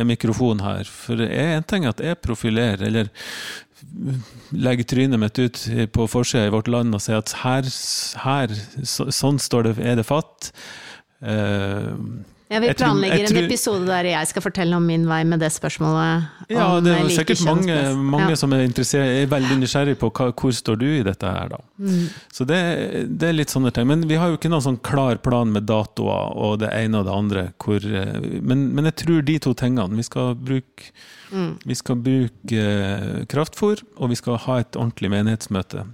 mikrofon 0.07 0.63
her. 0.63 0.87
For 0.87 1.19
det 1.19 1.27
er 1.35 1.57
en 1.57 1.67
ting 1.67 1.85
at 1.85 2.01
jeg 2.01 2.17
profilerer, 2.23 2.81
eller 2.87 3.11
legger 4.51 4.87
trynet 4.87 5.21
mitt 5.21 5.39
ut 5.39 5.61
på 5.93 6.07
forsida 6.09 6.47
i 6.47 6.53
Vårt 6.53 6.69
Land 6.71 6.95
og 6.95 7.03
sier 7.03 7.21
at 7.21 7.33
her, 7.41 7.67
her 8.23 8.53
så, 8.87 9.09
sånn 9.13 9.39
står 9.41 9.69
det, 9.69 9.75
er 9.81 9.97
det 9.99 10.07
fatt. 10.07 10.51
Eh, 11.21 11.93
Ja, 12.51 12.59
vi 12.59 12.67
Jeg 12.67 12.75
tror- 12.75 12.85
planlegger 12.89 13.17
jeg 13.17 13.27
tror- 13.29 13.37
en 13.37 13.45
episode 13.45 13.85
der 13.87 14.03
jeg 14.09 14.27
skal 14.27 14.41
fortelle 14.43 14.75
om 14.75 14.85
min 14.85 15.05
vei 15.07 15.23
med 15.23 15.39
det 15.39 15.51
spørsmålet. 15.55 16.25
Ja, 16.49 16.79
det 16.83 16.91
er 16.99 17.07
sikkert 17.07 17.45
mange, 17.45 17.95
mange 17.95 18.29
Ja. 18.29 18.35
som 18.35 18.51
er, 18.53 18.65
interessert, 18.67 19.07
er 19.07 19.25
veldig 19.31 19.57
nysgjerrig 19.61 19.95
på 19.97 20.09
hva, 20.11 20.33
hvor 20.33 20.51
står 20.51 20.75
du 20.77 20.85
i 20.99 21.03
dette 21.03 21.23
her, 21.23 21.47
da. 21.47 21.57
Mm. 21.79 22.09
Så 22.33 22.45
det, 22.45 22.59
det 23.17 23.29
er 23.29 23.33
litt 23.33 23.47
sånne 23.47 23.71
ting. 23.71 23.87
Men 23.87 24.01
vi 24.05 24.15
har 24.15 24.27
jo 24.27 24.35
ikke 24.37 24.49
noen 24.51 24.61
sånn 24.67 24.81
klar 24.83 25.15
plan 25.23 25.47
med 25.51 25.65
datoer 25.65 26.35
og 26.35 26.59
det 26.59 26.73
ene 26.73 26.95
og 26.99 27.05
det 27.05 27.13
andre. 27.13 27.53
Hvor, 27.57 27.79
eh, 27.79 28.41
men, 28.41 28.75
men 28.75 28.83
jeg 28.85 28.95
tror 28.97 29.21
de 29.23 29.39
to 29.39 29.53
tingene 29.53 29.95
Vi 29.95 30.03
skal 30.03 30.35
bruke, 30.35 30.91
Mm. 31.31 31.57
vi 31.65 31.73
skal 31.73 31.95
bruke 31.95 32.51
eh, 32.51 33.23
kraftfôr, 33.31 33.81
og 33.97 34.09
vi 34.09 34.15
skal 34.15 34.35
ha 34.37 34.57
et 34.59 34.73
ordentlig 34.75 35.09
menighetsmøte. 35.09 35.85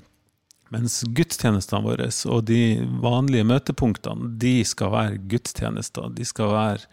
Mens 0.74 1.00
gudstjenestene 1.16 1.84
våre 1.86 2.10
og 2.28 2.42
de 2.50 2.62
vanlige 3.04 3.48
møtepunktene, 3.48 4.34
de 4.42 4.58
skal 4.68 4.92
være 4.92 5.22
gudstjenester. 5.32 6.10
De 6.16 6.26
skal, 6.28 6.52
være, 6.52 6.90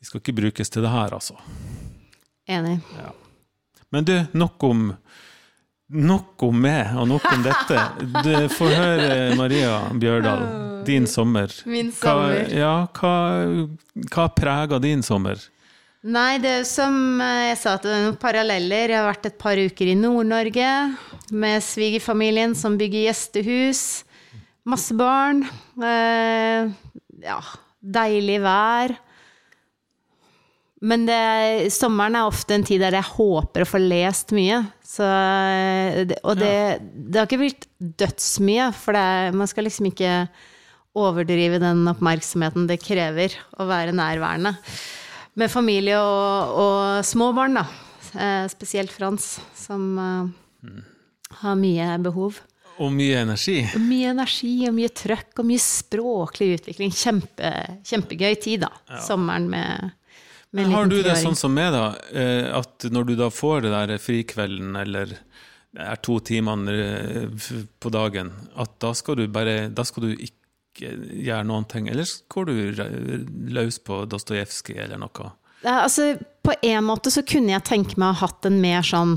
de 0.00 0.08
skal 0.08 0.20
ikke 0.20 0.36
brukes 0.36 0.72
til 0.72 0.84
det 0.84 0.92
her, 0.92 1.14
altså. 1.16 1.38
Enig. 2.46 2.78
Men 3.94 4.04
du, 4.08 4.16
nok 4.36 4.62
om 4.68 4.90
Nok 5.86 6.42
om 6.42 6.56
meg, 6.58 6.88
og 6.98 7.04
nok 7.06 7.22
om 7.30 7.44
dette. 7.44 7.82
Du 8.26 8.32
får 8.56 8.72
høre, 8.74 9.10
Maria 9.38 9.76
Bjørdal, 9.94 10.40
din 10.86 11.06
sommer. 11.06 11.52
Min 11.62 11.92
Hva, 11.94 12.10
sommer. 12.10 12.48
ja, 12.50 12.72
hva, 12.98 13.12
hva 14.10 14.24
preger 14.34 14.82
din 14.82 15.04
sommer? 15.06 15.38
Nei, 16.06 16.40
det 16.42 16.50
er 16.60 16.66
som 16.66 17.20
eh, 17.22 17.52
jeg 17.52 17.60
sa, 17.60 17.76
at 17.78 17.86
det 17.86 17.94
er 17.94 18.02
noen 18.08 18.18
paralleller. 18.18 18.90
Jeg 18.90 18.98
har 18.98 19.06
vært 19.12 19.30
et 19.30 19.38
par 19.38 19.62
uker 19.62 19.92
i 19.92 19.94
Nord-Norge 19.98 20.72
med 21.34 21.64
svigerfamilien 21.64 22.54
som 22.58 22.76
bygger 22.78 23.08
gjestehus. 23.08 23.82
Masse 24.66 24.94
barn. 24.98 25.44
Eh, 25.78 26.70
ja, 27.22 27.40
deilig 27.80 28.40
vær. 28.44 28.96
Men 30.86 31.06
det, 31.08 31.70
sommeren 31.72 32.18
er 32.18 32.28
ofte 32.28 32.54
en 32.56 32.66
tid 32.66 32.82
der 32.84 32.98
jeg 32.98 33.14
håper 33.14 33.64
å 33.64 33.68
få 33.68 33.80
lest 33.80 34.34
mye. 34.36 34.60
Så, 34.84 35.06
og 36.20 36.36
det, 36.38 36.52
det 36.82 37.18
har 37.18 37.26
ikke 37.26 37.40
blitt 37.40 37.66
dødsmye, 37.78 38.68
for 38.76 38.96
det 38.96 39.36
man 39.36 39.48
skal 39.50 39.66
liksom 39.66 39.88
ikke 39.90 40.12
overdrive 40.96 41.60
den 41.60 41.84
oppmerksomheten 41.90 42.68
det 42.68 42.78
krever 42.84 43.34
å 43.60 43.66
være 43.68 43.96
nærværende. 43.96 44.54
Med 45.36 45.52
familie 45.52 45.98
og, 46.00 46.60
og 46.60 47.04
små 47.04 47.32
barn, 47.36 47.58
da. 47.58 47.66
Eh, 48.16 48.44
Spesielt 48.52 48.92
Frans, 48.92 49.34
som 49.56 49.90
eh, 50.00 50.84
har 51.42 51.56
mye 51.58 51.98
behov. 52.04 52.40
Og 52.78 52.90
mye 52.92 53.22
energi. 53.24 53.62
Og 53.74 53.80
mye 53.80 54.10
energi 54.12 54.54
og 54.68 54.74
mye 54.76 54.90
trøkk 54.92 55.40
og 55.40 55.46
mye 55.48 55.62
språklig 55.64 56.50
utvikling. 56.58 56.90
Kjempe, 56.92 57.52
kjempegøy 57.88 58.34
tid, 58.44 58.66
da. 58.66 58.98
Sommeren 59.00 59.48
med, 59.48 59.90
med 60.52 60.66
Men 60.66 60.74
Har 60.74 60.90
du 60.92 60.98
det 61.02 61.16
sånn 61.22 61.38
som 61.38 61.54
meg, 61.56 61.72
da? 61.72 61.86
eh, 62.12 62.50
At 62.58 62.84
når 62.92 63.08
du 63.08 63.14
da 63.16 63.30
får 63.32 63.64
det 63.64 63.72
der 63.72 63.96
frikvelden, 64.02 64.76
eller 64.76 65.06
det 65.76 65.86
er 65.88 66.02
to 66.04 66.18
timene 66.20 66.76
eh, 66.76 67.56
på 67.80 67.92
dagen, 67.92 68.30
at 68.56 68.76
da 68.80 68.92
skal 68.96 69.16
du 69.22 69.26
bare 69.28 69.68
Da 69.72 69.84
skal 69.84 70.10
du 70.10 70.12
ikke 70.12 70.36
gjøre 70.76 71.44
noen 71.48 71.64
ting? 71.64 71.88
Eller 71.88 72.04
går 72.28 72.44
du 72.52 72.54
løs 73.56 73.78
på 73.80 74.02
Dostojevskij 74.04 74.82
eller 74.84 75.00
noe? 75.00 75.32
Altså, 75.64 76.12
på 76.44 76.52
en 76.62 76.84
måte 76.84 77.08
så 77.10 77.24
kunne 77.26 77.54
jeg 77.56 77.64
tenke 77.64 77.96
meg 77.96 78.12
å 78.12 78.18
ha 78.20 78.26
hatt 78.28 78.44
en 78.44 78.60
mer 78.60 78.84
sånn 78.84 79.16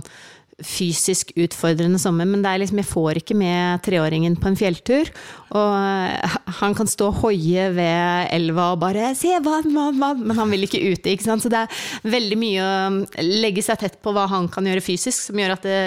fysisk 0.66 1.32
utfordrende 1.40 2.00
sommer, 2.02 2.28
men 2.30 2.44
det 2.44 2.52
er 2.52 2.62
liksom, 2.64 2.82
jeg 2.82 2.90
får 2.90 3.20
ikke 3.22 3.38
med 3.40 3.84
treåringen 3.86 4.36
på 4.40 4.50
en 4.50 4.60
fjelltur. 4.60 5.12
Og 5.58 5.72
eh, 5.78 6.38
han 6.60 6.76
kan 6.78 6.90
stå 6.90 7.10
og 7.10 7.22
hoie 7.24 7.70
ved 7.76 8.34
elva 8.36 8.72
og 8.74 8.82
bare 8.84 9.14
'se 9.18 9.40
vann, 9.46 9.72
vann, 9.74 9.98
vann', 10.02 10.26
men 10.26 10.38
han 10.38 10.52
vil 10.52 10.68
ikke 10.68 10.84
ute. 10.92 11.10
ikke 11.14 11.26
sant? 11.26 11.44
Så 11.44 11.50
det 11.50 11.64
er 11.64 12.12
veldig 12.12 12.38
mye 12.38 12.68
å 12.68 13.24
legge 13.24 13.64
seg 13.66 13.80
tett 13.80 13.98
på 14.02 14.14
hva 14.14 14.28
han 14.30 14.48
kan 14.52 14.66
gjøre 14.66 14.86
fysisk, 14.86 15.30
som 15.30 15.40
gjør 15.40 15.56
at 15.58 15.66
det, 15.66 15.80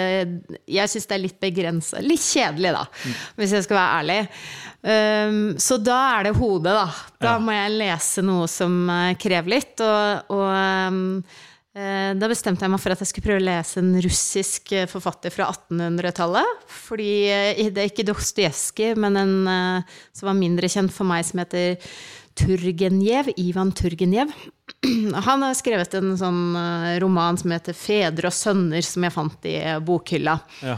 jeg 0.67 0.89
syns 0.89 1.07
det 1.07 1.17
er 1.17 1.25
litt 1.27 1.39
begrensa. 1.39 2.03
Litt 2.03 2.23
kjedelig, 2.23 2.73
da, 2.75 2.85
hvis 3.37 3.57
jeg 3.57 3.67
skal 3.67 3.79
være 3.79 3.97
ærlig. 4.01 4.21
Um, 4.83 5.55
så 5.63 5.77
da 5.79 5.99
er 6.17 6.27
det 6.27 6.35
hodet, 6.35 6.73
da. 6.75 6.87
Da 7.23 7.37
må 7.39 7.55
jeg 7.55 7.77
lese 7.79 8.23
noe 8.25 8.49
som 8.51 8.83
eh, 8.91 9.15
krever 9.15 9.55
litt. 9.55 9.79
Og, 9.79 10.33
og 10.35 10.47
um, 10.51 11.03
eh, 11.23 11.41
da 11.73 12.29
bestemte 12.29 12.61
jeg 12.61 12.69
meg 12.69 12.81
for 12.83 12.93
at 12.93 13.01
jeg 13.01 13.09
skulle 13.09 13.25
prøve 13.25 13.41
å 13.41 13.47
lese 13.47 13.81
en 13.81 13.95
russisk 14.05 14.73
eh, 14.77 14.89
forfatter 14.89 15.33
fra 15.33 15.47
1800-tallet. 15.49 16.65
Fordi 16.69 17.13
eh, 17.33 17.63
det 17.73 17.81
er 17.81 17.89
ikke 17.89 18.05
Dostojevskij, 18.11 18.93
men 19.01 19.17
en 19.17 19.33
eh, 19.49 19.95
som 20.13 20.29
var 20.29 20.37
mindre 20.37 20.69
kjent 20.69 20.93
for 20.93 21.09
meg, 21.09 21.25
som 21.25 21.41
heter 21.41 21.79
Turgenev. 22.37 23.31
Ivan 23.41 23.73
Turgenev. 23.73 24.29
Han 25.27 25.45
har 25.45 25.57
skrevet 25.57 25.97
en 25.97 26.13
sånn 26.19 26.43
eh, 26.59 26.95
roman 27.01 27.41
som 27.41 27.53
heter 27.53 27.73
'Fedre 27.77 28.29
og 28.29 28.37
sønner', 28.37 28.85
som 28.85 29.05
jeg 29.05 29.15
fant 29.17 29.49
i 29.49 29.57
eh, 29.57 29.79
bokhylla. 29.81 30.37
Ja. 30.61 30.77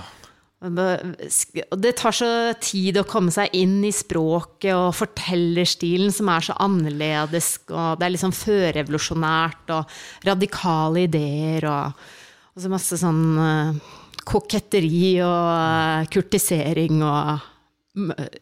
Det 0.66 1.92
tar 2.00 2.16
så 2.16 2.30
tid 2.64 2.98
å 2.98 3.06
komme 3.08 3.34
seg 3.34 3.54
inn 3.58 3.78
i 3.86 3.92
språket 3.94 4.72
og 4.74 4.96
fortellerstilen 4.98 6.14
som 6.16 6.32
er 6.34 6.48
så 6.48 6.56
annerledes, 6.64 7.50
og 7.70 8.00
det 8.00 8.08
er 8.08 8.14
liksom 8.16 8.34
førrevolusjonært 8.36 9.74
og 9.76 9.98
radikale 10.26 11.06
ideer 11.06 11.68
og, 11.70 12.08
og 12.56 12.64
så 12.64 12.72
masse 12.72 13.00
sånn 13.02 13.24
eh, 13.46 13.94
koketteri 14.26 15.18
og 15.26 15.52
eh, 15.54 16.08
kurtisering 16.14 17.04
og 17.04 17.52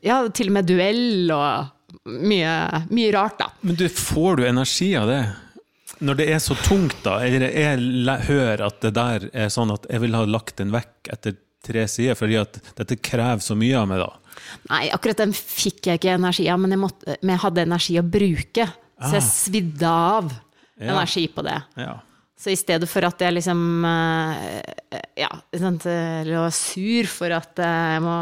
Ja, 0.01 0.23
til 0.33 0.49
og 0.49 0.55
med 0.55 0.65
duell 0.65 1.29
og 1.29 2.09
mye, 2.09 2.53
mye 2.89 3.09
rart, 3.13 3.35
da. 3.37 3.51
Men 3.61 3.77
du, 3.77 3.85
får 3.85 4.39
du 4.39 4.47
energi 4.47 4.95
av 4.97 5.11
det? 5.11 5.21
Når 6.03 6.17
det 6.17 6.25
er 6.33 6.39
så 6.41 6.57
tungt, 6.57 7.03
da? 7.05 7.19
Eller 7.21 7.53
jeg 7.53 8.25
hører 8.31 8.63
at 8.65 8.79
det 8.81 8.95
der 8.97 9.27
er 9.29 9.51
sånn 9.53 9.69
at 9.75 9.85
jeg 9.91 10.01
vil 10.01 10.17
ha 10.17 10.23
lagt 10.25 10.57
den 10.57 10.73
vekk 10.73 11.11
etter 11.13 11.37
tre 11.63 11.85
sider, 11.87 12.17
fordi 12.19 12.37
at 12.41 12.59
dette 12.77 12.99
krever 13.01 13.43
så 13.43 13.55
mye 13.57 13.79
av 13.79 13.87
meg, 13.89 14.03
da. 14.03 14.11
Nei, 14.69 14.85
akkurat 14.93 15.21
den 15.23 15.33
fikk 15.37 15.87
jeg 15.89 16.01
ikke 16.01 16.15
energi 16.17 16.47
av, 16.51 16.59
men 16.59 16.75
jeg, 16.75 16.81
måtte, 16.83 17.17
men 17.21 17.35
jeg 17.37 17.43
hadde 17.45 17.65
energi 17.67 17.99
å 18.01 18.07
bruke. 18.19 18.65
Så 19.03 19.13
jeg 19.17 19.23
Ah. 19.23 19.29
svidde 19.33 19.89
av 19.89 20.31
Ja. 20.79 20.91
energi 20.93 21.27
på 21.31 21.43
det. 21.45 21.61
Ja. 21.77 21.99
Så 22.43 22.51
i 22.51 22.57
stedet 22.59 22.89
for 22.91 23.05
at 23.07 23.19
jeg 23.23 23.35
liksom 23.37 23.85
eh, 23.87 24.61
Ja, 25.15 25.29
eller 25.53 26.39
var 26.41 26.49
sur 26.51 27.07
for 27.07 27.31
at 27.31 27.57
eh, 27.59 27.93
jeg 27.93 28.01
må 28.03 28.15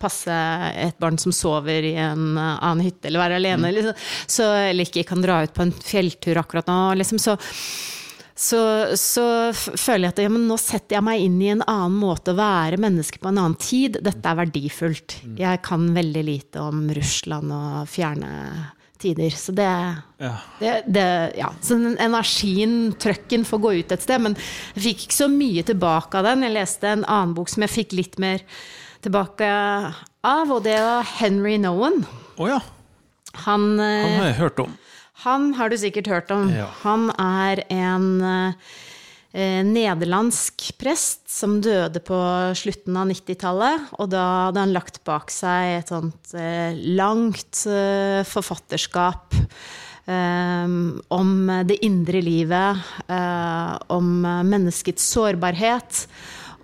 passe 0.00 0.34
et 0.74 0.98
barn 0.98 1.18
som 1.20 1.30
sover 1.32 1.84
i 1.86 1.94
en 1.94 2.36
eh, 2.36 2.58
annen 2.64 2.82
hytte, 2.88 3.06
eller 3.06 3.20
være 3.22 3.36
alene, 3.38 3.70
liksom, 3.76 3.94
så, 4.26 4.48
eller 4.70 4.84
ikke 4.88 5.06
kan 5.06 5.22
dra 5.22 5.42
ut 5.44 5.54
på 5.54 5.62
en 5.62 5.72
fjelltur 5.72 6.40
akkurat 6.42 6.66
nå, 6.66 6.78
liksom, 6.98 7.20
så 7.22 7.36
så, 8.34 8.60
så 8.98 9.24
føler 9.54 10.08
jeg 10.08 10.12
at 10.14 10.22
ja, 10.24 10.30
men 10.34 10.48
nå 10.50 10.56
setter 10.58 10.96
jeg 10.98 11.06
meg 11.06 11.22
inn 11.22 11.36
i 11.42 11.52
en 11.52 11.62
annen 11.70 11.98
måte 12.00 12.32
å 12.34 12.38
være 12.38 12.80
menneske 12.82 13.20
på 13.22 13.30
en 13.30 13.38
annen 13.38 13.58
tid. 13.62 14.00
Dette 14.02 14.26
er 14.26 14.40
verdifullt. 14.40 15.18
Jeg 15.38 15.62
kan 15.66 15.86
veldig 15.94 16.24
lite 16.26 16.64
om 16.66 16.88
Russland 16.98 17.54
og 17.54 17.84
fjerne 17.92 18.32
tider. 18.98 19.30
Så 19.38 19.54
det, 19.54 19.70
Ja. 20.18 20.34
det, 20.58 20.74
det 20.90 21.06
Ja. 21.38 21.52
Så 21.62 21.78
energien, 21.94 22.94
trøkken, 22.98 23.44
får 23.46 23.60
gå 23.60 23.74
ut 23.78 23.92
et 23.92 24.02
sted. 24.02 24.20
Men 24.20 24.34
jeg 24.74 24.82
fikk 24.88 25.06
ikke 25.06 25.20
så 25.22 25.30
mye 25.30 25.62
tilbake 25.62 26.18
av 26.18 26.24
den. 26.24 26.42
Jeg 26.42 26.56
leste 26.58 26.90
en 26.90 27.04
annen 27.04 27.34
bok 27.38 27.48
som 27.48 27.62
jeg 27.62 27.70
fikk 27.70 27.92
litt 27.94 28.18
mer 28.18 28.42
tilbake 29.04 29.46
av, 30.24 30.50
og 30.50 30.62
det 30.64 30.78
var 30.80 31.04
Henry 31.20 31.58
Nowen. 31.60 32.06
Oh, 32.38 32.48
ja. 32.48 32.60
Han, 33.44 33.78
eh, 33.78 34.02
Han 34.08 34.20
har 34.20 34.26
jeg 34.30 34.40
hørt 34.40 34.58
om. 34.64 34.74
Han 35.22 35.52
har 35.54 35.70
du 35.70 35.78
sikkert 35.78 36.10
hørt 36.10 36.32
om. 36.34 36.48
Ja. 36.52 36.66
Han 36.82 37.06
er 37.20 37.62
en 37.72 38.08
eh, 38.24 39.62
nederlandsk 39.64 40.66
prest 40.80 41.28
som 41.30 41.60
døde 41.64 42.02
på 42.04 42.18
slutten 42.58 42.98
av 42.98 43.08
90-tallet. 43.12 43.88
Og 43.98 44.10
da 44.12 44.24
hadde 44.48 44.66
han 44.66 44.74
lagt 44.74 45.00
bak 45.06 45.32
seg 45.32 45.78
et 45.78 45.94
sånt 45.94 46.34
eh, 46.36 46.74
langt 46.98 47.64
eh, 47.70 48.20
forfatterskap. 48.26 49.38
eh, 50.10 50.78
om 51.14 51.34
det 51.70 51.80
indre 51.86 52.20
livet, 52.24 52.84
eh, 53.08 53.74
om 53.94 54.16
menneskets 54.50 55.12
sårbarhet 55.14 56.06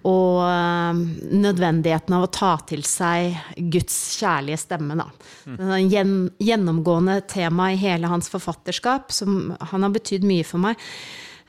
og 0.08 0.40
eh, 0.46 1.00
nødvendigheten 1.36 2.16
av 2.16 2.24
å 2.24 2.32
ta 2.32 2.54
til 2.68 2.84
seg 2.88 3.36
Guds 3.72 3.96
kjærlige 4.20 4.60
stemme. 4.62 4.96
Da. 5.00 5.08
Det 5.44 5.66
er 5.68 6.00
en 6.04 6.14
gjennomgående 6.40 7.20
tema 7.30 7.70
i 7.72 7.80
hele 7.80 8.10
hans 8.10 8.30
forfatterskap, 8.32 9.12
som 9.12 9.52
han 9.72 9.84
har 9.86 9.92
betydd 9.94 10.24
mye 10.28 10.46
for 10.46 10.62
meg, 10.62 10.80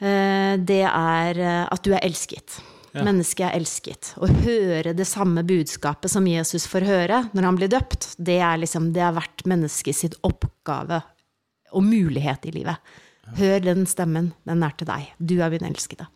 eh, 0.04 0.58
det 0.60 0.84
er 0.90 1.40
eh, 1.40 1.64
at 1.64 1.84
du 1.86 1.94
er 1.96 2.04
elsket. 2.04 2.60
Ja. 2.92 3.06
Mennesket 3.08 3.46
er 3.48 3.56
elsket. 3.56 4.10
Å 4.20 4.28
høre 4.44 4.92
det 4.98 5.08
samme 5.08 5.46
budskapet 5.48 6.12
som 6.12 6.28
Jesus 6.28 6.66
får 6.68 6.88
høre 6.90 7.22
når 7.32 7.48
han 7.48 7.60
blir 7.60 7.72
døpt, 7.72 8.18
det, 8.20 8.42
er 8.44 8.60
liksom, 8.60 8.92
det 8.92 9.06
har 9.06 9.16
vært 9.16 9.46
mennesket 9.48 9.96
sitt 9.96 10.18
oppgave 10.28 11.00
og 11.72 11.88
mulighet 11.88 12.50
i 12.50 12.54
livet. 12.58 12.92
Hør 13.38 13.64
den 13.64 13.86
stemmen, 13.88 14.34
den 14.44 14.66
er 14.68 14.76
til 14.76 14.90
deg. 14.90 15.08
Du 15.24 15.38
er 15.40 15.54
min 15.54 15.70
elskede. 15.70 16.10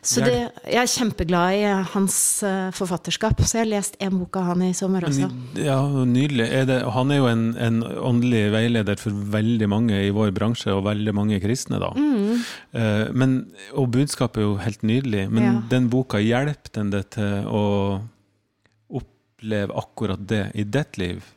Så 0.00 0.22
det, 0.24 0.36
jeg 0.64 0.80
er 0.80 0.88
kjempeglad 0.88 1.56
i 1.58 1.64
hans 1.92 2.14
uh, 2.46 2.70
forfatterskap, 2.72 3.42
så 3.44 3.58
jeg 3.58 3.66
har 3.66 3.70
lest 3.74 3.98
en 4.00 4.14
bok 4.16 4.38
av 4.40 4.46
han 4.48 4.62
i 4.64 4.70
sommer 4.76 5.04
også. 5.04 5.28
Ja, 5.60 5.76
Nydelig. 6.08 6.46
Er 6.48 6.68
det, 6.68 6.78
han 6.94 7.12
er 7.12 7.20
jo 7.20 7.26
en, 7.28 7.42
en, 7.60 7.82
åndelig 7.84 8.46
veileder 8.54 9.00
for 9.00 9.16
veldig 9.34 9.68
mange 9.70 9.98
i 10.06 10.12
vår 10.16 10.32
bransje, 10.36 10.72
og 10.72 10.86
veldig 10.88 11.14
mange 11.16 11.40
kristne, 11.42 11.82
da. 11.82 11.92
Mm. 11.96 12.40
Uh, 12.72 13.04
men, 13.12 13.36
og 13.76 13.90
budskapet 13.96 14.40
er 14.40 14.48
jo 14.48 14.56
helt 14.64 14.86
nydelig, 14.88 15.26
men 15.32 15.46
ja. 15.46 15.58
den 15.74 15.90
boka, 15.92 16.22
hjelper 16.24 16.74
den 16.78 16.94
det 16.94 17.04
til 17.18 17.50
å 17.50 17.64
oppleve 19.00 19.76
akkurat 19.84 20.24
det 20.32 20.46
i 20.56 20.64
ditt 20.64 21.00
liv? 21.00 21.28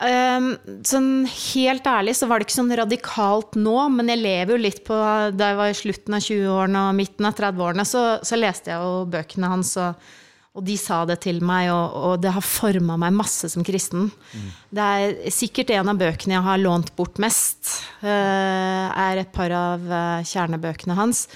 Um, 0.00 0.54
sånn 0.88 1.26
helt 1.28 1.84
ærlig 1.84 2.14
så 2.16 2.24
var 2.24 2.40
det 2.40 2.46
ikke 2.46 2.56
sånn 2.56 2.72
radikalt 2.78 3.56
nå, 3.60 3.74
men 3.92 4.08
jeg 4.08 4.22
lever 4.22 4.54
jo 4.54 4.62
litt 4.62 4.78
på 4.86 4.96
Da 5.36 5.50
jeg 5.50 5.58
var 5.58 5.68
i 5.68 5.76
slutten 5.76 6.16
av 6.16 6.24
20-årene 6.24 6.84
og 6.88 6.96
midten 6.96 7.28
av 7.28 7.36
30-årene, 7.36 7.84
så, 7.84 8.04
så, 8.24 8.38
leste 8.40 8.72
jeg 8.72 8.80
jo 8.80 9.04
bøkene 9.12 9.50
hans, 9.52 9.74
og, 9.82 10.08
og, 10.56 10.64
de 10.64 10.78
sa 10.80 11.02
det 11.10 11.18
til 11.26 11.42
meg, 11.44 11.68
og, 11.74 11.98
og 12.00 12.24
det 12.24 12.32
har 12.32 12.48
forma 12.48 12.96
meg 13.02 13.18
masse 13.18 13.52
som 13.52 13.66
kristen. 13.66 14.08
Mm. 14.32 14.48
Det 14.80 14.88
er 15.04 15.36
sikkert 15.36 15.74
en 15.76 15.92
av 15.92 16.00
bøkene 16.00 16.38
jeg 16.38 16.48
har 16.48 16.64
lånt 16.64 16.94
bort 16.96 17.20
mest, 17.20 17.76
uh, 18.00 18.88
er 18.88 19.20
et 19.20 19.32
par 19.36 19.52
av 19.52 19.84
uh, 19.84 20.24
kjernebøkene 20.24 20.96
hans. 20.96 21.26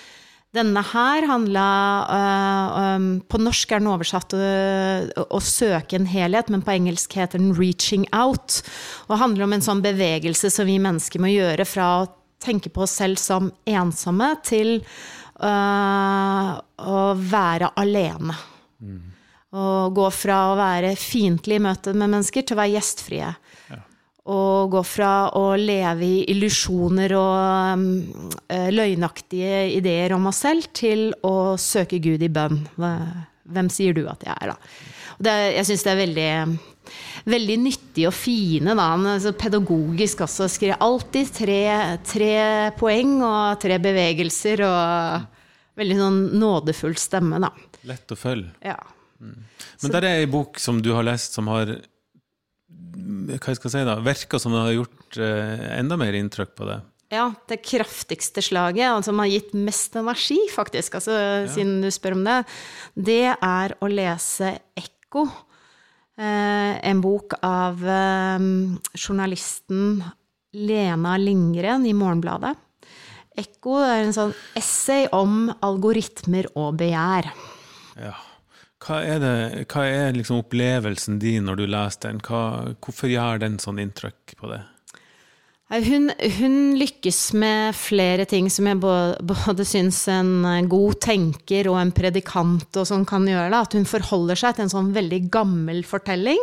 Denne 0.55 0.83
her 0.87 1.27
handla 1.27 1.69
uh, 2.07 2.75
um, 2.95 3.07
På 3.27 3.41
norsk 3.43 3.73
er 3.75 3.83
den 3.83 3.91
oversatt 3.91 4.37
uh, 4.39 5.07
'Å 5.25 5.41
søke 5.43 5.99
en 5.99 6.07
helhet', 6.07 6.53
men 6.53 6.63
på 6.63 6.77
engelsk 6.77 7.17
heter 7.19 7.43
den 7.43 7.55
'Reaching 7.57 8.07
Out'. 8.15 8.61
Og 9.09 9.19
handler 9.19 9.49
om 9.49 9.57
en 9.57 9.65
sånn 9.65 9.83
bevegelse 9.85 10.53
som 10.55 10.69
vi 10.71 10.79
mennesker 10.83 11.23
må 11.23 11.33
gjøre 11.33 11.67
fra 11.67 11.89
å 12.03 12.11
tenke 12.45 12.71
på 12.71 12.85
oss 12.85 12.95
selv 13.01 13.19
som 13.19 13.51
ensomme, 13.67 14.31
til 14.47 14.77
uh, 15.43 16.53
å 16.79 17.01
være 17.19 17.73
alene. 17.81 18.37
Mm. 18.79 19.01
Og 19.55 19.97
gå 19.97 20.07
fra 20.15 20.39
å 20.53 20.59
være 20.59 20.95
fiendtlig 20.99 21.59
i 21.59 21.67
møte 21.67 21.95
med 21.95 22.11
mennesker 22.11 22.47
til 22.47 22.57
å 22.57 22.63
være 22.63 22.77
gjestfrie. 22.77 23.35
Å 24.25 24.65
gå 24.73 24.81
fra 24.89 25.29
å 25.37 25.51
leve 25.61 26.07
i 26.07 26.23
illusjoner 26.33 27.13
og 27.19 27.77
um, 27.77 27.83
løgnaktige 28.73 29.67
ideer 29.77 30.15
om 30.17 30.31
oss 30.31 30.41
selv, 30.47 30.71
til 30.73 31.11
å 31.29 31.59
søke 31.61 32.01
Gud 32.01 32.25
i 32.25 32.31
bønn. 32.33 32.63
Hvem 33.45 33.69
sier 33.69 33.93
du 33.93 34.07
at 34.09 34.25
jeg 34.25 34.33
er, 34.33 34.55
da? 34.55 34.57
Det, 35.21 35.35
jeg 35.59 35.69
syns 35.69 35.85
det 35.85 35.93
er 35.93 36.01
veldig, 36.01 36.31
veldig 37.37 37.59
nyttig 37.67 38.09
og 38.09 38.17
fine. 38.17 38.73
Da. 38.73 38.89
Han 38.95 39.07
er 39.13 39.21
så 39.23 39.35
pedagogisk 39.37 40.25
også. 40.25 40.49
Skriver 40.51 40.81
alltid 40.89 41.33
tre, 41.37 41.61
tre 42.09 42.35
poeng 42.81 43.19
og 43.21 43.61
tre 43.63 43.77
bevegelser. 43.83 44.65
Og 44.65 45.79
veldig 45.79 46.01
sånn 46.01 46.21
nådefull 46.41 46.97
stemme, 47.01 47.45
da. 47.45 47.53
Lett 47.89 48.15
å 48.15 48.19
følge. 48.19 48.55
Ja. 48.65 48.79
Mm. 49.21 49.43
Men 49.85 49.95
der 49.99 50.09
er 50.09 50.23
ei 50.23 50.31
bok 50.31 50.57
som 50.63 50.81
du 50.83 50.95
har 50.97 51.05
lest, 51.07 51.37
som 51.37 51.53
har 51.53 51.77
hva 52.95 53.53
jeg 53.53 53.61
skal 53.61 53.73
si 53.73 53.85
da, 53.87 53.99
virker 54.05 54.43
som 54.43 54.55
det 54.55 54.65
har 54.65 54.77
gjort 54.77 55.19
eh, 55.21 55.65
enda 55.79 55.99
mer 56.01 56.17
inntrykk 56.19 56.55
på 56.59 56.69
det. 56.69 56.81
Ja, 57.13 57.29
det 57.51 57.61
kraftigste 57.63 58.43
slaget, 58.43 58.89
altså 58.89 59.13
som 59.13 59.21
har 59.23 59.31
gitt 59.31 59.53
mest 59.55 59.95
energi, 60.01 60.39
faktisk, 60.51 60.97
altså, 60.99 61.15
ja. 61.15 61.49
siden 61.53 61.79
du 61.85 61.91
spør 61.95 62.17
om 62.17 62.25
det, 62.27 62.39
det 62.97 63.35
er 63.35 63.77
å 63.79 63.91
lese 63.91 64.55
Ekko. 64.79 65.27
Eh, 66.15 66.75
en 66.87 67.01
bok 67.03 67.37
av 67.43 67.81
eh, 67.83 68.49
journalisten 68.95 69.99
Lena 70.55 71.17
Lindgren 71.19 71.87
i 71.87 71.95
Morgenbladet. 71.97 72.55
Ekko 73.35 73.81
er 73.83 74.05
en 74.05 74.15
sånn 74.15 74.35
essay 74.55 75.09
om 75.15 75.49
algoritmer 75.67 76.47
og 76.55 76.77
begjær. 76.79 77.33
Ja. 77.99 78.15
Hva 78.85 78.99
er, 79.01 79.21
det, 79.23 79.65
hva 79.73 79.87
er 79.89 80.13
liksom 80.13 80.43
opplevelsen 80.43 81.17
din 81.23 81.47
når 81.49 81.63
du 81.63 81.65
leser 81.73 82.05
den? 82.05 82.21
Hva, 82.25 82.75
hvorfor 82.85 83.09
gjør 83.09 83.41
den 83.41 83.57
sånn 83.63 83.81
inntrykk 83.81 84.35
på 84.37 84.51
deg? 84.51 84.74
Hun, 85.73 86.11
hun, 86.21 86.57
lykkes 86.77 87.19
med 87.41 87.73
flere 87.73 88.27
ting 88.29 88.51
som 88.53 88.67
jeg 88.69 88.77
både, 88.83 89.15
både 89.25 89.65
syns 89.65 90.03
en 90.13 90.45
god 90.69 90.99
tenker 91.01 91.71
og 91.71 91.79
en 91.81 91.93
predikant 91.97 92.77
og 92.77 92.85
sånn 92.91 93.07
kan 93.09 93.25
gjøre. 93.25 93.49
Da. 93.49 93.63
At 93.65 93.73
hun 93.75 93.89
forholder 93.89 94.37
seg 94.37 94.59
til 94.59 94.67
en 94.67 94.75
sånn 94.75 94.93
veldig 94.93 95.23
gammel 95.33 95.81
fortelling, 95.89 96.39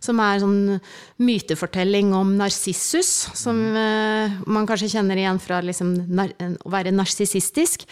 som 0.00 0.24
er 0.24 0.40
en 0.40 0.44
sånn 0.46 0.80
mytefortelling 1.20 2.14
om 2.16 2.32
Narsissus, 2.40 3.12
som 3.36 3.60
uh, 3.76 4.40
man 4.48 4.66
kanskje 4.66 4.94
kjenner 4.96 5.20
igjen 5.20 5.42
fra 5.44 5.60
liksom, 5.62 5.92
nar, 6.08 6.32
å 6.64 6.72
være 6.72 6.96
narsissistisk, 6.96 7.84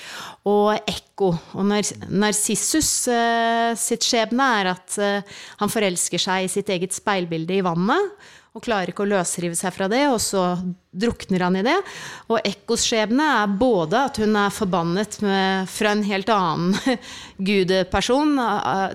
og 0.48 0.80
ekko. 0.80 1.34
Og 1.60 1.70
nar, 1.70 1.84
Narsissus 2.08 3.04
uh, 3.12 3.76
sitt 3.78 4.08
skjebne 4.08 4.50
er 4.62 4.72
at 4.72 4.96
uh, 4.96 5.40
han 5.60 5.76
forelsker 5.76 6.24
seg 6.24 6.48
i 6.48 6.52
sitt 6.56 6.72
eget 6.72 6.96
speilbilde 6.96 7.60
i 7.60 7.64
vannet 7.68 8.38
og 8.50 8.64
klarer 8.64 8.90
ikke 8.90 9.04
å 9.04 9.10
løsrive 9.12 9.54
seg 9.54 9.70
fra 9.74 9.86
det, 9.90 10.02
og 10.10 10.18
så 10.22 10.42
drukner 10.90 11.44
han 11.46 11.58
i 11.60 11.62
det. 11.62 11.76
Og 12.32 12.40
Ekkos 12.42 12.82
skjebne 12.88 13.26
er 13.44 13.52
både 13.60 14.00
at 14.08 14.18
hun 14.18 14.34
er 14.40 14.54
forbannet 14.54 15.20
med, 15.22 15.70
fra 15.70 15.92
en 15.94 16.02
helt 16.06 16.32
annen 16.34 16.98
gudeperson 17.50 18.34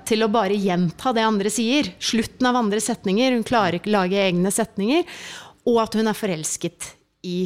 til 0.07 0.25
å 0.25 0.31
bare 0.33 0.59
gjenta 0.59 1.15
det 1.15 1.23
andre 1.23 1.53
sier. 1.53 1.93
Slutten 2.03 2.51
av 2.51 2.59
andre 2.59 2.83
setninger. 2.83 3.37
Hun 3.37 3.47
klarer 3.47 3.79
ikke 3.79 3.93
å 3.93 3.97
lage 4.01 4.19
egne 4.25 4.51
setninger. 4.51 5.07
Og 5.71 5.79
at 5.85 5.95
hun 5.95 6.11
er 6.11 6.19
forelsket 6.19 6.91
i 7.25 7.39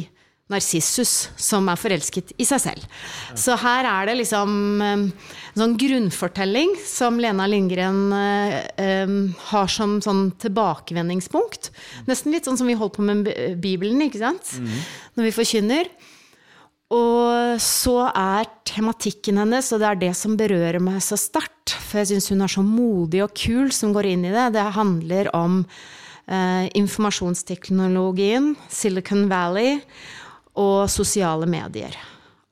Narsissus, 0.50 1.30
som 1.38 1.68
er 1.70 1.78
forelsket 1.78 2.32
i 2.40 2.46
seg 2.48 2.62
selv. 2.64 3.00
Så 3.38 3.54
her 3.60 3.86
er 3.86 4.10
det 4.10 4.18
liksom 4.18 4.52
en 4.82 5.04
sånn 5.54 5.76
grunnfortelling 5.80 6.74
som 6.82 7.20
Lena 7.22 7.46
Lindgren 7.50 8.00
eh, 8.14 9.08
har 9.50 9.70
som 9.70 9.98
sånn 10.04 10.30
tilbakevendingspunkt. 10.42 11.70
Nesten 12.10 12.34
litt 12.34 12.48
sånn 12.48 12.58
som 12.60 12.70
vi 12.70 12.78
holdt 12.78 12.98
på 12.98 13.06
med 13.06 13.30
Bibelen, 13.62 14.02
ikke 14.06 14.22
sant? 14.22 14.56
Mm. 14.58 14.80
Når 15.18 15.30
vi 15.30 15.36
forkynner. 15.38 15.92
Og 16.90 17.60
så 17.62 17.96
er 18.08 18.48
tematikken 18.66 19.38
hennes, 19.38 19.70
og 19.70 19.82
det 19.82 19.88
er 19.88 19.98
det 20.00 20.12
som 20.18 20.34
berører 20.38 20.82
meg 20.82 20.98
så 21.06 21.18
sterkt, 21.18 21.76
for 21.78 22.00
jeg 22.00 22.10
syns 22.10 22.30
hun 22.32 22.42
er 22.42 22.50
så 22.50 22.64
modig 22.66 23.22
og 23.22 23.34
kul 23.38 23.70
som 23.74 23.94
går 23.94 24.10
inn 24.10 24.26
i 24.26 24.34
det, 24.34 24.48
det 24.56 24.64
handler 24.74 25.30
om 25.36 25.60
eh, 26.26 26.66
informasjonsteknologien, 26.78 28.56
Silicon 28.74 29.28
Valley 29.30 29.78
og 30.60 30.90
sosiale 30.92 31.48
medier. 31.50 31.94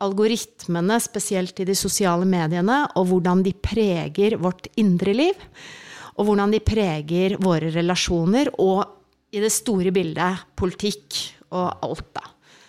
Algoritmene, 0.04 0.98
spesielt 1.02 1.58
i 1.60 1.66
de 1.68 1.74
sosiale 1.76 2.26
mediene, 2.28 2.84
og 2.96 3.10
hvordan 3.10 3.42
de 3.46 3.52
preger 3.52 4.38
vårt 4.40 4.70
indre 4.78 5.14
liv. 5.16 5.48
Og 6.18 6.28
hvordan 6.28 6.54
de 6.54 6.62
preger 6.62 7.36
våre 7.42 7.72
relasjoner, 7.74 8.52
og 8.62 8.86
i 9.34 9.42
det 9.42 9.52
store 9.52 9.92
bildet 9.94 10.46
politikk 10.58 11.18
og 11.52 11.84
alt, 11.84 12.06
da. 12.16 12.24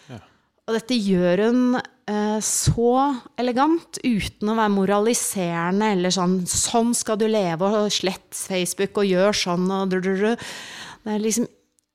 Ja. 0.10 0.20
Og 0.68 0.76
dette 0.76 0.98
gjør 0.98 1.46
hun 1.48 1.62
eh, 1.80 2.40
så 2.46 2.92
elegant, 3.40 4.02
uten 4.04 4.52
å 4.52 4.58
være 4.58 4.76
moraliserende 4.76 5.94
eller 5.96 6.14
sånn 6.14 6.42
'Sånn 6.46 6.92
skal 6.98 7.22
du 7.22 7.28
leve, 7.30 7.64
og 7.64 7.94
slett 7.94 8.34
Facebook, 8.36 8.98
og 8.98 9.10
gjør 9.10 9.40
sånn', 9.46 9.72
og 9.72 9.96
drrrr. 9.96 10.36
Det 11.06 11.16
er 11.16 11.24
liksom 11.24 11.48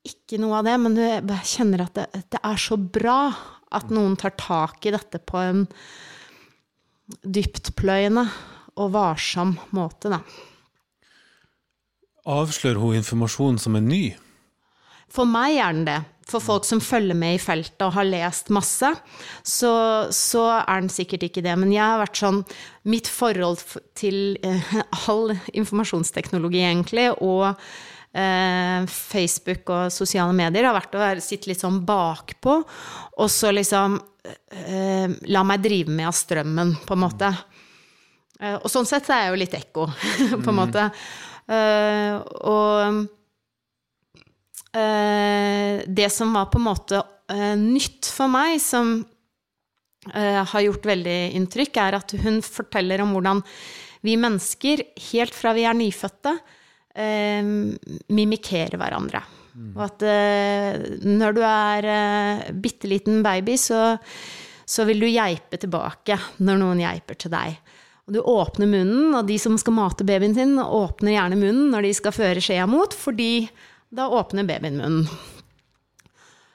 ikke 0.05 0.39
noe 0.41 0.61
av 0.61 0.67
det, 0.69 0.75
men 0.81 0.97
du 0.97 1.35
kjenner 1.49 1.87
at 1.87 1.97
det, 1.97 2.25
det, 2.35 2.41
er 2.41 2.59
så 2.61 2.77
bra 2.77 3.19
at 3.75 3.93
noen 3.95 4.17
tar 4.21 4.37
tak 4.39 4.85
i 4.87 4.93
dette 4.95 5.21
på 5.25 5.41
en 5.41 5.65
dyptpløyende 7.25 8.25
og 8.81 8.91
varsom 8.95 9.55
måte, 9.77 10.13
da. 10.13 10.21
Avslører 12.25 12.81
hun 12.81 12.99
informasjon 12.99 13.59
som 13.61 13.77
er 13.77 13.85
ny? 13.85 14.05
For 15.13 15.29
meg 15.29 15.59
er 15.61 15.75
den 15.77 15.87
det. 15.89 16.01
For 16.25 16.41
folk 16.41 16.65
som 16.65 16.81
følger 16.81 17.17
med 17.17 17.37
i 17.37 17.41
feltet 17.43 17.83
og 17.85 17.93
har 17.99 18.07
lest 18.09 18.49
masse, 18.55 18.89
så, 19.45 19.73
så 20.09 20.45
er 20.57 20.81
den 20.81 20.89
sikkert 20.93 21.27
ikke 21.27 21.45
det. 21.45 21.53
Men 21.61 21.73
jeg 21.75 21.85
har 21.85 22.01
vært 22.01 22.21
sånn 22.21 22.41
Mitt 22.89 23.09
forhold 23.09 23.61
til 23.97 24.39
eh, 24.45 24.73
all 25.09 25.35
informasjonsteknologi, 25.53 26.65
egentlig, 26.65 27.11
og 27.21 27.61
Facebook 28.15 29.71
og 29.75 29.91
sosiale 29.91 30.31
medier 30.37 30.69
har 30.69 30.77
vært 30.77 30.95
å 30.95 31.07
sitte 31.19 31.51
litt 31.51 31.59
sånn 31.59 31.81
bakpå, 31.87 32.53
og 33.19 33.31
så 33.33 33.51
liksom 33.51 33.97
eh, 34.65 35.11
la 35.35 35.43
meg 35.47 35.65
drive 35.65 35.91
med 35.91 36.07
av 36.09 36.15
strømmen, 36.15 36.77
på 36.87 36.95
en 36.95 37.03
måte. 37.03 37.33
Eh, 38.41 38.57
og 38.57 38.71
sånn 38.71 38.87
sett 38.89 39.07
så 39.07 39.17
er 39.17 39.25
jeg 39.25 39.33
jo 39.33 39.41
litt 39.43 39.57
ekko, 39.59 39.89
på 40.31 40.39
en 40.39 40.47
mm. 40.47 40.61
måte. 40.61 40.87
Eh, 41.45 42.15
og 42.49 43.05
eh, 44.73 45.83
det 45.85 46.11
som 46.13 46.33
var 46.37 46.49
på 46.53 46.61
en 46.61 46.69
måte 46.71 47.03
eh, 47.33 47.53
nytt 47.61 48.09
for 48.09 48.33
meg, 48.33 48.61
som 48.63 49.01
har 50.05 50.61
gjort 50.61 50.85
veldig 50.85 51.33
inntrykk, 51.33 51.79
er 51.81 51.95
at 51.97 52.13
hun 52.21 52.43
forteller 52.45 53.01
om 53.01 53.15
hvordan 53.15 53.39
vi 54.05 54.19
mennesker, 54.21 54.83
helt 55.07 55.33
fra 55.33 55.55
vi 55.57 55.63
er 55.65 55.79
nyfødte, 55.79 56.35
eh, 56.95 57.43
mimikere 58.15 58.81
hverandre. 58.81 59.23
Mm. 59.55 59.75
Og 59.77 59.85
at 59.87 60.03
eh, 60.09 60.87
når 61.07 61.37
du 61.37 61.43
er 61.47 61.91
eh, 61.91 62.47
bitte 62.59 62.91
liten 62.91 63.23
baby, 63.25 63.57
så, 63.61 63.97
så, 64.67 64.87
vil 64.89 65.05
du 65.05 65.11
geipe 65.11 65.61
tilbake 65.63 66.19
når 66.43 66.59
noen 66.63 66.83
geiper 66.83 67.19
til 67.19 67.35
deg. 67.35 67.61
Og 68.05 68.17
du 68.17 68.21
åpner 68.21 68.69
munnen, 68.69 69.15
og 69.17 69.29
de 69.29 69.39
som 69.41 69.55
skal 69.61 69.77
mate 69.79 70.05
babyen 70.07 70.35
sin, 70.37 70.59
åpner 70.59 71.15
gjerne 71.15 71.39
munnen 71.41 71.71
når 71.73 71.87
de 71.87 71.95
skal 71.97 72.17
føre 72.17 72.43
skjea 72.43 72.67
mot, 72.69 72.93
fordi 72.93 73.47
da 73.95 74.11
åpner 74.13 74.47
babyen 74.49 74.77
munnen. 74.81 75.07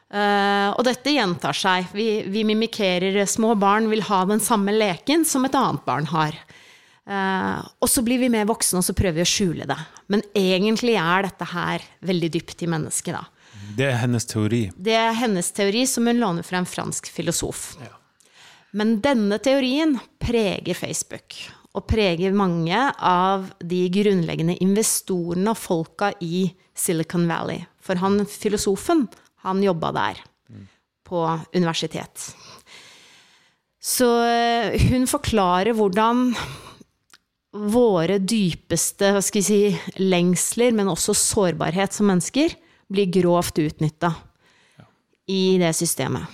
Uh, 0.09 0.73
og 0.73 0.81
dette 0.87 1.11
gjentar 1.13 1.53
seg. 1.53 1.91
Vi, 1.93 2.23
vi, 2.33 2.41
mimikerer 2.47 3.19
Små 3.29 3.53
barn 3.61 3.91
vil 3.91 4.01
ha 4.07 4.23
den 4.25 4.41
samme 4.41 4.73
leken 4.73 5.21
som 5.21 5.45
et 5.45 5.57
annet 5.57 5.83
barn 5.85 6.09
har. 6.09 6.33
Uh, 7.09 7.65
og 7.81 7.89
så 7.89 8.03
blir 8.05 8.21
vi 8.21 8.29
mer 8.29 8.45
voksne, 8.45 8.81
og 8.81 8.85
så 8.85 8.93
prøver 8.93 9.17
vi 9.17 9.25
å 9.25 9.29
skjule 9.29 9.65
det. 9.69 9.77
Men 10.13 10.21
egentlig 10.37 10.93
er 11.01 11.25
dette 11.25 11.47
her 11.49 11.85
veldig 12.05 12.29
dypt 12.35 12.65
i 12.65 12.69
mennesket, 12.69 13.17
da. 13.17 13.25
Det 13.77 13.87
er 13.87 13.97
hennes 14.01 14.25
teori. 14.29 14.63
Det 14.77 14.93
er 14.97 15.15
hennes 15.17 15.49
teori, 15.55 15.85
som 15.89 16.05
hun 16.09 16.21
låner 16.21 16.45
fra 16.45 16.61
en 16.61 16.69
fransk 16.69 17.09
filosof. 17.13 17.71
Ja. 17.81 17.95
Men 18.77 18.99
denne 19.01 19.39
teorien 19.41 19.97
preger 20.21 20.77
Facebook. 20.77 21.37
Og 21.77 21.85
preger 21.89 22.33
mange 22.33 22.77
av 23.05 23.51
de 23.61 23.83
grunnleggende 23.93 24.57
investorene 24.61 25.53
og 25.53 25.59
folka 25.61 26.11
i 26.25 26.47
Silicon 26.77 27.27
Valley. 27.29 27.61
For 27.81 28.01
han 28.01 28.23
filosofen 28.29 29.05
han 29.45 29.61
jobba 29.63 29.91
der, 29.95 30.23
på 31.07 31.21
universitet. 31.53 32.31
Så 33.79 34.07
eh, 34.27 34.89
hun 34.89 35.05
forklarer 35.07 35.77
hvordan 35.77 36.33
våre 37.49 38.19
dypeste 38.21 39.13
hva 39.15 39.21
skal 39.25 39.45
si, 39.45 39.61
lengsler, 39.97 40.75
men 40.75 40.91
også 40.91 41.15
sårbarhet 41.17 41.95
som 41.95 42.09
mennesker, 42.11 42.53
blir 42.89 43.09
grovt 43.13 43.59
utnytta 43.61 44.13
i 45.29 45.57
det 45.61 45.71
systemet. 45.77 46.25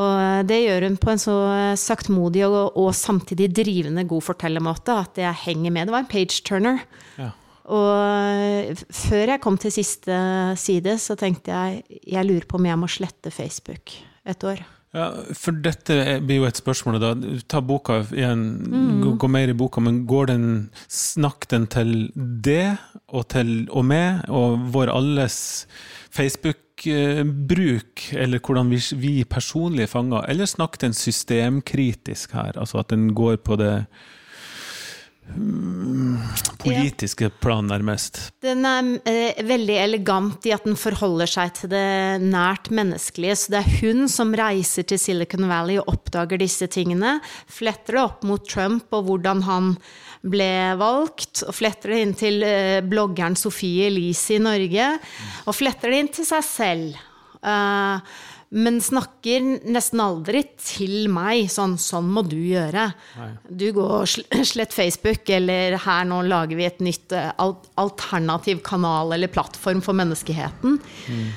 Og 0.00 0.46
det 0.46 0.60
gjør 0.62 0.86
hun 0.86 0.96
på 1.02 1.10
en 1.10 1.20
så 1.20 1.36
saktmodig 1.80 2.44
og, 2.46 2.76
og 2.78 2.92
samtidig 2.94 3.48
drivende 3.56 4.04
god 4.08 4.22
fortellermåte 4.28 4.94
at 4.94 5.18
jeg 5.18 5.42
henger 5.46 5.74
med. 5.74 5.88
Det 5.88 5.96
var 5.96 6.04
en 6.04 6.12
page-turner. 6.12 6.84
Ja. 7.18 7.30
Og 7.70 8.84
før 8.94 9.34
jeg 9.34 9.42
kom 9.42 9.58
til 9.60 9.74
siste 9.74 10.20
side, 10.58 10.96
så 11.02 11.16
tenkte 11.18 11.54
jeg 11.54 12.00
jeg 12.06 12.28
lurer 12.28 12.46
på 12.46 12.60
om 12.60 12.68
jeg 12.70 12.78
må 12.80 12.90
slette 12.90 13.34
Facebook 13.34 13.96
et 14.28 14.46
år. 14.46 14.62
Ja, 14.90 15.12
For 15.38 15.54
dette 15.54 16.18
blir 16.26 16.40
jo 16.40 16.48
et 16.48 16.58
spørsmål, 16.58 16.98
da. 16.98 17.12
Ta 17.50 17.60
boka 17.62 18.00
igjen, 18.10 18.42
mm. 18.66 19.04
gå, 19.22 19.28
mer 19.30 19.52
i 19.52 19.54
boka, 19.54 19.82
men 19.84 20.02
går 20.10 20.32
den 20.32 20.46
Snakk 20.90 21.46
den 21.52 21.68
til 21.70 22.10
det 22.16 22.76
og 23.06 23.28
til 23.30 23.68
og 23.70 23.84
med, 23.86 24.24
og 24.28 24.58
vår 24.74 24.90
alles 24.90 25.66
Facebook-bruk, 26.10 28.06
eller 28.18 28.42
hvordan 28.42 28.70
vi, 28.72 28.80
vi 28.98 29.14
personlig 29.24 29.88
fanger, 29.92 30.26
eller 30.26 30.50
snakk 30.50 30.80
den 30.82 30.94
systemkritisk 30.96 32.34
her? 32.34 32.58
Altså 32.58 32.82
at 32.82 32.90
den 32.90 33.14
går 33.14 33.36
på 33.46 33.56
det 33.60 33.84
politiske 36.60 37.30
plan, 37.40 37.66
nærmest. 37.70 38.18
Den 38.42 38.64
er 38.66 38.88
eh, 39.08 39.40
veldig 39.46 39.76
elegant 39.80 40.46
i 40.48 40.52
at 40.54 40.66
den 40.66 40.78
forholder 40.78 41.30
seg 41.30 41.54
til 41.56 41.72
det 41.72 42.20
nært 42.24 42.70
menneskelige. 42.74 43.36
Så 43.38 43.54
det 43.54 43.60
er 43.62 43.78
hun 43.80 44.08
som 44.12 44.34
reiser 44.36 44.86
til 44.88 45.00
Silicon 45.00 45.48
Valley 45.50 45.78
og 45.80 45.92
oppdager 45.94 46.40
disse 46.40 46.68
tingene. 46.72 47.18
Fletter 47.50 47.96
det 47.96 48.04
opp 48.04 48.26
mot 48.28 48.46
Trump 48.48 48.92
og 48.96 49.06
hvordan 49.08 49.44
han 49.46 49.74
ble 50.26 50.50
valgt. 50.80 51.44
Og 51.46 51.56
fletter 51.56 51.94
det 51.94 52.02
inn 52.04 52.16
til 52.18 52.42
eh, 52.46 52.80
bloggeren 52.84 53.38
Sofie 53.38 53.88
Elise 53.90 54.36
i 54.36 54.42
Norge. 54.42 54.90
Og 55.46 55.56
fletter 55.56 55.92
det 55.92 56.02
inn 56.02 56.12
til 56.20 56.28
seg 56.28 56.44
selv. 56.46 57.06
Uh, 57.40 57.96
men 58.50 58.80
snakker 58.82 59.44
nesten 59.70 60.00
aldri 60.02 60.42
til 60.58 61.06
meg 61.12 61.46
sånn 61.52 61.76
'sånn 61.78 62.08
må 62.10 62.24
du 62.26 62.36
gjøre'. 62.36 62.88
Nei. 63.18 63.30
Du 63.46 63.70
går 63.72 63.92
og 64.00 64.08
slett 64.46 64.74
Facebook, 64.74 65.28
eller 65.30 65.76
'her 65.78 66.04
nå 66.04 66.22
lager 66.26 66.56
vi 66.56 66.66
et 66.66 66.80
nytt 66.80 67.12
eh, 67.12 67.30
alternativ 67.78 68.62
kanal 68.62 69.12
eller 69.12 69.28
plattform 69.28 69.80
for 69.80 69.94
menneskeheten'. 69.94 70.80
Mm. 71.08 71.30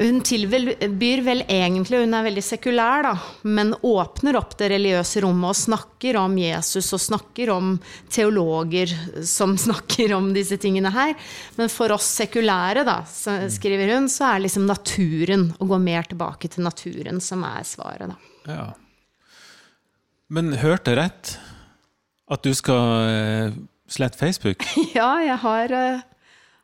Hun 0.00 0.22
tilbyr 0.24 1.20
vel 1.20 1.42
egentlig, 1.44 1.98
hun 2.00 2.14
er 2.16 2.24
veldig 2.24 2.42
sekulær, 2.44 3.04
da, 3.04 3.10
men 3.44 3.74
åpner 3.84 4.38
opp 4.38 4.54
det 4.56 4.70
religiøse 4.72 5.20
rommet 5.26 5.52
og 5.52 5.58
snakker 5.58 6.16
om 6.16 6.38
Jesus 6.40 6.88
og 6.96 7.02
snakker 7.04 7.52
om 7.52 7.74
teologer 8.08 8.94
som 9.28 9.52
snakker 9.66 10.14
om 10.16 10.30
disse 10.32 10.56
tingene 10.62 10.92
her. 10.94 11.12
Men 11.58 11.68
for 11.68 11.92
oss 11.92 12.08
sekulære, 12.22 12.86
da, 12.88 13.02
skriver 13.04 13.92
hun, 13.92 14.08
så 14.08 14.30
er 14.30 14.46
liksom 14.46 14.64
naturen, 14.70 15.50
å 15.60 15.68
gå 15.68 15.80
mer 15.84 16.08
tilbake 16.08 16.48
til 16.48 16.64
naturen, 16.64 17.20
som 17.20 17.44
er 17.44 17.68
svaret, 17.68 18.14
da. 18.14 18.16
Ja. 18.48 18.66
Men 20.32 20.54
hørte 20.62 20.96
rett? 20.96 21.36
At 22.30 22.46
du 22.46 22.54
skal 22.56 23.10
eh, 23.10 23.60
slette 23.90 24.16
Facebook? 24.16 24.64
ja, 24.96 25.10
jeg 25.26 25.36
har 25.44 25.76
eh, 25.76 26.04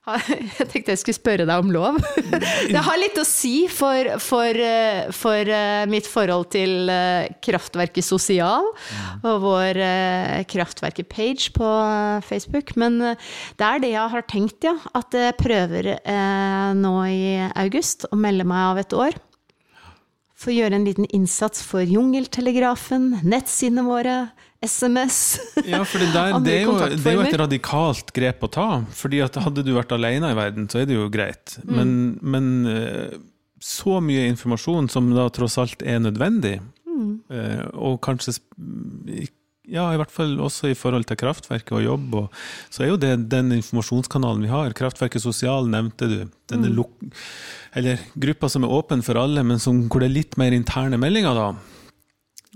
Jeg 0.60 0.68
tenkte 0.70 0.94
jeg 0.94 1.00
skulle 1.00 1.18
spørre 1.18 1.46
deg 1.48 1.62
om 1.64 1.72
lov. 1.74 1.98
Det 2.74 2.82
har 2.86 2.98
litt 3.00 3.18
å 3.18 3.24
si 3.26 3.66
for, 3.72 4.12
for, 4.22 4.54
eh, 4.54 5.08
for 5.14 5.50
eh, 5.50 5.82
mitt 5.90 6.06
forhold 6.06 6.46
til 6.54 6.90
eh, 6.92 7.26
Kraftverket 7.42 8.06
Sosial 8.06 8.68
og 9.26 9.36
vår 9.42 9.80
Kraftverket-page 10.50 11.50
på 11.56 11.70
Facebook. 12.26 12.74
Men 12.78 13.00
det 13.02 13.66
er 13.66 13.82
det 13.82 13.92
jeg 13.92 14.14
har 14.14 14.26
tenkt, 14.30 14.58
ja. 14.66 14.76
At 14.96 15.14
jeg 15.16 15.36
prøver 15.40 15.92
nå 16.76 16.94
i 17.10 17.22
august 17.58 18.06
å 18.10 18.18
melde 18.20 18.46
meg 18.46 18.70
av 18.70 18.82
et 18.82 18.96
år. 18.96 19.18
For 20.36 20.52
å 20.52 20.56
gjøre 20.56 20.78
en 20.78 20.86
liten 20.86 21.08
innsats 21.16 21.62
for 21.64 21.82
Jungeltelegrafen, 21.86 23.14
nettsidene 23.24 23.86
våre, 23.86 24.16
SMS. 24.64 25.38
Ja, 25.66 25.82
for 25.84 26.00
det, 26.00 26.10
der, 26.14 26.38
det, 26.40 26.54
er 26.60 26.64
jo, 26.64 26.74
det, 26.80 27.00
er 27.04 27.16
jo, 27.18 27.24
et 27.26 27.38
radikalt 27.38 28.12
grep 28.16 28.44
å 28.46 28.50
ta. 28.52 28.68
fordi 28.96 29.20
at 29.24 29.36
hadde 29.42 29.64
du 29.66 29.72
vært 29.76 29.94
alene 29.96 30.32
i 30.32 30.38
verden, 30.38 30.68
så 30.72 30.82
er 30.82 30.88
det 30.88 30.96
jo 30.96 31.08
greit. 31.12 31.58
Mm. 31.64 31.74
Men, 31.76 31.94
men, 32.22 32.52
eh, 32.70 33.18
så 33.62 33.98
mye 34.04 34.28
informasjon 34.30 34.90
som 34.92 35.08
da 35.16 35.26
tross 35.34 35.58
alt 35.60 35.84
er 35.84 36.02
nødvendig, 36.04 36.58
mm. 36.86 37.08
Eh, 37.32 37.64
og 37.76 37.98
kanskje 38.04 38.36
ja, 39.66 39.88
i 39.90 39.98
hvert 39.98 40.12
fall 40.14 40.36
også 40.40 40.70
i 40.70 40.76
forhold 40.78 41.08
til 41.08 41.18
kraftverket 41.18 41.74
og 41.74 41.82
jobb, 41.82 42.12
og, 42.20 42.42
så 42.70 42.84
er 42.84 42.92
jo 42.92 42.98
det 43.02 43.12
den 43.32 43.50
informasjonskanalen 43.58 44.44
vi 44.46 44.52
har. 44.52 44.74
Kraftverket 44.78 45.24
Sosial 45.24 45.66
nevnte 45.70 46.06
du. 46.10 46.18
Denne 46.46 46.70
mm. 46.70 47.10
eller 47.80 48.04
gruppa 48.14 48.50
som 48.52 48.64
er 48.64 48.76
åpen 48.76 49.02
for 49.02 49.18
alle, 49.18 49.42
men 49.42 49.58
som, 49.62 49.82
hvor 49.90 50.04
det 50.04 50.12
er 50.12 50.18
litt 50.20 50.38
mer 50.40 50.54
interne 50.54 51.00
meldinger, 51.02 51.34
da 51.34 51.75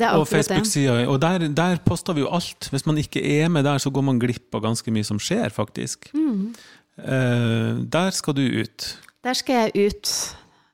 og 0.08 0.26
Facebook-sida. 0.28 1.06
Og 1.10 1.20
der, 1.22 1.46
der, 1.56 1.80
poster 1.84 2.16
vi 2.16 2.24
jo 2.24 2.30
alt. 2.32 2.68
Hvis 2.72 2.86
man 2.88 2.98
ikke 3.00 3.22
er 3.22 3.48
med 3.52 3.64
der, 3.64 3.78
så 3.78 3.92
går 3.92 4.04
man 4.06 4.20
glipp 4.22 4.54
av 4.56 4.64
ganske 4.64 4.92
mye 4.94 5.06
som 5.06 5.20
skjer, 5.22 5.52
faktisk. 5.54 6.10
Mm. 6.16 6.54
Uh, 7.00 7.82
der 7.92 8.10
skal 8.16 8.36
du 8.36 8.42
ut. 8.60 8.86
Der 9.24 9.36
skal 9.36 9.66
jeg 9.66 9.90
ut 9.90 10.14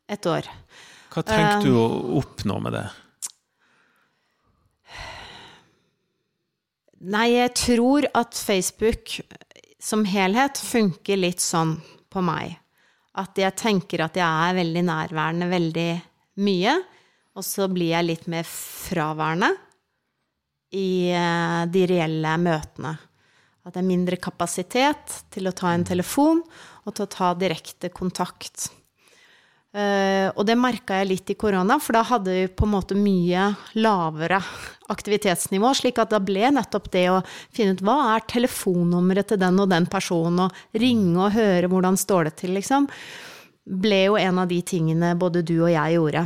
et 0.08 0.30
år. 0.30 0.48
Hva 1.14 1.24
tenker 1.26 1.58
uh, 1.58 1.66
du 1.66 1.74
å 1.80 1.88
oppnå 2.20 2.60
med 2.62 2.76
det? 2.78 2.86
Nei, 7.06 7.28
jeg 7.36 7.52
tror 7.58 8.06
at 8.16 8.34
Facebook 8.34 9.18
som 9.82 10.06
helhet 10.08 10.58
funker 10.58 11.20
litt 11.20 11.42
sånn 11.44 11.76
på 12.10 12.22
meg. 12.24 12.56
At 13.16 13.38
jeg 13.38 13.54
tenker 13.56 14.02
at 14.04 14.16
jeg 14.18 14.26
er 14.26 14.56
veldig 14.56 14.82
nærværende 14.88 15.48
veldig 15.50 15.90
mye. 16.44 16.74
Og 17.36 17.44
så 17.44 17.68
blir 17.68 17.92
jeg 17.92 18.08
litt 18.08 18.30
mer 18.32 18.46
fraværende 18.48 19.52
i 20.76 21.12
eh, 21.12 21.62
de 21.72 21.84
reelle 21.90 22.32
møtene. 22.40 22.96
At 23.66 23.74
det 23.74 23.82
er 23.82 23.88
mindre 23.88 24.18
kapasitet 24.22 25.20
til 25.34 25.48
å 25.50 25.54
ta 25.56 25.74
en 25.74 25.84
telefon 25.86 26.42
og 26.86 26.94
til 26.94 27.04
å 27.04 27.12
ta 27.12 27.32
direkte 27.38 27.90
kontakt. 27.94 28.70
Uh, 29.76 30.32
og 30.38 30.46
det 30.48 30.54
merka 30.56 31.02
jeg 31.02 31.08
litt 31.10 31.30
i 31.34 31.36
korona, 31.36 31.76
for 31.82 31.98
da 31.98 32.00
hadde 32.08 32.32
vi 32.32 32.44
på 32.48 32.64
en 32.64 32.72
måte 32.72 32.96
mye 32.96 33.50
lavere 33.76 34.38
aktivitetsnivå. 34.88 35.74
slik 35.76 35.98
at 36.00 36.14
da 36.14 36.20
ble 36.22 36.48
nettopp 36.54 36.88
det 36.94 37.04
å 37.12 37.18
finne 37.52 37.74
ut 37.76 37.82
hva 37.84 37.98
er 38.14 38.24
telefonnummeret 38.30 39.34
til 39.34 39.42
den 39.42 39.60
og 39.60 39.68
den 39.74 39.90
personen, 39.92 40.46
og 40.46 40.80
ringe 40.80 41.26
og 41.26 41.36
høre 41.36 41.68
hvordan 41.68 42.00
står 42.00 42.30
det 42.30 42.36
til, 42.40 42.56
liksom, 42.56 42.88
ble 43.66 44.04
jo 44.06 44.16
en 44.16 44.40
av 44.40 44.48
de 44.48 44.62
tingene 44.64 45.12
både 45.18 45.44
du 45.44 45.58
og 45.58 45.74
jeg 45.74 45.98
gjorde. 45.98 46.24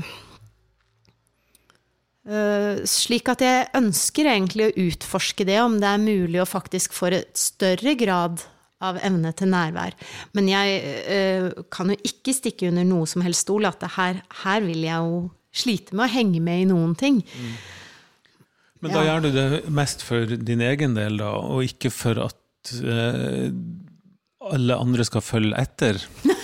Uh, 2.29 2.83
slik 2.85 3.31
at 3.33 3.41
jeg 3.41 3.69
ønsker 3.79 4.29
egentlig 4.29 4.67
å 4.67 4.73
utforske 4.85 5.47
det, 5.49 5.57
om 5.63 5.79
det 5.81 5.89
er 5.89 6.03
mulig 6.03 6.43
å 6.43 6.49
faktisk 6.49 6.93
få 6.93 7.15
et 7.17 7.39
større 7.41 7.95
grad 7.97 8.43
av 8.85 8.99
evne 9.05 9.33
til 9.37 9.49
nærvær. 9.53 9.97
Men 10.37 10.51
jeg 10.51 10.83
uh, 11.09 11.65
kan 11.73 11.93
jo 11.93 11.97
ikke 12.05 12.37
stikke 12.37 12.69
under 12.69 12.85
noe 12.89 13.09
som 13.09 13.25
helst 13.25 13.47
stol 13.47 13.69
at 13.69 13.85
her, 13.97 14.21
her, 14.45 14.65
vil 14.69 14.85
jeg 14.85 15.01
jo 15.01 15.23
slite 15.51 15.97
med 15.97 16.07
å 16.07 16.13
henge 16.13 16.45
med 16.45 16.67
i 16.67 16.69
noen 16.69 16.93
ting. 16.99 17.23
Mm. 17.25 17.55
Men 18.81 18.95
da 18.95 19.01
ja. 19.01 19.09
gjør 19.09 19.25
du 19.25 19.31
det 19.35 19.47
mest 19.73 20.05
for 20.05 20.37
din 20.51 20.65
egen 20.65 20.97
del, 20.97 21.19
da, 21.21 21.33
og 21.41 21.65
ikke 21.67 21.93
for 21.93 22.21
at 22.29 22.75
uh, 22.85 23.49
alle 24.51 24.77
andre 24.77 25.09
skal 25.09 25.25
følge 25.25 25.57
etter? 25.61 26.05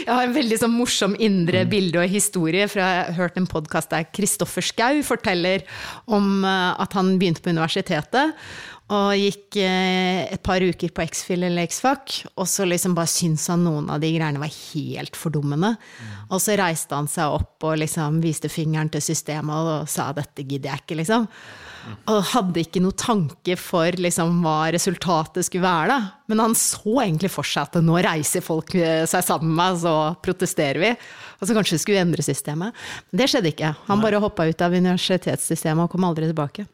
Jeg 0.00 0.14
har 0.14 0.24
en 0.24 0.34
veldig 0.34 0.58
sånn 0.62 0.72
morsom 0.72 1.14
indre 1.20 1.64
bilde 1.68 2.00
og 2.00 2.12
historie, 2.12 2.66
for 2.70 2.80
jeg 2.80 3.00
har 3.00 3.16
hørt 3.18 3.36
en 3.36 3.48
podkast 3.50 3.92
der 3.92 4.06
Kristoffer 4.08 4.64
Schou 4.64 5.02
forteller 5.06 5.66
om 6.08 6.44
eh, 6.46 6.80
at 6.80 6.96
han 6.96 7.16
begynte 7.20 7.44
på 7.44 7.52
universitetet. 7.52 8.36
Og 8.90 9.14
gikk 9.14 9.60
eh, 9.62 10.26
et 10.34 10.42
par 10.42 10.62
uker 10.62 10.90
på 10.90 11.04
X-Fill 11.04 11.46
eller 11.46 11.68
X-Fac, 11.68 12.24
og 12.34 12.48
så 12.50 12.66
liksom 12.66 12.96
bare 12.96 13.10
syntes 13.10 13.46
han 13.52 13.62
noen 13.62 13.86
av 13.92 14.00
de 14.02 14.10
greiene 14.10 14.42
var 14.42 14.50
helt 14.50 15.18
fordummende. 15.18 15.76
Og 16.26 16.42
så 16.42 16.56
reiste 16.58 16.98
han 16.98 17.06
seg 17.10 17.36
opp 17.36 17.66
og 17.68 17.78
liksom 17.78 18.18
viste 18.24 18.50
fingeren 18.50 18.90
til 18.90 19.04
systemet 19.04 19.54
og 19.54 19.90
sa 19.90 20.10
'dette 20.12 20.42
gidder 20.42 20.72
jeg 20.72 20.82
ikke', 20.82 20.98
liksom. 21.02 21.28
Og 22.10 22.18
hadde 22.34 22.60
ikke 22.60 22.82
noe 22.82 22.96
tanke 22.98 23.56
for 23.56 23.94
liksom, 23.94 24.42
hva 24.44 24.72
resultatet 24.74 25.46
skulle 25.46 25.64
være. 25.64 25.94
Da. 25.94 26.26
Men 26.28 26.42
han 26.44 26.58
så 26.58 26.98
egentlig 27.04 27.30
for 27.30 27.46
seg 27.46 27.70
at 27.70 27.78
nå 27.84 27.94
reiser 28.04 28.44
folk 28.44 28.74
eh, 28.74 29.06
seg 29.06 29.24
sammen 29.24 29.54
med 29.54 29.60
meg, 29.62 29.78
så 29.86 29.94
protesterer 30.20 30.82
vi. 30.82 30.92
Og 31.38 31.46
så 31.46 31.54
kanskje 31.56 31.78
vi 31.78 31.84
skulle 31.86 32.02
endre 32.02 32.26
systemet. 32.26 32.74
Men 33.10 33.22
det 33.22 33.30
skjedde 33.30 33.54
ikke. 33.54 33.72
Han 33.86 34.02
bare 34.02 34.20
hoppa 34.20 34.50
ut 34.50 34.66
av 34.66 34.76
universitetssystemet 34.76 35.86
og 35.86 35.94
kom 35.94 36.10
aldri 36.10 36.28
tilbake. 36.28 36.66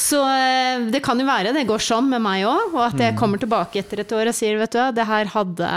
Så 0.00 0.20
eh, 0.26 0.86
det 0.92 1.02
kan 1.04 1.20
jo 1.20 1.26
være 1.28 1.54
det 1.56 1.66
går 1.68 1.82
sånn 1.82 2.10
med 2.10 2.24
meg 2.24 2.46
òg, 2.48 2.74
og 2.74 2.82
at 2.88 3.00
jeg 3.00 3.16
kommer 3.18 3.40
tilbake 3.42 3.80
etter 3.82 4.02
et 4.02 4.14
år 4.16 4.32
og 4.32 4.36
sier 4.36 4.58
vet 4.60 4.74
du 4.74 4.80
hva, 4.80 4.92
det 4.94 5.06
her 5.08 5.30
hadde 5.34 5.72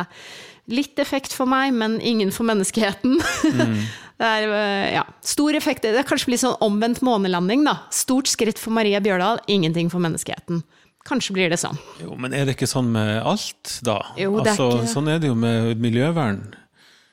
litt 0.69 0.99
effekt 1.01 1.33
for 1.33 1.49
meg, 1.49 1.73
men 1.73 1.97
ingen 2.05 2.31
for 2.33 2.47
menneskeheten. 2.49 3.17
Mm. 3.19 3.77
det 4.21 4.33
er 4.33 4.51
eh, 4.53 4.89
ja, 4.97 5.05
stor 5.25 5.57
effekt. 5.57 5.85
Det 5.85 5.97
er 5.97 6.07
kanskje 6.07 6.31
blir 6.31 6.41
sånn 6.41 6.59
omvendt 6.65 7.01
månelanding, 7.05 7.65
da. 7.67 7.79
Stort 7.95 8.29
skritt 8.31 8.61
for 8.61 8.75
Maria 8.75 9.01
Bjørdal, 9.03 9.41
ingenting 9.49 9.89
for 9.93 10.03
menneskeheten. 10.03 10.61
Kanskje 11.07 11.33
blir 11.37 11.49
det 11.49 11.57
sånn. 11.61 11.77
Jo, 12.03 12.13
Men 12.19 12.35
er 12.37 12.45
det 12.45 12.57
ikke 12.57 12.69
sånn 12.69 12.91
med 12.93 13.15
alt, 13.23 13.79
da? 13.85 13.97
Jo, 14.19 14.35
det 14.43 14.53
altså, 14.53 14.69
er 14.69 14.83
ikke... 14.83 14.93
Sånn 14.93 15.09
er 15.09 15.21
det 15.23 15.31
jo 15.31 15.37
med 15.39 15.81
miljøvern. 15.81 16.43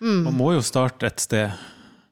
Mm. 0.02 0.22
Man 0.26 0.36
må 0.36 0.52
jo 0.56 0.64
starte 0.66 1.08
et 1.08 1.22
sted. 1.22 1.54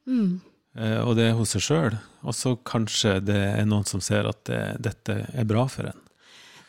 Mm. 0.09 0.39
Eh, 0.79 0.99
og 1.03 1.13
det 1.19 1.29
er 1.29 1.37
hos 1.37 1.53
seg 1.53 1.65
sjøl. 1.67 1.97
Og 2.25 2.35
så 2.35 2.55
kanskje 2.65 3.19
det 3.23 3.37
er 3.37 3.67
noen 3.69 3.85
som 3.87 4.01
ser 4.03 4.27
at 4.29 4.41
det, 4.49 4.61
dette 4.89 5.19
er 5.33 5.47
bra 5.47 5.67
for 5.71 5.91
en. 5.91 6.01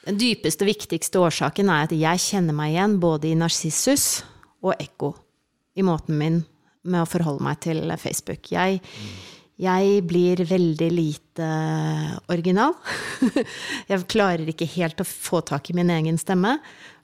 Den 0.07 0.19
dypeste 0.21 0.63
og 0.63 0.71
viktigste 0.71 1.19
årsaken 1.19 1.71
er 1.73 1.89
at 1.89 1.95
jeg 1.97 2.23
kjenner 2.23 2.55
meg 2.55 2.75
igjen 2.77 2.99
både 3.03 3.33
i 3.33 3.39
narsissus 3.39 4.21
og 4.63 4.77
ekko 4.77 5.17
i 5.77 5.85
måten 5.87 6.19
min 6.21 6.45
med 6.87 7.03
å 7.03 7.09
forholde 7.11 7.43
meg 7.43 7.59
til 7.65 7.91
Facebook. 7.99 8.53
Jeg, 8.55 8.79
jeg 9.59 10.03
blir 10.07 10.45
veldig 10.47 10.91
lite 10.95 11.49
original. 12.31 12.77
Jeg 13.91 14.07
klarer 14.11 14.47
ikke 14.49 14.69
helt 14.77 15.03
å 15.03 15.09
få 15.09 15.43
tak 15.47 15.73
i 15.73 15.77
min 15.77 15.91
egen 15.91 16.21
stemme. 16.21 16.55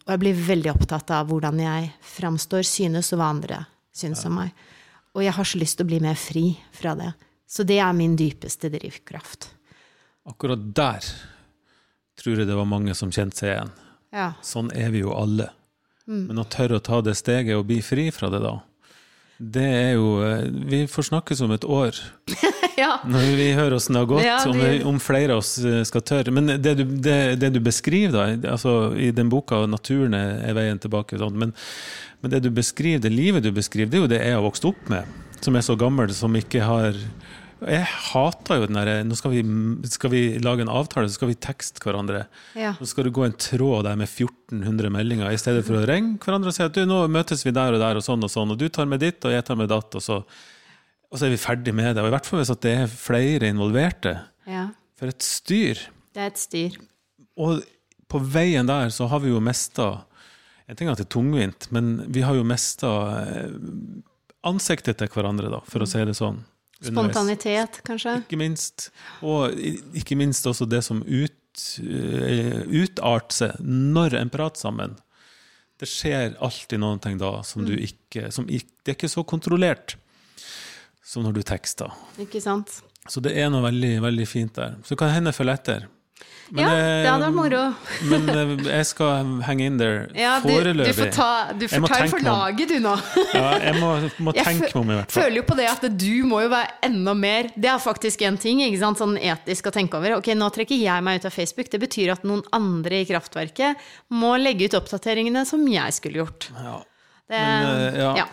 Og 0.02 0.10
jeg 0.10 0.18
blir 0.18 0.38
veldig 0.48 0.70
opptatt 0.72 1.12
av 1.14 1.28
hvordan 1.30 1.60
jeg 1.62 1.92
framstår, 2.02 2.64
synes, 2.66 3.12
og 3.14 3.20
hva 3.20 3.28
andre 3.30 3.58
syns 3.94 4.24
om 4.26 4.34
meg. 4.40 4.50
Og 5.14 5.22
jeg 5.22 5.34
har 5.36 5.46
så 5.46 5.60
lyst 5.60 5.78
til 5.78 5.86
å 5.86 5.90
bli 5.92 6.00
mer 6.02 6.18
fri 6.18 6.42
fra 6.74 6.96
det. 6.98 7.12
Så 7.52 7.66
det 7.68 7.76
er 7.84 7.92
min 7.96 8.14
dypeste 8.16 8.70
drivkraft. 8.72 9.50
Akkurat 10.30 10.62
der 10.76 11.04
tror 12.22 12.38
jeg 12.38 12.48
det 12.48 12.56
var 12.56 12.68
mange 12.68 12.94
som 12.96 13.10
kjente 13.12 13.42
seg 13.42 13.50
igjen. 13.52 13.72
Ja. 14.14 14.28
Sånn 14.44 14.70
er 14.76 14.92
vi 14.94 15.02
jo 15.02 15.12
alle. 15.16 15.50
Mm. 16.08 16.26
Men 16.30 16.40
å 16.42 16.48
tørre 16.48 16.78
å 16.78 16.84
ta 16.84 17.00
det 17.04 17.14
steget 17.18 17.56
og 17.58 17.66
bli 17.68 17.80
fri 17.84 18.06
fra 18.14 18.28
det, 18.32 18.40
da, 18.42 18.56
det 19.42 19.62
er 19.66 19.92
jo 19.96 20.08
eh, 20.22 20.42
Vi 20.70 20.80
får 20.90 21.06
snakkes 21.08 21.40
om 21.42 21.52
et 21.54 21.64
år. 21.64 21.96
ja. 22.82 22.92
Når 23.08 23.32
vi 23.38 23.48
hører 23.56 23.74
åssen 23.76 23.96
det 23.96 24.02
har 24.04 24.10
gått, 24.10 24.24
Ja, 24.26 24.36
om, 24.48 24.58
vi- 24.60 24.82
om 24.86 25.00
flere 25.02 25.34
av 25.34 25.42
oss 25.42 25.56
eh, 25.58 25.80
skal 25.88 26.04
tørre. 26.06 26.30
Men 26.34 26.46
det 26.62 26.74
du, 26.78 26.84
det, 26.84 27.18
det 27.42 27.50
du 27.56 27.60
beskriver 27.64 28.14
da, 28.14 28.52
altså 28.54 28.92
i 28.96 29.10
den 29.10 29.32
boka 29.32 29.64
'Naturen 29.66 30.14
er 30.14 30.54
veien 30.54 30.78
tilbake', 30.78 31.18
men, 31.30 31.52
men 32.20 32.30
det 32.30 32.42
du 32.46 32.50
beskriver, 32.54 33.02
det 33.02 33.10
livet 33.12 33.42
du 33.42 33.50
beskriver, 33.52 33.90
det 33.90 33.98
er 33.98 34.04
jo 34.06 34.12
det 34.14 34.22
jeg 34.22 34.36
har 34.38 34.46
vokst 34.46 34.64
opp 34.68 34.88
med. 34.92 35.04
Som 35.42 35.56
er 35.58 35.64
så 35.66 35.74
gammel, 35.74 36.12
som 36.14 36.36
ikke 36.38 36.62
har 36.62 36.94
Jeg 37.68 37.86
hater 37.86 38.58
jo 38.58 38.66
den 38.66 38.78
derre 38.78 38.94
Nå 39.06 39.16
skal 39.18 39.34
vi, 39.34 39.42
skal 39.90 40.12
vi 40.12 40.22
lage 40.42 40.64
en 40.64 40.72
avtale, 40.72 41.08
så 41.08 41.18
skal 41.18 41.30
vi 41.30 41.38
tekste 41.38 41.82
hverandre. 41.84 42.24
Ja. 42.58 42.72
Så 42.78 42.88
skal 42.90 43.06
det 43.06 43.14
gå 43.16 43.26
en 43.26 43.36
tråd 43.38 43.86
der 43.86 43.98
med 44.00 44.08
1400 44.08 44.92
meldinger, 44.94 45.30
i 45.30 45.40
stedet 45.40 45.64
for 45.66 45.78
å 45.78 45.86
ringe 45.88 46.18
hverandre 46.22 46.52
og 46.52 46.56
si 46.56 46.64
at 46.64 46.74
du, 46.76 46.82
nå 46.88 47.04
møtes 47.12 47.44
vi 47.46 47.54
der 47.54 47.76
og 47.76 47.82
der, 47.82 48.00
og 48.00 48.06
sånn 48.06 48.24
og 48.26 48.32
sånn, 48.32 48.54
og 48.54 48.60
du 48.60 48.66
tar 48.72 48.88
med 48.90 49.02
ditt, 49.04 49.20
og 49.24 49.34
jeg 49.34 49.46
tar 49.46 49.58
med 49.60 49.70
datt, 49.72 49.94
og 49.98 50.04
så, 50.04 50.20
og 51.12 51.18
så 51.20 51.28
er 51.28 51.34
vi 51.34 51.42
ferdig 51.42 51.74
med 51.76 51.92
det. 51.92 52.04
Og 52.04 52.10
i 52.10 52.14
hvert 52.14 52.28
fall 52.28 52.42
hvis 52.42 52.54
det 52.64 52.76
er 52.84 52.94
flere 52.94 53.52
involverte. 53.52 54.16
ja. 54.48 54.70
For 55.02 55.10
et 55.10 55.24
styr. 55.26 55.80
Det 56.14 56.20
er 56.22 56.28
et 56.30 56.38
styr. 56.38 56.74
Og 57.42 57.64
på 58.12 58.20
veien 58.22 58.68
der 58.68 58.92
så 58.94 59.08
har 59.10 59.22
vi 59.24 59.32
jo 59.32 59.40
mista 59.42 60.04
En 60.70 60.76
ting 60.78 60.86
er 60.86 60.94
at 60.94 61.00
det 61.00 61.08
er 61.08 61.14
tungvint, 61.16 61.66
men 61.74 61.88
vi 62.14 62.22
har 62.22 62.36
jo 62.38 62.44
mista 62.46 62.88
ansiktet 64.46 65.00
til 65.00 65.10
hverandre, 65.12 65.50
da, 65.52 65.58
for 65.68 65.82
å 65.82 65.88
si 65.90 66.00
det 66.06 66.14
sånn. 66.16 66.38
Spontanitet, 66.82 67.80
kanskje. 67.86 68.18
Ikke 68.24 68.40
minst. 68.40 68.90
Og 69.22 69.54
ikke 69.94 70.18
minst 70.18 70.46
også 70.48 70.66
det 70.68 70.82
som 70.86 71.02
ut, 71.06 71.64
eh, 71.78 72.62
utarter 72.66 73.36
seg 73.36 73.62
når 73.62 74.18
en 74.20 74.32
prater 74.32 74.64
sammen. 74.64 74.96
Det 75.78 75.88
skjer 75.90 76.36
alltid 76.42 76.78
noen 76.82 77.00
ting 77.02 77.18
da 77.18 77.40
som 77.46 77.64
du 77.66 77.74
ikke, 77.74 78.30
som 78.34 78.46
ikke 78.46 78.70
Det 78.82 78.92
er 78.92 78.96
ikke 78.98 79.08
så 79.10 79.22
kontrollert 79.22 79.94
som 81.06 81.22
når 81.22 81.36
du 81.36 81.42
tekster. 81.46 81.90
Ikke 82.18 82.40
sant? 82.42 82.80
Så 83.10 83.22
det 83.22 83.34
er 83.38 83.50
noe 83.50 83.62
veldig, 83.62 84.00
veldig 84.02 84.26
fint 84.26 84.54
der. 84.58 84.76
Så 84.86 84.96
kan 84.98 85.12
hende 85.14 85.34
følge 85.34 85.54
etter. 85.58 85.86
Men, 86.48 86.64
ja, 86.64 86.72
eh, 86.76 87.02
det 87.02 87.08
hadde 87.08 87.28
vært 87.28 87.36
moro. 87.36 87.60
Men 88.10 88.28
eh, 88.32 88.50
jeg 88.76 88.88
skal 88.90 89.30
henge 89.46 89.68
in 89.70 89.78
there 89.80 90.02
Ja, 90.18 90.34
du, 90.42 90.48
du 90.48 90.54
foreløpig. 90.54 90.94
får 90.98 91.12
ta, 91.16 91.28
du 91.56 91.64
får 91.70 91.86
ta 91.86 92.00
tenke 92.00 92.10
for 92.12 92.26
laget, 92.26 92.74
du 92.74 92.78
nå. 92.84 92.92
Ja, 93.32 93.46
jeg 93.62 93.78
må, 93.80 93.92
må 94.26 94.34
tenke 94.36 94.66
meg 94.68 94.76
om, 94.82 94.90
i 94.92 94.98
hvert 94.98 95.14
fall. 95.14 95.22
Jeg 95.22 95.28
føler 95.30 95.38
jo 95.40 95.46
på 95.48 95.56
det 95.62 95.68
at 95.70 95.86
du 96.02 96.10
må 96.28 96.42
jo 96.44 96.50
være 96.52 96.74
enda 96.90 97.14
mer 97.16 97.48
Det 97.56 97.70
er 97.72 97.80
faktisk 97.80 98.26
en 98.28 98.36
ting 98.42 98.60
ikke 98.66 98.82
sant, 98.82 99.00
sånn 99.00 99.16
etisk 99.16 99.70
å 99.70 99.74
tenke 99.74 99.96
over. 100.00 100.18
Ok, 100.18 100.32
nå 100.36 100.50
trekker 100.52 100.76
jeg 100.82 101.06
meg 101.06 101.22
ut 101.22 101.30
av 101.30 101.36
Facebook. 101.38 101.70
Det 101.72 101.80
betyr 101.86 102.12
at 102.18 102.28
noen 102.28 102.44
andre 102.52 103.00
i 103.00 103.08
kraftverket 103.08 103.88
må 104.12 104.34
legge 104.40 104.68
ut 104.68 104.78
oppdateringene 104.82 105.46
som 105.48 105.64
jeg 105.70 105.96
skulle 105.96 106.24
gjort. 106.24 106.50
Ja. 106.58 106.78
Det, 107.32 107.38
Men, 107.40 107.94
ja. 107.96 108.12
ja. 108.24 108.28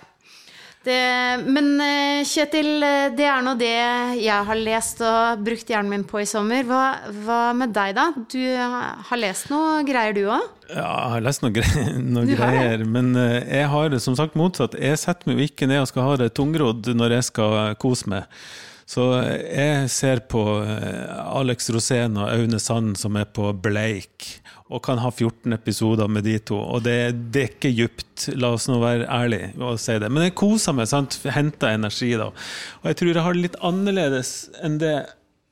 Det, 0.79 1.43
men 1.43 1.73
eh, 1.83 2.21
Kjetil, 2.23 2.69
eh, 2.87 3.09
det 3.11 3.25
er 3.27 3.41
nå 3.43 3.51
det 3.59 3.73
jeg 4.21 4.45
har 4.47 4.59
lest 4.59 5.01
og 5.03 5.41
brukt 5.43 5.67
hjernen 5.67 5.91
min 5.91 6.05
på 6.07 6.21
i 6.21 6.27
sommer. 6.29 6.63
Hva, 6.67 6.83
hva 7.25 7.39
med 7.57 7.73
deg, 7.75 7.97
da? 7.97 8.05
Du 8.31 8.39
har 8.55 9.19
lest 9.19 9.49
noe 9.51 9.81
greier, 9.87 10.15
du 10.15 10.29
òg? 10.31 10.45
Ja, 10.69 10.85
jeg 10.85 11.11
har 11.17 11.25
lest 11.25 11.43
noe, 11.43 11.51
gre 11.51 11.67
det? 12.15 12.23
greier, 12.31 12.85
men 12.87 13.11
eh, 13.19 13.41
jeg 13.59 13.67
har 13.73 13.91
det 13.91 13.99
som 14.05 14.15
sagt 14.15 14.39
motsatt. 14.39 14.79
Jeg 14.79 15.01
setter 15.01 15.27
meg 15.27 15.41
jo 15.41 15.49
ikke 15.49 15.67
ned 15.67 15.83
og 15.83 15.91
skal 15.91 16.07
ha 16.07 16.17
det 16.23 16.31
tungrodd 16.39 16.87
når 16.95 17.17
jeg 17.17 17.27
skal 17.33 17.59
kose 17.81 18.07
meg. 18.15 18.39
Så 18.89 19.03
jeg 19.21 19.89
ser 19.93 20.23
på 20.31 20.41
Alex 20.63 21.67
Rosén 21.75 22.15
og 22.17 22.31
Aune 22.31 22.57
Sand 22.57 22.95
som 22.97 23.19
er 23.19 23.27
på 23.29 23.51
Bleik, 23.53 24.31
og 24.69 24.83
kan 24.85 24.99
ha 25.01 25.09
14 25.09 25.53
episoder 25.55 26.09
med 26.11 26.27
de 26.29 26.35
to. 26.45 26.57
Og 26.61 26.83
det, 26.85 26.97
det 27.33 27.41
er 27.41 27.53
ikke 27.53 27.71
djupt, 27.73 28.27
la 28.37 28.51
oss 28.53 28.67
nå 28.69 28.77
være 28.81 29.07
ærlige 29.09 29.53
og 29.57 29.79
si 29.81 29.95
det. 30.01 30.11
Men 30.13 30.27
jeg 30.27 30.35
koser 30.37 30.75
meg, 30.77 30.89
sant? 30.91 31.17
henter 31.33 31.73
energi 31.73 32.11
da. 32.19 32.29
Og 32.81 32.91
jeg 32.91 32.99
tror 32.99 33.11
jeg 33.11 33.25
har 33.25 33.37
det 33.37 33.47
litt 33.47 33.57
annerledes 33.65 34.33
enn 34.61 34.77
det 34.81 34.93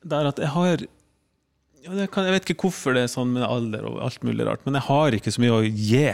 der 0.07 0.29
at 0.29 0.37
jeg 0.41 0.53
har 0.53 0.85
ja, 0.85 1.95
det 1.95 2.07
kan, 2.13 2.27
Jeg 2.27 2.35
vet 2.35 2.49
ikke 2.51 2.67
hvorfor 2.67 2.93
det 2.93 3.05
er 3.05 3.11
sånn 3.11 3.33
med 3.33 3.47
alder 3.47 3.87
og 3.89 3.99
alt 4.05 4.23
mulig 4.27 4.45
rart, 4.45 4.63
men 4.67 4.77
jeg 4.77 4.87
har 4.89 5.17
ikke 5.17 5.33
så 5.33 5.41
mye 5.41 5.57
å 5.57 5.65
gi. 5.65 6.05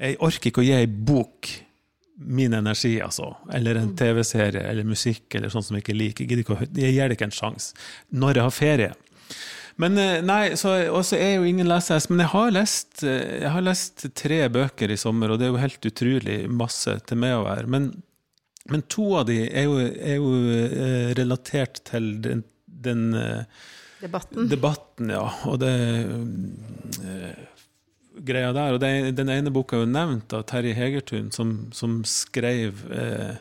Jeg 0.00 0.18
orker 0.24 0.50
ikke 0.50 0.62
å 0.62 0.66
gi 0.66 0.74
ei 0.76 0.88
bok 0.88 1.50
min 2.14 2.54
energi, 2.54 2.94
altså. 3.02 3.32
Eller 3.52 3.80
en 3.80 3.92
TV-serie 3.98 4.62
eller 4.70 4.86
musikk 4.86 5.34
eller 5.34 5.52
sånn 5.52 5.64
som 5.66 5.76
jeg 5.76 5.84
ikke 5.84 5.98
liker. 5.98 6.30
Jeg, 6.30 6.70
jeg 6.78 6.94
gir 6.94 7.10
det 7.10 7.18
ikke 7.18 7.28
en 7.28 7.34
sjanse. 7.34 7.74
Når 8.14 8.38
jeg 8.38 8.46
har 8.46 8.54
ferie. 8.54 8.92
Men 9.82 9.98
eh, 9.98 10.22
nei, 10.22 10.54
så 10.60 10.76
også 10.94 11.18
er 11.18 11.32
jeg 11.32 11.38
jo 11.40 11.46
ingen 11.50 11.68
lesehest, 11.70 12.10
men 12.12 12.22
jeg 12.22 12.32
har, 12.34 12.50
lest, 12.54 13.02
eh, 13.02 13.40
jeg 13.42 13.52
har 13.56 13.64
lest 13.66 14.06
tre 14.16 14.40
bøker 14.54 14.94
i 14.94 14.98
sommer, 15.00 15.34
og 15.34 15.40
det 15.40 15.48
er 15.48 15.54
jo 15.54 15.62
helt 15.62 15.88
utrolig 15.90 16.38
masse 16.50 16.98
til 17.08 17.22
meg 17.22 17.36
å 17.38 17.46
være. 17.48 17.70
Men, 17.74 17.88
men 18.70 18.84
to 18.92 19.08
av 19.20 19.26
de 19.30 19.40
er 19.48 19.66
jo, 19.66 19.80
er 19.82 20.20
jo 20.20 20.34
eh, 20.54 21.10
relatert 21.18 21.82
til 21.90 22.12
den, 22.24 22.44
den 22.66 23.08
Debatten. 24.04 24.48
Debatten, 24.50 25.10
ja. 25.14 25.24
Og 25.48 25.58
det 25.62 25.72
uh, 27.00 27.44
greia 28.22 28.52
der. 28.54 28.76
Og 28.76 28.82
det, 28.82 28.90
den 29.18 29.30
ene 29.32 29.52
boka 29.54 29.78
er 29.78 29.84
jo 29.84 29.92
nevnt 29.92 30.34
av 30.36 30.44
Terje 30.50 30.74
Hegertun, 30.76 31.30
som, 31.34 31.54
som 31.74 32.02
skrev 32.08 32.84
eh, 32.92 33.36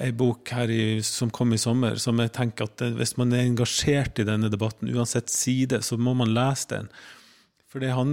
ei 0.00 0.10
bok 0.16 0.50
her 0.54 0.70
i, 0.72 0.82
som 1.06 1.30
kom 1.34 1.54
i 1.54 1.60
sommer, 1.60 1.96
som 2.02 2.18
jeg 2.20 2.32
tenker 2.36 2.68
at 2.68 2.76
det, 2.82 2.90
hvis 2.98 3.16
man 3.20 3.32
er 3.34 3.46
engasjert 3.46 4.20
i 4.20 4.26
denne 4.28 4.50
debatten, 4.52 4.90
uansett 4.92 5.32
side, 5.32 5.82
så 5.86 5.98
må 6.00 6.14
man 6.18 6.34
lese 6.36 6.70
den. 6.74 6.92
For 7.70 7.82
det 7.82 7.92
han, 7.94 8.10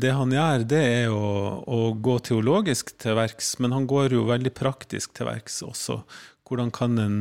det 0.00 0.14
han 0.16 0.32
gjør, 0.32 0.64
det 0.68 0.80
er 0.80 1.12
å, 1.12 1.60
å 1.68 1.80
gå 1.92 2.16
teologisk 2.24 2.94
til 3.02 3.18
verks, 3.18 3.54
men 3.60 3.74
han 3.76 3.88
går 3.90 4.16
jo 4.16 4.24
veldig 4.30 4.54
praktisk 4.56 5.12
til 5.16 5.28
verks 5.28 5.60
også. 5.66 6.00
Hvordan 6.48 6.72
kan 6.74 6.96
en 7.02 7.18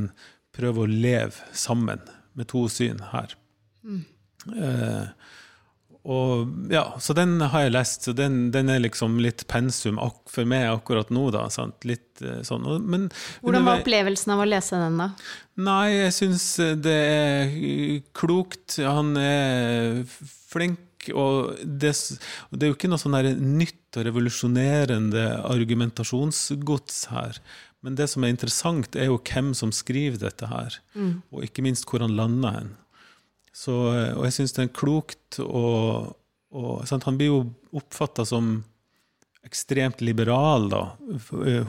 prøve 0.55 0.85
å 0.85 0.89
leve 0.89 1.55
sammen 1.55 1.99
med 2.37 2.49
to 2.53 2.65
syn 2.71 3.03
her? 3.11 3.35
Eh, 4.53 5.05
og, 6.03 6.49
ja, 6.67 6.83
så 6.99 7.15
den 7.15 7.37
har 7.39 7.63
jeg 7.63 7.71
lest, 7.71 8.03
så 8.03 8.13
den, 8.15 8.49
den 8.51 8.67
er 8.71 8.81
liksom 8.83 9.21
litt 9.23 9.45
pensum 9.47 10.01
for 10.27 10.47
meg 10.49 10.67
akkurat 10.67 11.13
nå, 11.15 11.29
da. 11.31 11.45
Sant? 11.53 11.85
Litt 11.87 12.19
sånn. 12.43 12.67
Men, 12.83 13.07
Hvordan 13.43 13.67
var 13.69 13.79
opplevelsen 13.79 14.33
av 14.35 14.43
å 14.43 14.47
lese 14.49 14.81
den, 14.81 14.99
da? 14.99 15.13
Nei, 15.63 15.87
jeg 15.95 16.15
syns 16.17 16.47
det 16.83 16.97
er 17.07 17.55
klokt. 18.17 18.81
Han 18.83 19.15
er 19.19 20.03
flink. 20.11 20.81
Og 21.15 21.57
det, 21.63 21.91
det 22.55 22.63
er 22.63 22.71
jo 22.71 22.77
ikke 22.77 22.91
noe 22.91 23.01
sånn 23.01 23.17
nytt 23.59 23.97
og 23.99 24.05
revolusjonerende 24.07 25.25
argumentasjonsgods 25.47 27.01
her. 27.11 27.39
Men 27.83 27.97
det 27.99 28.07
som 28.11 28.23
er 28.23 28.31
interessant, 28.31 28.95
er 28.95 29.09
jo 29.11 29.19
hvem 29.19 29.51
som 29.55 29.71
skriver 29.75 30.19
dette 30.21 30.47
her. 30.47 30.79
Mm. 30.95 31.17
Og 31.31 31.47
ikke 31.47 31.63
minst 31.65 31.87
hvor 31.87 32.03
han 32.03 32.15
lander 32.15 32.59
hen. 32.59 32.71
Så, 33.53 33.73
og 34.17 34.23
jeg 34.25 34.33
syns 34.33 34.55
det 34.55 34.63
er 34.65 34.73
klokt 34.73 35.37
og, 35.43 36.13
og 36.57 36.85
sant, 36.89 37.05
Han 37.05 37.19
blir 37.19 37.29
jo 37.29 37.41
oppfatta 37.77 38.25
som 38.25 38.63
ekstremt 39.45 40.01
liberal 40.01 40.69
da, 40.71 40.83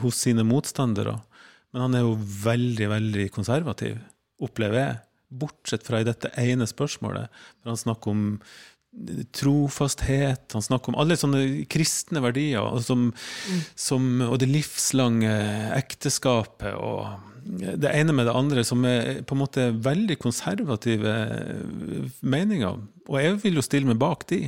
hos 0.01 0.21
sine 0.23 0.45
motstandere. 0.47 1.17
Men 1.75 1.83
han 1.83 1.97
er 1.97 2.05
jo 2.05 2.13
veldig, 2.45 2.87
veldig 2.87 3.25
konservativ, 3.35 3.99
opplever 4.41 4.79
jeg. 4.79 5.01
Bortsett 5.35 5.83
fra 5.83 5.99
i 5.99 6.07
dette 6.07 6.31
ene 6.39 6.63
spørsmålet. 6.69 7.27
når 7.61 7.73
han 7.73 7.81
snakker 7.81 8.13
om 8.13 8.23
trofasthet, 9.35 10.47
han 10.55 10.63
snakker 10.63 10.93
om 10.93 10.97
alle 11.01 11.17
sånne 11.19 11.65
kristne 11.71 12.21
verdier, 12.23 12.63
og, 12.63 12.81
som, 12.85 13.09
mm. 13.11 13.61
som, 13.75 14.09
og 14.29 14.39
det 14.41 14.49
livslange 14.51 15.33
ekteskapet 15.75 16.77
og 16.79 17.33
det 17.45 17.91
ene 17.93 18.15
med 18.15 18.25
det 18.25 18.33
andre, 18.33 18.63
som 18.65 18.81
er 18.89 19.21
på 19.27 19.35
en 19.35 19.43
måte 19.43 19.67
veldig 19.85 20.17
konservative 20.17 21.13
meninger. 22.25 22.79
Og 23.05 23.19
jeg 23.21 23.37
vil 23.43 23.59
jo 23.59 23.65
stille 23.65 23.89
meg 23.89 24.01
bak 24.01 24.25
de, 24.31 24.47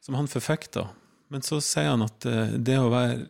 som 0.00 0.16
han 0.16 0.30
forfekter. 0.30 0.88
Men 1.32 1.44
så 1.44 1.60
sier 1.64 1.92
han 1.92 2.04
at 2.06 2.24
eh, 2.28 2.56
det 2.56 2.78
å 2.80 2.90
være 2.92 3.26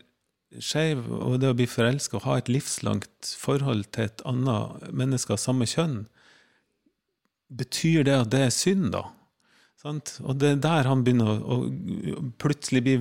skeiv 0.63 1.07
og 1.17 1.39
det 1.41 1.51
å 1.51 1.57
bli 1.57 1.67
forelska 1.71 2.19
og 2.19 2.27
ha 2.27 2.37
et 2.39 2.51
livslangt 2.53 3.31
forhold 3.41 3.87
til 3.95 4.11
et 4.11 4.23
annet 4.29 4.91
menneske 4.93 5.33
av 5.35 5.41
samme 5.41 5.67
kjønn, 5.69 6.03
betyr 7.53 8.07
det 8.09 8.17
at 8.17 8.33
det 8.33 8.47
er 8.47 8.55
synd, 8.55 8.91
da? 8.95 9.07
Sant? 9.83 10.19
Og 10.23 10.37
det 10.39 10.51
er 10.53 10.61
der 10.63 10.87
han 10.87 11.01
begynner 11.03 11.41
å, 11.43 11.57
å 11.59 12.27
plutselig 12.39 12.85
bli 12.87 12.93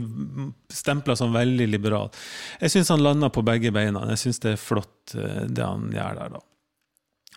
stempla 0.74 1.14
som 1.20 1.36
veldig 1.36 1.68
liberal. 1.70 2.10
Jeg 2.58 2.74
syns 2.74 2.90
han 2.94 3.04
lander 3.06 3.30
på 3.34 3.44
begge 3.46 3.70
beina. 3.76 4.08
Jeg 4.16 4.24
syns 4.24 4.42
det 4.42 4.56
er 4.56 4.62
flott, 4.62 5.14
eh, 5.14 5.44
det 5.46 5.68
han 5.68 5.92
gjør 5.94 6.18
der, 6.18 6.40
da. 6.40 6.42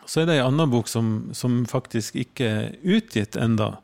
Så 0.04 0.22
er 0.22 0.28
det 0.28 0.38
ei 0.38 0.44
anna 0.44 0.66
bok 0.68 0.88
som, 0.88 1.10
som, 1.36 1.62
faktisk 1.68 2.16
ikke 2.20 2.48
er 2.48 2.96
utgitt 2.96 3.36
enda. 3.40 3.74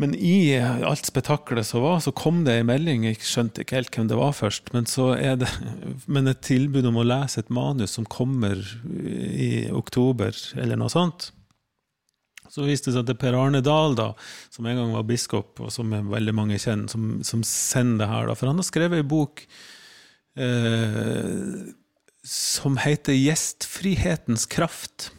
Men 0.00 0.16
i 0.16 0.56
alt 0.56 1.06
spetakkelet 1.08 1.68
som 1.68 1.84
var, 1.84 2.00
så 2.04 2.12
kom 2.16 2.40
det 2.46 2.56
ei 2.58 2.64
melding. 2.66 3.04
Jeg 3.10 3.20
skjønte 3.28 3.64
ikke 3.64 3.78
helt 3.78 3.92
hvem 3.96 4.08
det 4.08 4.18
var 4.18 4.32
først. 4.36 4.72
Men 4.76 4.88
så 4.88 5.12
er 5.18 5.36
det 5.44 5.50
men 6.08 6.32
et 6.32 6.42
tilbud 6.44 6.88
om 6.88 7.00
å 7.00 7.06
lese 7.06 7.44
et 7.44 7.52
manus 7.52 7.96
som 7.98 8.08
kommer 8.08 8.56
i 8.88 9.68
oktober, 9.72 10.36
eller 10.56 10.80
noe 10.80 10.92
sånt. 10.92 11.30
Så 12.50 12.66
viste 12.66 12.90
det 12.90 12.96
seg 12.96 13.04
at 13.04 13.10
det 13.10 13.14
er 13.16 13.20
Per 13.22 13.36
Arne 13.38 13.62
Dahl, 13.64 13.94
da, 13.96 14.10
som 14.52 14.66
en 14.68 14.80
gang 14.80 14.90
var 14.96 15.06
biskop, 15.08 15.60
og 15.62 15.70
som 15.72 15.92
er 15.96 16.08
veldig 16.08 16.34
mange 16.36 16.58
kjenner, 16.60 16.90
som, 16.92 17.14
som 17.26 17.44
sender 17.46 18.04
det 18.04 18.10
her. 18.10 18.28
Da. 18.28 18.36
For 18.38 18.50
han 18.50 18.60
har 18.60 18.68
skrevet 18.68 19.00
ei 19.00 19.06
bok 19.08 19.44
eh, 20.36 21.72
som 22.22 22.78
heter 22.82 23.16
'Gjestfrihetens 23.16 24.46
kraft'. 24.50 25.10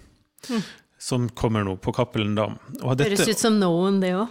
Mm. 0.50 0.62
Som 1.04 1.28
kommer 1.30 1.66
nå 1.68 1.76
på 1.84 1.92
Cappelen 1.92 2.36
Dam. 2.36 2.56
Høres 2.80 3.28
ut 3.28 3.40
som 3.40 3.58
noen, 3.60 4.00
det 4.00 4.14
òg. 4.16 4.30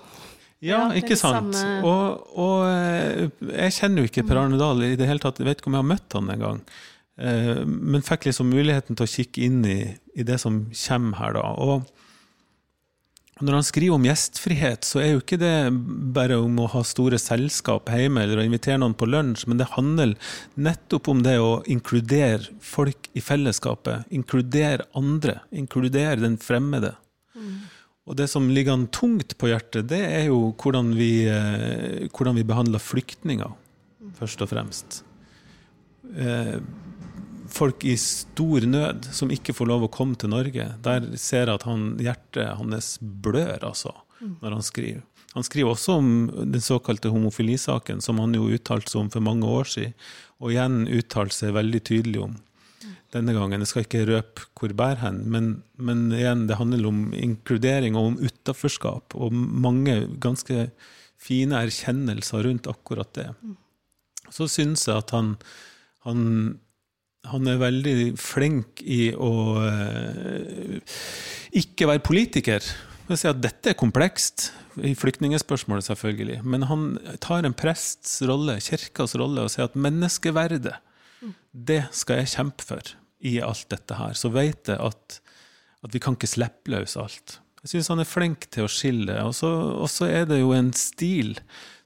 Ja, 0.62 0.86
ikke 0.94 1.18
sant. 1.18 1.58
Og, 1.82 2.22
og, 2.38 2.60
eh, 2.70 3.26
jeg 3.50 3.74
kjenner 3.76 4.04
jo 4.04 4.08
ikke 4.08 4.24
Per 4.28 4.38
Arne 4.38 4.60
Dahl 4.60 4.84
i 4.86 4.94
det 4.96 5.08
hele 5.08 5.20
tatt. 5.20 5.40
Jeg 5.42 5.48
vet 5.48 5.60
ikke 5.60 5.72
om 5.72 5.76
jeg 5.76 5.82
har 5.82 5.90
møtt 5.90 6.16
han 6.16 6.30
en 6.30 6.44
gang. 6.44 6.60
Eh, 7.18 7.64
men 7.66 8.06
fikk 8.06 8.28
liksom 8.28 8.52
muligheten 8.52 8.96
til 8.96 9.08
å 9.08 9.10
kikke 9.10 9.42
inn 9.42 9.58
i, 9.66 9.80
i 10.14 10.24
det 10.24 10.38
som 10.40 10.62
kommer 10.70 11.18
her, 11.18 11.36
da. 11.36 11.50
Og 11.58 12.01
når 13.40 13.56
han 13.56 13.64
skriver 13.64 13.96
om 13.96 14.04
gjestfrihet, 14.04 14.84
så 14.84 15.00
er 15.00 15.08
jo 15.14 15.22
ikke 15.22 15.38
det 15.40 15.54
bare 16.14 16.36
om 16.42 16.58
å 16.60 16.68
ha 16.74 16.82
store 16.84 17.16
selskap 17.18 17.88
hjemme 17.88 18.26
eller 18.26 18.42
å 18.42 18.44
invitere 18.44 18.78
noen 18.82 18.94
på 18.98 19.08
lunsj, 19.08 19.46
men 19.48 19.58
det 19.58 19.70
handler 19.72 20.12
nettopp 20.54 21.08
om 21.08 21.22
det 21.24 21.38
å 21.40 21.62
inkludere 21.72 22.52
folk 22.62 23.08
i 23.16 23.24
fellesskapet. 23.24 24.04
Inkludere 24.14 24.86
andre. 24.98 25.40
Inkludere 25.50 26.20
den 26.20 26.36
fremmede. 26.42 26.92
Mm. 27.32 27.56
Og 28.06 28.18
det 28.18 28.28
som 28.28 28.50
ligger 28.50 28.76
han 28.76 28.88
tungt 28.92 29.36
på 29.38 29.48
hjertet, 29.48 29.88
det 29.90 30.02
er 30.04 30.28
jo 30.28 30.52
hvordan 30.58 30.92
vi, 30.98 31.24
eh, 31.30 32.08
hvordan 32.12 32.36
vi 32.36 32.46
behandler 32.46 32.82
flyktninger, 32.82 33.56
først 34.18 34.44
og 34.44 34.52
fremst. 34.52 35.02
Eh, 36.12 36.58
folk 37.52 37.84
i 37.84 37.96
stor 38.00 38.64
nød 38.68 39.08
som 39.14 39.32
ikke 39.32 39.54
får 39.56 39.68
lov 39.70 39.86
å 39.86 39.92
komme 39.92 40.18
til 40.18 40.32
Norge. 40.32 40.68
Der 40.84 41.08
ser 41.20 41.46
jeg 41.46 41.54
at 41.54 41.66
han, 41.68 41.92
hjertet 42.02 42.56
hans 42.58 42.94
blør, 43.00 43.58
altså, 43.60 43.94
når 44.20 44.58
han 44.58 44.66
skriver. 44.66 45.02
Han 45.32 45.46
skriver 45.46 45.72
også 45.72 45.96
om 45.96 46.08
den 46.52 46.60
såkalte 46.60 47.08
homofilisaken, 47.12 48.02
som 48.04 48.18
han 48.20 48.34
jo 48.36 48.50
uttalte 48.52 48.92
seg 48.92 49.06
om 49.06 49.12
for 49.14 49.24
mange 49.24 49.48
år 49.48 49.70
siden, 49.74 49.94
og 50.42 50.52
igjen 50.52 50.82
uttalte 50.92 51.38
seg 51.38 51.54
veldig 51.56 51.80
tydelig 51.88 52.24
om 52.26 52.34
denne 53.12 53.34
gangen. 53.36 53.62
Jeg 53.62 53.70
skal 53.70 53.86
ikke 53.86 54.06
røpe 54.08 54.46
hvor 54.58 54.74
bærer 54.76 55.00
hen, 55.06 55.22
men, 55.32 55.48
men, 55.80 56.06
igjen, 56.16 56.46
det 56.50 56.58
handler 56.60 56.88
om 56.88 57.00
inkludering 57.16 57.96
og 57.96 58.10
om 58.12 58.18
utenforskap, 58.20 59.16
og 59.16 59.32
mange 59.32 60.02
ganske 60.22 60.68
fine 61.22 61.60
erkjennelser 61.64 62.44
rundt 62.48 62.68
akkurat 62.70 63.12
det. 63.16 63.28
Så 64.32 64.48
syns 64.50 64.84
jeg 64.88 65.00
at 65.00 65.12
han, 65.16 65.34
han 66.04 66.22
han 67.30 67.46
er 67.46 67.60
veldig 67.60 67.96
flink 68.18 68.82
i 68.82 69.12
å 69.14 69.32
uh, 69.62 70.96
ikke 71.58 71.88
være 71.90 72.04
politiker. 72.04 72.64
Si 73.12 73.32
dette 73.44 73.72
er 73.72 73.78
komplekst, 73.78 74.50
i 74.80 74.94
flyktningspørsmålet 74.96 75.84
selvfølgelig. 75.84 76.38
Men 76.48 76.66
han 76.70 76.86
tar 77.20 77.44
en 77.44 77.56
prests 77.56 78.22
rolle, 78.24 78.56
kirkas 78.64 79.16
rolle, 79.20 79.44
og 79.44 79.52
sier 79.52 79.68
at 79.68 79.76
menneskeverdet, 79.76 80.78
det 81.52 81.82
skal 81.94 82.22
jeg 82.22 82.32
kjempe 82.32 82.66
for 82.66 82.94
i 83.22 83.36
alt 83.44 83.68
dette 83.70 83.98
her. 83.98 84.16
Så 84.18 84.32
vet 84.34 84.72
jeg 84.72 84.80
at, 84.80 85.18
at 85.84 85.94
vi 85.94 86.00
kan 86.02 86.16
ikke 86.16 86.30
slippe 86.30 86.72
løs 86.72 86.96
alt. 86.98 87.36
Jeg 87.62 87.74
syns 87.76 87.92
han 87.92 88.02
er 88.02 88.08
flink 88.08 88.48
til 88.50 88.66
å 88.66 88.72
skille. 88.72 89.18
Og 89.28 89.86
så 89.92 90.08
er 90.08 90.26
det 90.30 90.40
jo 90.40 90.50
en 90.56 90.72
stil 90.74 91.36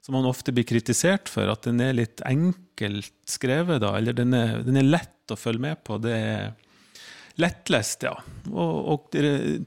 som 0.07 0.15
han 0.15 0.29
ofte 0.29 0.53
blir 0.55 0.63
kritisert 0.63 1.27
for, 1.27 1.49
at 1.51 1.67
den 1.67 1.81
er 1.83 1.97
litt 1.97 2.21
enkelt 2.23 3.11
skrevet, 3.27 3.81
da. 3.83 3.91
Eller 3.99 4.15
den 4.15 4.31
er, 4.37 4.61
den 4.63 4.79
er 4.79 4.87
lett 4.87 5.33
å 5.33 5.35
følge 5.35 5.65
med 5.65 5.81
på. 5.83 5.97
Det 5.99 6.13
er 6.15 6.53
lettlest, 7.43 8.05
ja. 8.07 8.13
Og, 8.47 8.77
og 8.93 9.17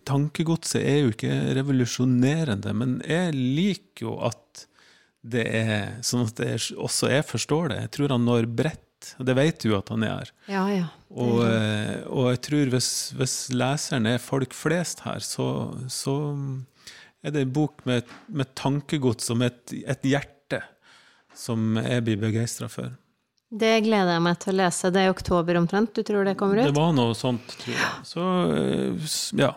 tankegodset 0.09 0.81
er 0.81 1.03
jo 1.03 1.13
ikke 1.13 1.35
revolusjonerende, 1.61 2.73
men 2.73 2.97
jeg 3.05 3.37
liker 3.37 4.09
jo 4.09 4.17
at 4.31 4.65
det 5.21 5.45
er 5.45 5.99
sånn 6.09 6.25
at 6.25 6.41
det 6.41 6.55
også 6.73 7.11
jeg 7.13 7.27
forstår 7.29 7.75
det. 7.75 7.83
Jeg 7.85 7.93
tror 7.99 8.17
han 8.17 8.25
når 8.25 8.49
bredt. 8.49 8.87
Og 9.21 9.29
det 9.29 9.37
vet 9.37 9.61
du 9.61 9.75
at 9.77 9.93
han 9.93 10.09
er. 10.09 10.33
Ja, 10.49 10.65
ja. 10.73 10.89
Og, 11.11 11.41
eh, 11.45 12.01
og, 12.07 12.31
jeg 12.33 12.41
tror 12.47 12.73
hvis, 12.73 12.91
hvis, 13.17 13.37
leseren 13.53 14.09
er 14.09 14.21
folk 14.23 14.57
flest 14.57 15.05
her, 15.05 15.21
så, 15.25 15.47
så 15.93 16.17
er 17.23 17.35
det 17.35 17.45
en 17.45 17.53
bok 17.53 17.85
med, 17.89 18.09
med 18.29 18.55
tankegods 18.59 19.31
og 19.33 19.41
med 19.43 19.53
et, 19.53 19.77
et 19.95 20.11
hjerte 20.15 20.63
som 21.37 21.79
jeg 21.79 22.05
blir 22.07 22.21
begeistra 22.21 22.69
for. 22.71 22.91
Det 23.51 23.81
gleder 23.83 24.13
jeg 24.15 24.23
meg 24.23 24.37
til 24.39 24.53
å 24.53 24.59
lese. 24.61 24.91
Det 24.95 25.01
er 25.01 25.09
i 25.09 25.11
oktober 25.11 25.57
omtrent, 25.59 25.91
du 25.97 26.07
tror 26.07 26.23
det 26.29 26.37
kommer 26.39 26.61
ut? 26.61 26.69
Det 26.69 26.77
var 26.77 26.93
noe 26.95 27.17
sånt, 27.19 27.51
tror 27.59 27.75
jeg. 27.75 27.89
Så, 28.07 28.27
eh, 28.55 29.09
ja. 29.41 29.49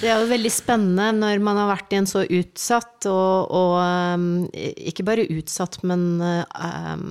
Det 0.00 0.08
er 0.08 0.22
jo 0.22 0.30
veldig 0.30 0.52
spennende 0.52 1.10
når 1.18 1.42
man 1.44 1.60
har 1.60 1.68
vært 1.74 1.92
i 1.92 1.98
en 2.00 2.08
så 2.08 2.22
utsatt, 2.24 3.04
og, 3.10 3.52
og 3.52 3.74
um, 4.16 4.26
ikke 4.54 5.04
bare 5.04 5.28
utsatt, 5.28 5.82
men 5.84 6.06
um, 6.24 7.04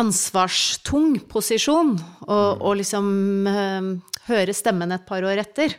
ansvarstung 0.00 1.18
posisjon, 1.28 1.98
og, 2.24 2.46
mm. 2.56 2.64
og 2.64 2.78
liksom 2.80 3.12
um, 3.52 3.90
høre 4.30 4.56
stemmen 4.56 4.96
et 4.96 5.04
par 5.04 5.28
år 5.28 5.44
etter. 5.44 5.76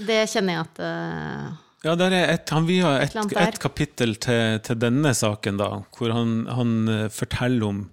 Det 0.00 0.22
kjenner 0.32 0.56
jeg 0.56 0.70
at 0.70 0.80
uh, 0.80 1.52
ja, 1.84 1.96
der 1.96 2.12
er 2.12 2.32
et, 2.34 2.50
han, 2.52 2.66
vier 2.68 3.00
et, 3.00 3.14
et 3.16 3.60
kapittel 3.62 4.16
til, 4.20 4.58
til, 4.66 4.80
denne 4.80 5.14
saken, 5.16 5.60
da, 5.60 5.70
hvor 5.96 6.12
han, 6.12 6.42
han 6.52 7.08
forteller 7.14 7.70
om 7.70 7.84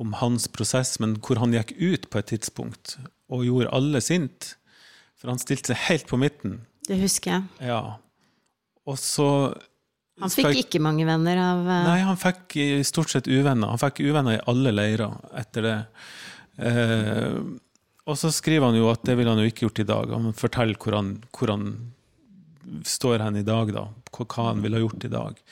om 0.00 0.14
hans 0.16 0.48
prosess, 0.48 0.96
men 1.02 1.18
hvor 1.20 1.40
han 1.42 1.52
gikk 1.52 1.74
ut 1.76 2.06
på 2.10 2.20
et 2.20 2.30
tidspunkt 2.32 2.96
og 3.30 3.44
gjorde 3.44 3.72
alle 3.76 4.00
sint. 4.04 4.54
For 5.20 5.28
han 5.32 5.40
stilte 5.42 5.74
seg 5.74 5.82
helt 5.90 6.06
på 6.08 6.18
midten. 6.20 6.62
Det 6.88 6.96
husker 7.02 7.34
jeg. 7.34 7.68
Ja. 7.68 7.82
Og 8.88 8.96
så 8.98 9.28
Han 10.20 10.32
fikk 10.32 10.62
ikke 10.64 10.80
mange 10.82 11.04
venner 11.08 11.38
av 11.40 11.60
uh... 11.68 11.74
Nei, 11.90 11.98
han 12.04 12.18
fikk 12.20 12.56
stort 12.88 13.12
sett 13.12 13.28
uvenner. 13.28 13.68
Han 13.74 13.80
fikk 13.80 14.00
uvenner 14.06 14.38
i 14.38 14.44
alle 14.50 14.72
leirer 14.72 15.12
etter 15.36 15.68
det. 15.68 15.78
Uh, 16.60 17.60
og 18.08 18.16
så 18.20 18.32
skriver 18.32 18.70
han 18.70 18.80
jo 18.80 18.88
at 18.90 19.04
det 19.04 19.18
ville 19.20 19.32
han 19.32 19.44
jo 19.44 19.52
ikke 19.52 19.66
gjort 19.68 19.84
i 19.84 19.88
dag. 19.92 20.16
Han 20.16 20.36
forteller 20.36 20.80
hvor 20.80 20.96
han, 20.96 21.12
hvor 21.36 21.52
han 21.52 21.68
står 22.86 23.24
hen 23.24 23.40
i 23.40 23.46
dag, 23.46 23.72
da. 23.74 23.88
Hva 24.14 24.50
han 24.50 24.62
ville 24.64 24.78
ha 24.78 24.84
gjort 24.84 25.06
i 25.06 25.12
dag. 25.12 25.44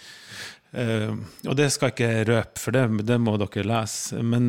Uh, 0.68 1.16
og 1.48 1.54
det 1.56 1.70
skal 1.72 1.88
jeg 1.88 1.94
ikke 1.96 2.24
røpe, 2.28 2.60
for 2.60 2.76
det, 2.76 2.82
det 3.08 3.16
må 3.24 3.38
dere 3.40 3.64
lese. 3.64 4.20
Men, 4.20 4.48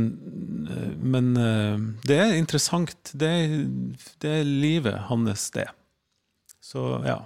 uh, 0.67 0.93
men 0.99 1.31
uh, 1.39 1.79
det 2.07 2.19
er 2.19 2.35
interessant. 2.35 3.13
Det 3.13 3.31
det 4.19 4.33
er 4.41 4.47
livet 4.47 5.05
hans, 5.07 5.49
det. 5.55 5.69
Så 6.59 6.99
ja. 7.07 7.21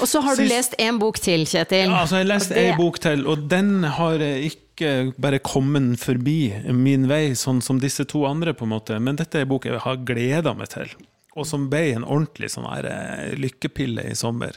Og 0.00 0.08
så 0.08 0.22
har 0.24 0.38
du 0.38 0.44
Sist- 0.44 0.54
lest 0.54 0.74
en 0.80 0.98
bok 1.02 1.18
til, 1.20 1.44
Kjetil. 1.44 1.90
Ja, 1.90 2.00
altså 2.04 2.20
jeg 2.20 2.24
har 2.24 2.32
lest 2.32 2.54
ei 2.56 2.70
bok 2.78 3.00
til, 3.02 3.26
og 3.28 3.44
den 3.50 3.82
har 3.98 4.22
ikke 4.22 5.12
bare 5.20 5.42
kommet 5.44 5.98
forbi 6.00 6.54
min 6.72 7.04
vei, 7.10 7.34
sånn 7.36 7.60
som 7.60 7.82
disse 7.82 8.06
to 8.08 8.24
andre, 8.30 8.54
på 8.56 8.64
en 8.64 8.72
måte. 8.72 8.96
Men 9.02 9.18
dette 9.20 9.36
er 9.36 9.44
en 9.44 9.52
bok 9.52 9.68
jeg 9.68 9.82
har 9.84 10.00
gleda 10.06 10.54
meg 10.56 10.70
til. 10.72 10.94
Og 11.38 11.46
som 11.46 11.68
ble 11.70 11.84
en 11.94 12.04
ordentlig 12.04 12.50
sånn 12.50 12.66
her 12.66 12.88
eh, 12.90 13.34
lykkepille 13.38 14.08
i 14.10 14.16
sommer. 14.18 14.56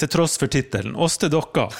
Til 0.00 0.08
tross 0.08 0.38
for 0.40 0.48
tittelen. 0.52 0.96
Åste 0.96 1.28
Dokka. 1.32 1.68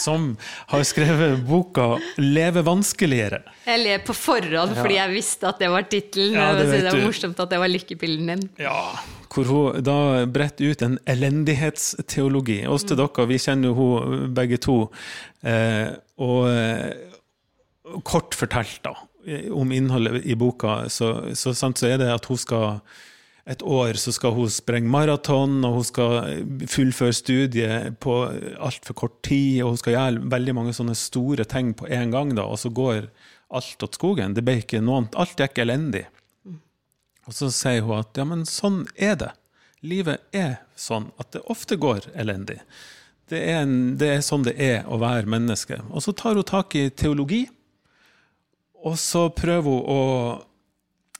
Som 0.00 0.36
har 0.70 0.82
skrevet 0.86 1.40
boka 1.48 1.98
'Leve 2.16 2.62
vanskeligere'. 2.64 3.42
Jeg 3.66 3.80
ler 3.82 3.98
på 4.06 4.14
forhånd 4.16 4.76
fordi 4.78 4.96
jeg 4.96 5.12
visste 5.12 5.48
at 5.50 5.58
det 5.60 5.68
var 5.72 5.82
tittelen. 5.90 6.36
Ja, 6.38 6.52
det 6.56 6.68
det 6.70 6.92
var 6.92 7.02
morsomt 7.04 7.40
at 7.42 7.50
det 7.50 7.58
var 7.58 7.68
lykkepillen 7.68 8.30
din. 8.30 8.44
Ja, 8.62 8.94
hvor 9.34 9.50
hun 9.50 9.82
da 9.84 10.26
bretter 10.30 10.70
ut 10.70 10.82
en 10.86 10.96
elendighetsteologi. 11.10 12.66
Oss 12.70 12.84
Mm. 12.84 12.96
dere, 12.96 13.26
vi 13.26 13.38
kjenner 13.38 13.68
jo 13.68 13.74
hun 13.74 14.34
begge 14.34 14.58
to. 14.58 14.90
Eh, 15.42 15.90
og 16.18 16.48
eh, 16.48 16.94
kort 18.04 18.34
fortalt, 18.34 18.80
da, 18.86 18.94
om 19.52 19.72
innholdet 19.72 20.24
i 20.24 20.34
boka, 20.34 20.88
så, 20.88 21.34
så, 21.34 21.52
sant, 21.54 21.78
så 21.78 21.90
er 21.90 21.98
det 21.98 22.12
at 22.14 22.24
hun 22.30 22.38
skal 22.38 22.80
et 23.50 23.62
år 23.66 23.98
så 23.98 24.12
skal 24.14 24.34
hun 24.36 24.50
sprenge 24.52 24.90
maraton, 24.90 25.58
og 25.66 25.80
hun 25.80 25.86
skal 25.86 26.44
fullføre 26.70 27.16
studiet 27.16 27.96
på 28.02 28.14
altfor 28.62 28.96
kort 29.02 29.16
tid, 29.26 29.62
og 29.64 29.74
hun 29.74 29.80
skal 29.80 29.96
gjøre 29.96 30.30
veldig 30.30 30.54
mange 30.54 30.74
sånne 30.76 30.94
store 30.98 31.46
ting 31.50 31.72
på 31.74 31.88
en 31.90 32.14
gang, 32.14 32.34
da, 32.38 32.46
og 32.46 32.60
så 32.62 32.70
går 32.70 33.08
alt 33.50 33.82
åt 33.82 33.98
skogen. 33.98 34.36
Det 34.36 34.44
ble 34.46 34.60
ikke 34.60 34.82
noe 34.84 35.00
annet. 35.00 35.18
Alt 35.18 35.42
gikk 35.42 35.58
elendig. 35.64 36.04
Og 37.26 37.34
så 37.34 37.50
sier 37.54 37.82
hun 37.86 37.98
at 37.98 38.18
ja, 38.18 38.26
men 38.26 38.46
sånn 38.48 38.84
er 38.94 39.18
det. 39.18 39.32
Livet 39.82 40.22
er 40.36 40.60
sånn 40.78 41.08
at 41.18 41.32
det 41.34 41.42
ofte 41.50 41.78
går 41.80 42.10
elendig. 42.14 42.60
Det 43.30 43.38
er, 43.38 43.64
en, 43.64 43.96
det 43.98 44.12
er 44.14 44.22
sånn 44.26 44.44
det 44.46 44.56
er 44.62 44.86
å 44.90 44.98
være 45.00 45.30
menneske. 45.30 45.78
Og 45.90 46.04
så 46.04 46.14
tar 46.14 46.38
hun 46.38 46.46
tak 46.46 46.74
i 46.78 46.88
teologi, 46.90 47.44
og 48.80 48.96
så 48.98 49.26
prøver 49.34 49.66
hun 49.66 49.90
å 49.90 50.00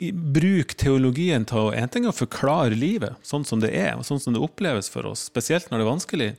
bruke 0.08 0.76
teologien 0.80 1.44
til 1.48 1.68
å 1.68 1.74
en 1.76 1.90
ting 1.92 2.06
å 2.08 2.14
forklare 2.16 2.76
livet 2.78 3.20
sånn 3.26 3.44
som 3.46 3.60
det 3.62 3.70
er, 3.76 3.94
og 3.98 4.06
sånn 4.08 4.20
som 4.22 4.34
det 4.34 4.42
oppleves 4.42 4.88
for 4.92 5.08
oss, 5.10 5.26
spesielt 5.28 5.68
når 5.70 5.80
det 5.80 5.84
er 5.84 5.90
vanskelig, 5.90 6.30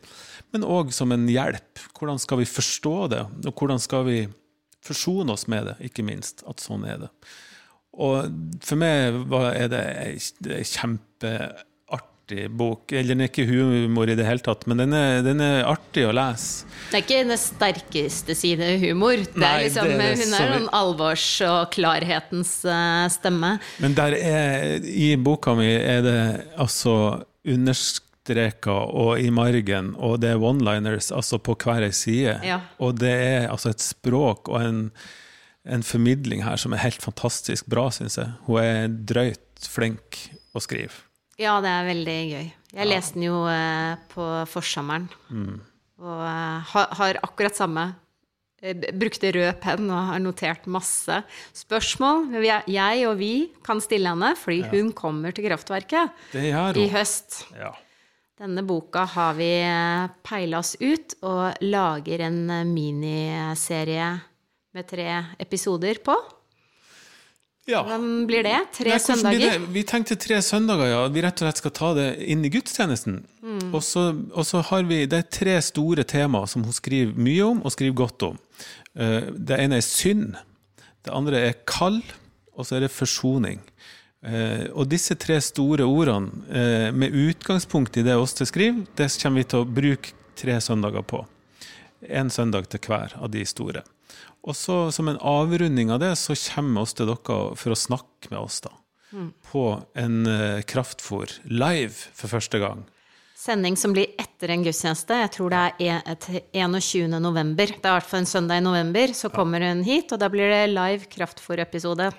men 0.52 0.68
òg 0.68 0.92
som 0.96 1.14
en 1.14 1.30
hjelp. 1.32 1.84
Hvordan 1.98 2.20
skal 2.20 2.42
vi 2.42 2.50
forstå 2.50 2.96
det, 3.14 3.22
og 3.46 3.54
hvordan 3.54 3.82
skal 3.82 4.06
vi 4.10 4.20
forsone 4.86 5.34
oss 5.36 5.48
med 5.52 5.70
det, 5.70 5.78
ikke 5.92 6.06
minst, 6.06 6.42
at 6.50 6.64
sånn 6.64 6.86
er 6.90 7.04
det. 7.06 7.12
Og 8.02 8.32
for 8.64 8.80
meg 8.80 9.20
er 9.52 9.68
det 9.72 9.84
ei 10.02 10.16
det 11.22 11.36
kjempeartig 12.32 12.58
bok. 12.58 12.92
Eller 12.92 13.16
den 13.16 13.22
er 13.22 13.30
ikke 13.30 13.46
humor 13.46 14.10
i 14.10 14.16
det 14.16 14.26
hele 14.26 14.40
tatt, 14.40 14.66
men 14.68 14.78
den 14.78 14.94
er, 14.94 15.22
den 15.24 15.42
er 15.42 15.66
artig 15.66 16.06
å 16.08 16.14
lese. 16.14 16.66
Det 16.92 17.00
er 17.00 17.06
ikke 17.06 17.24
den 17.30 17.40
sterkeste 17.40 18.36
side 18.36 18.78
humor. 18.82 19.18
Det 19.18 19.40
Nei, 19.40 19.52
er 19.52 19.66
liksom, 19.66 19.88
det 19.88 20.06
er 20.06 20.20
hun 20.20 20.36
er 20.36 20.54
sånn 20.54 20.70
alvors- 20.74 21.42
og 21.48 21.72
klarhetens 21.74 22.54
eh, 22.66 23.08
stemme. 23.12 23.58
Men 23.80 23.98
der 23.98 24.16
er, 24.18 24.80
i 24.86 25.16
boka 25.16 25.56
mi 25.56 25.70
er 25.72 26.02
det 26.06 26.22
altså 26.60 27.24
understreka 27.48 28.76
og 28.92 29.22
i 29.22 29.32
margen, 29.34 29.96
og 29.98 30.20
det 30.22 30.34
er 30.34 30.42
one-liners 30.42 31.12
altså 31.16 31.40
på 31.42 31.56
hver 31.58 31.88
ei 31.88 31.94
side. 31.96 32.38
Ja. 32.46 32.62
Og 32.80 33.00
det 33.02 33.14
er 33.14 33.50
altså 33.50 33.74
et 33.74 33.84
språk 33.84 34.52
og 34.52 34.62
en, 34.62 34.84
en 35.66 35.86
formidling 35.86 36.44
her 36.46 36.60
som 36.62 36.76
er 36.76 36.84
helt 36.84 37.02
fantastisk 37.02 37.70
bra, 37.72 37.90
syns 37.94 38.20
jeg. 38.22 38.36
Hun 38.48 38.62
er 38.62 38.92
drøyt 38.92 39.72
flink 39.72 40.22
å 40.58 40.62
skrive. 40.62 41.11
Ja, 41.42 41.58
det 41.64 41.72
er 41.74 41.90
veldig 41.90 42.20
gøy. 42.30 42.48
Jeg 42.72 42.88
leste 42.88 43.18
den 43.18 43.26
jo 43.28 43.42
eh, 43.50 43.98
på 44.14 44.28
forsommeren. 44.52 45.10
Mm. 45.34 45.58
Og 46.02 46.24
eh, 46.28 46.72
har, 46.72 46.96
har 47.00 47.20
akkurat 47.26 47.58
samme. 47.58 47.88
Eh, 48.62 48.78
Brukte 48.94 49.32
rød 49.34 49.60
penn 49.64 49.90
og 49.90 50.12
har 50.12 50.22
notert 50.22 50.68
masse 50.72 51.22
spørsmål. 51.58 52.30
Jeg 52.70 53.08
og 53.10 53.16
vi 53.20 53.34
kan 53.66 53.82
stille 53.84 54.14
henne, 54.14 54.36
fordi 54.40 54.62
hun 54.72 54.92
kommer 54.98 55.34
til 55.34 55.50
Kraftverket 55.50 56.36
i 56.78 56.90
høst. 56.94 57.42
Ja. 57.58 57.74
Denne 58.42 58.64
boka 58.66 59.04
har 59.06 59.36
vi 59.38 59.50
eh, 59.62 60.08
peila 60.26 60.62
oss 60.64 60.76
ut 60.82 61.18
og 61.22 61.60
lager 61.62 62.24
en 62.26 62.40
eh, 62.50 62.64
miniserie 62.66 64.08
med 64.74 64.88
tre 64.90 65.10
episoder 65.44 66.00
på. 66.06 66.16
Ja. 67.70 67.84
Hvem 67.86 68.26
blir 68.30 68.44
det? 68.44 68.58
Tre 68.74 68.90
Nei, 68.90 68.98
hvordan 68.98 69.20
søndager? 69.22 69.60
det? 69.60 69.72
Vi 69.76 69.84
tenkte 69.88 70.16
tre 70.20 70.40
søndager, 70.42 70.88
ja. 70.90 71.02
Vi 71.14 71.22
rett 71.22 71.42
og 71.42 71.46
slett 71.46 71.62
skal 71.62 71.74
ta 71.78 71.94
det 71.98 72.08
inn 72.34 72.46
i 72.46 72.50
gudstjenesten. 72.54 73.20
Mm. 73.44 73.68
Og, 73.74 73.82
så, 73.86 74.08
og 74.34 74.46
så 74.48 74.64
har 74.72 74.84
vi 74.90 75.06
Det 75.06 75.20
er 75.20 75.28
tre 75.40 75.58
store 75.62 76.04
temaer 76.04 76.50
som 76.50 76.64
hun 76.66 76.74
skriver 76.74 77.14
mye 77.18 77.44
om, 77.46 77.62
og 77.66 77.72
skriver 77.76 77.98
godt 78.02 78.28
om. 78.32 78.40
Eh, 78.98 79.30
Det 79.38 79.60
ene 79.60 79.78
er 79.78 79.86
synd. 79.86 80.36
Det 81.06 81.14
andre 81.14 81.44
er 81.50 81.60
kall, 81.66 82.02
og 82.54 82.66
så 82.66 82.78
er 82.78 82.86
det 82.86 82.92
forsoning. 82.94 83.62
Eh, 84.22 84.68
og 84.78 84.90
disse 84.90 85.16
tre 85.18 85.40
store 85.42 85.86
ordene, 85.86 86.44
eh, 86.54 86.92
med 86.94 87.14
utgangspunkt 87.14 87.98
i 87.98 88.04
det 88.06 88.18
Åste 88.18 88.46
skriver, 88.46 88.86
det 88.96 89.10
kommer 89.22 89.42
vi 89.42 89.48
til 89.50 89.64
å 89.64 89.66
bruke 89.66 90.14
tre 90.38 90.60
søndager 90.62 91.02
på. 91.02 91.24
En 92.10 92.30
søndag 92.30 92.68
til 92.70 92.80
hver 92.86 93.14
av 93.18 93.30
de 93.32 93.46
store. 93.46 93.82
Og 94.42 94.58
så 94.58 94.78
som 94.94 95.10
en 95.12 95.20
avrunding 95.22 95.92
av 95.94 96.02
det, 96.02 96.16
så 96.18 96.36
kommer 96.54 96.86
oss 96.86 96.96
til 96.98 97.12
dere 97.12 97.42
for 97.60 97.74
å 97.74 97.78
snakke 97.78 98.32
med 98.32 98.40
oss, 98.42 98.62
da. 98.66 98.74
På 99.52 99.66
en 100.00 100.24
uh, 100.24 100.64
kraftfôr 100.64 101.34
live 101.52 101.92
for 102.16 102.32
første 102.32 102.62
gang. 102.62 102.86
Sending 103.42 103.76
som 103.78 103.94
blir 103.94 104.14
etter 104.22 104.54
en 104.54 104.64
gudstjeneste. 104.64 105.18
Jeg 105.24 105.32
tror 105.36 105.52
det 105.52 105.62
er 105.82 106.04
e- 106.06 106.42
21. 106.62 107.18
november. 107.20 107.74
Det 107.74 107.82
er 107.82 107.96
i 107.96 107.98
hvert 107.98 108.08
fall 108.08 108.22
en 108.22 108.30
søndag 108.30 108.62
i 108.62 108.64
november. 108.64 109.14
Så 109.18 109.32
kommer 109.34 109.66
hun 109.66 109.82
hit, 109.84 110.14
og 110.14 110.22
da 110.22 110.30
blir 110.30 110.52
det 110.54 110.70
live 110.72 111.10
kraftfôr-episode. 111.12 112.12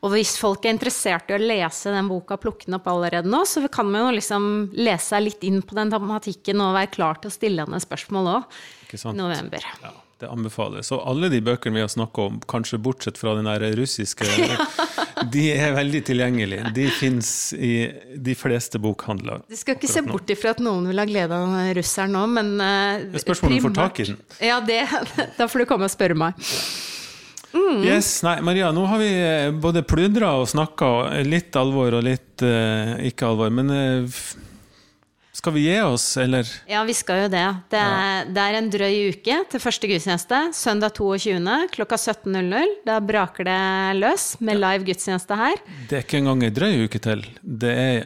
Og 0.00 0.14
hvis 0.14 0.34
folk 0.40 0.64
er 0.64 0.74
interessert 0.74 1.30
i 1.30 1.36
å 1.36 1.40
lese 1.40 1.92
den 1.92 2.08
boka, 2.10 2.38
plukke 2.40 2.66
den 2.66 2.78
opp 2.78 2.88
allerede 2.90 3.30
nå, 3.30 3.44
så 3.46 3.62
kan 3.72 3.88
man 3.90 4.08
jo 4.08 4.16
liksom 4.16 4.44
lese 4.80 5.12
seg 5.12 5.26
litt 5.26 5.44
inn 5.46 5.60
på 5.62 5.76
den 5.76 5.92
tematikken 5.92 6.62
og 6.64 6.76
være 6.78 6.92
klar 6.94 7.20
til 7.20 7.30
å 7.30 7.36
stille 7.36 7.66
henne 7.66 7.82
spørsmål 7.84 8.30
òg 8.34 8.60
i 8.96 9.16
november. 9.18 9.66
Ja, 9.84 9.92
det 10.20 10.28
anbefales. 10.30 10.90
Og 10.94 11.00
alle 11.08 11.30
de 11.32 11.40
bøkene 11.44 11.78
vi 11.78 11.84
har 11.84 11.90
snakka 11.92 12.26
om, 12.28 12.38
kanskje 12.50 12.78
bortsett 12.82 13.18
fra 13.20 13.34
den 13.38 13.48
der 13.48 13.64
russiske, 13.78 14.26
de 15.34 15.46
er 15.54 15.74
veldig 15.76 16.02
tilgjengelige. 16.10 16.72
De 16.76 16.86
fins 16.96 17.30
i 17.56 17.72
de 18.16 18.34
fleste 18.38 18.80
bokhandler. 18.82 19.42
Du 19.50 19.56
skal 19.58 19.78
ikke 19.78 19.90
se 19.90 20.02
bort 20.06 20.30
ifra 20.32 20.54
at 20.54 20.62
noen 20.64 20.88
vil 20.90 21.00
ha 21.02 21.06
glede 21.08 21.36
av 21.36 21.56
russeren 21.76 22.14
nå, 22.16 22.26
men 22.36 22.52
uh, 22.60 23.00
Det 23.14 23.24
spørsmål 23.24 23.52
om 23.52 23.58
du 23.58 23.66
får 23.68 23.76
tak 23.80 24.00
i 24.04 24.08
den. 24.12 24.20
Ja, 24.50 24.60
det, 24.64 24.82
da 25.40 25.48
får 25.50 25.64
du 25.64 25.68
komme 25.72 25.88
og 25.88 25.94
spørre 25.94 26.16
meg. 26.18 26.38
Mm. 27.50 27.80
Yes, 27.82 28.12
nei, 28.22 28.36
Maria, 28.46 28.68
nå 28.70 28.84
har 28.86 29.00
vi 29.00 29.08
eh, 29.10 29.48
både 29.50 29.82
pludra 29.82 30.36
og 30.38 30.46
snakka, 30.52 30.90
litt 31.26 31.56
alvor 31.58 31.96
og 31.98 32.04
litt 32.06 32.44
uh, 32.46 32.94
ikke 33.08 33.26
alvor. 33.26 33.50
Men 33.50 33.72
f- 34.06 34.36
skal 35.40 35.56
vi 35.56 35.64
gi 35.64 35.78
oss, 35.80 36.04
eller? 36.20 36.48
Ja, 36.68 36.82
vi 36.84 36.94
skal 36.96 37.24
jo 37.24 37.32
det. 37.32 37.46
Det 37.72 37.80
er, 37.80 38.28
det 38.28 38.44
er 38.44 38.58
en 38.58 38.70
drøy 38.72 39.00
uke 39.14 39.40
til 39.48 39.62
første 39.62 39.88
gudstjeneste. 39.88 40.42
Søndag 40.56 40.94
22. 40.98 41.40
klokka 41.72 41.96
17.00. 41.96 42.78
Da 42.84 43.00
braker 43.00 43.48
det 43.48 43.60
løs 44.00 44.34
med 44.44 44.60
live 44.60 44.84
gudstjeneste 44.90 45.38
her. 45.40 45.60
Det 45.88 46.00
er 46.00 46.06
ikke 46.06 46.20
engang 46.20 46.44
ei 46.44 46.52
drøy 46.54 46.84
uke 46.84 47.00
til. 47.02 47.24
Det 47.40 47.72
er 47.72 48.00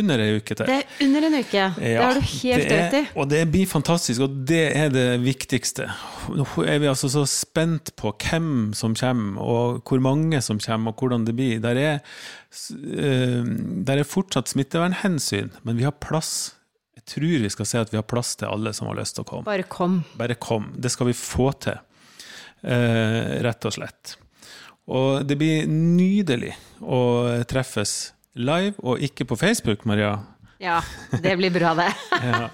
under 0.00 0.22
ei 0.22 0.36
uke 0.38 0.54
til. 0.54 0.68
Det 0.68 0.76
er 0.78 1.04
under 1.04 1.26
en 1.26 1.36
uke. 1.40 1.64
det 1.76 1.94
har 1.98 2.14
du 2.14 2.28
helt 2.30 2.70
rett 2.70 2.94
i. 2.94 3.02
Og 3.18 3.26
det 3.30 3.40
blir 3.50 3.66
fantastisk, 3.68 4.22
og 4.26 4.36
det 4.48 4.62
er 4.78 4.92
det 4.94 5.08
viktigste. 5.24 5.88
Nå 6.30 6.46
er 6.62 6.78
vi 6.82 6.90
altså 6.90 7.10
så 7.10 7.24
spent 7.28 7.92
på 7.98 8.14
hvem 8.14 8.70
som 8.78 8.94
kommer, 8.96 9.42
og 9.42 9.82
hvor 9.84 10.02
mange 10.04 10.40
som 10.46 10.62
kommer, 10.62 10.94
og 10.94 11.02
hvordan 11.02 11.26
det 11.26 11.34
blir. 11.36 11.58
Der 11.64 11.82
er, 11.82 12.00
eh, 12.70 13.42
der 13.84 14.00
er 14.00 14.06
fortsatt 14.06 14.52
smittevernhensyn, 14.52 15.50
men 15.66 15.76
vi 15.76 15.88
har 15.88 15.98
plass. 15.98 16.54
Tror 17.10 17.42
vi 17.42 17.50
skal 17.50 17.66
se 17.66 17.80
at 17.82 17.92
vi 17.92 17.98
har 17.98 18.06
plass 18.06 18.36
til 18.38 18.50
alle 18.50 18.72
som 18.76 18.86
har 18.90 18.98
lyst 19.00 19.16
til 19.18 19.24
å 19.24 19.28
komme. 19.28 19.46
Bare 19.48 19.66
kom. 19.66 20.00
Bare 20.18 20.36
kom. 20.38 20.70
Det 20.78 20.92
skal 20.94 21.10
vi 21.10 21.16
få 21.18 21.50
til, 21.58 21.78
eh, 22.62 23.40
rett 23.42 23.66
og 23.66 23.74
slett. 23.74 24.16
Og 24.90 25.26
det 25.26 25.36
blir 25.38 25.66
nydelig 25.70 26.54
å 26.82 27.00
treffes 27.50 28.12
live, 28.34 28.74
og 28.82 29.02
ikke 29.02 29.26
på 29.26 29.38
Facebook, 29.38 29.84
Maria. 29.84 30.18
Ja, 30.60 30.80
det 31.22 31.36
blir 31.38 31.50
bra, 31.54 31.74
det. 31.74 31.92
Ja. 32.20 32.48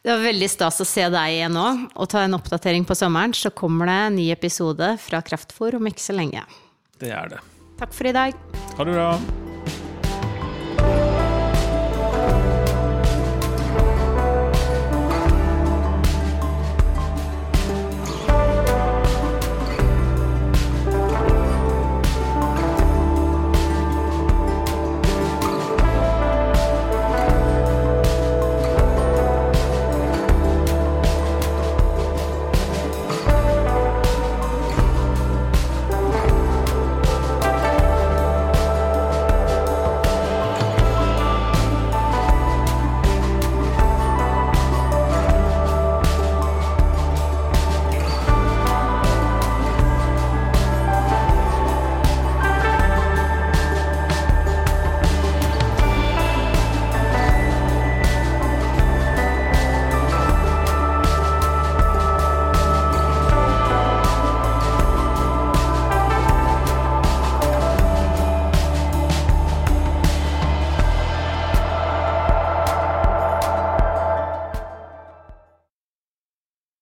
Det 0.00 0.08
var 0.14 0.22
veldig 0.24 0.46
stas 0.48 0.80
å 0.80 0.86
se 0.88 1.02
deg 1.12 1.34
igjen 1.34 1.52
nå, 1.52 1.66
og 1.92 2.08
ta 2.08 2.22
en 2.24 2.36
oppdatering 2.38 2.86
på 2.88 2.96
sommeren. 2.96 3.34
Så 3.36 3.52
kommer 3.52 3.90
det 3.90 3.98
en 4.06 4.16
ny 4.16 4.30
episode 4.32 4.94
fra 5.02 5.20
Kraftfôr 5.20 5.76
om 5.76 5.90
ikke 5.92 6.06
så 6.06 6.16
lenge. 6.16 6.46
Det 7.00 7.12
er 7.12 7.36
det. 7.36 7.44
Takk 7.80 7.92
for 7.92 8.08
i 8.08 8.16
dag. 8.16 8.40
Ha 8.78 8.88
det 8.88 8.96
bra. 8.96 9.12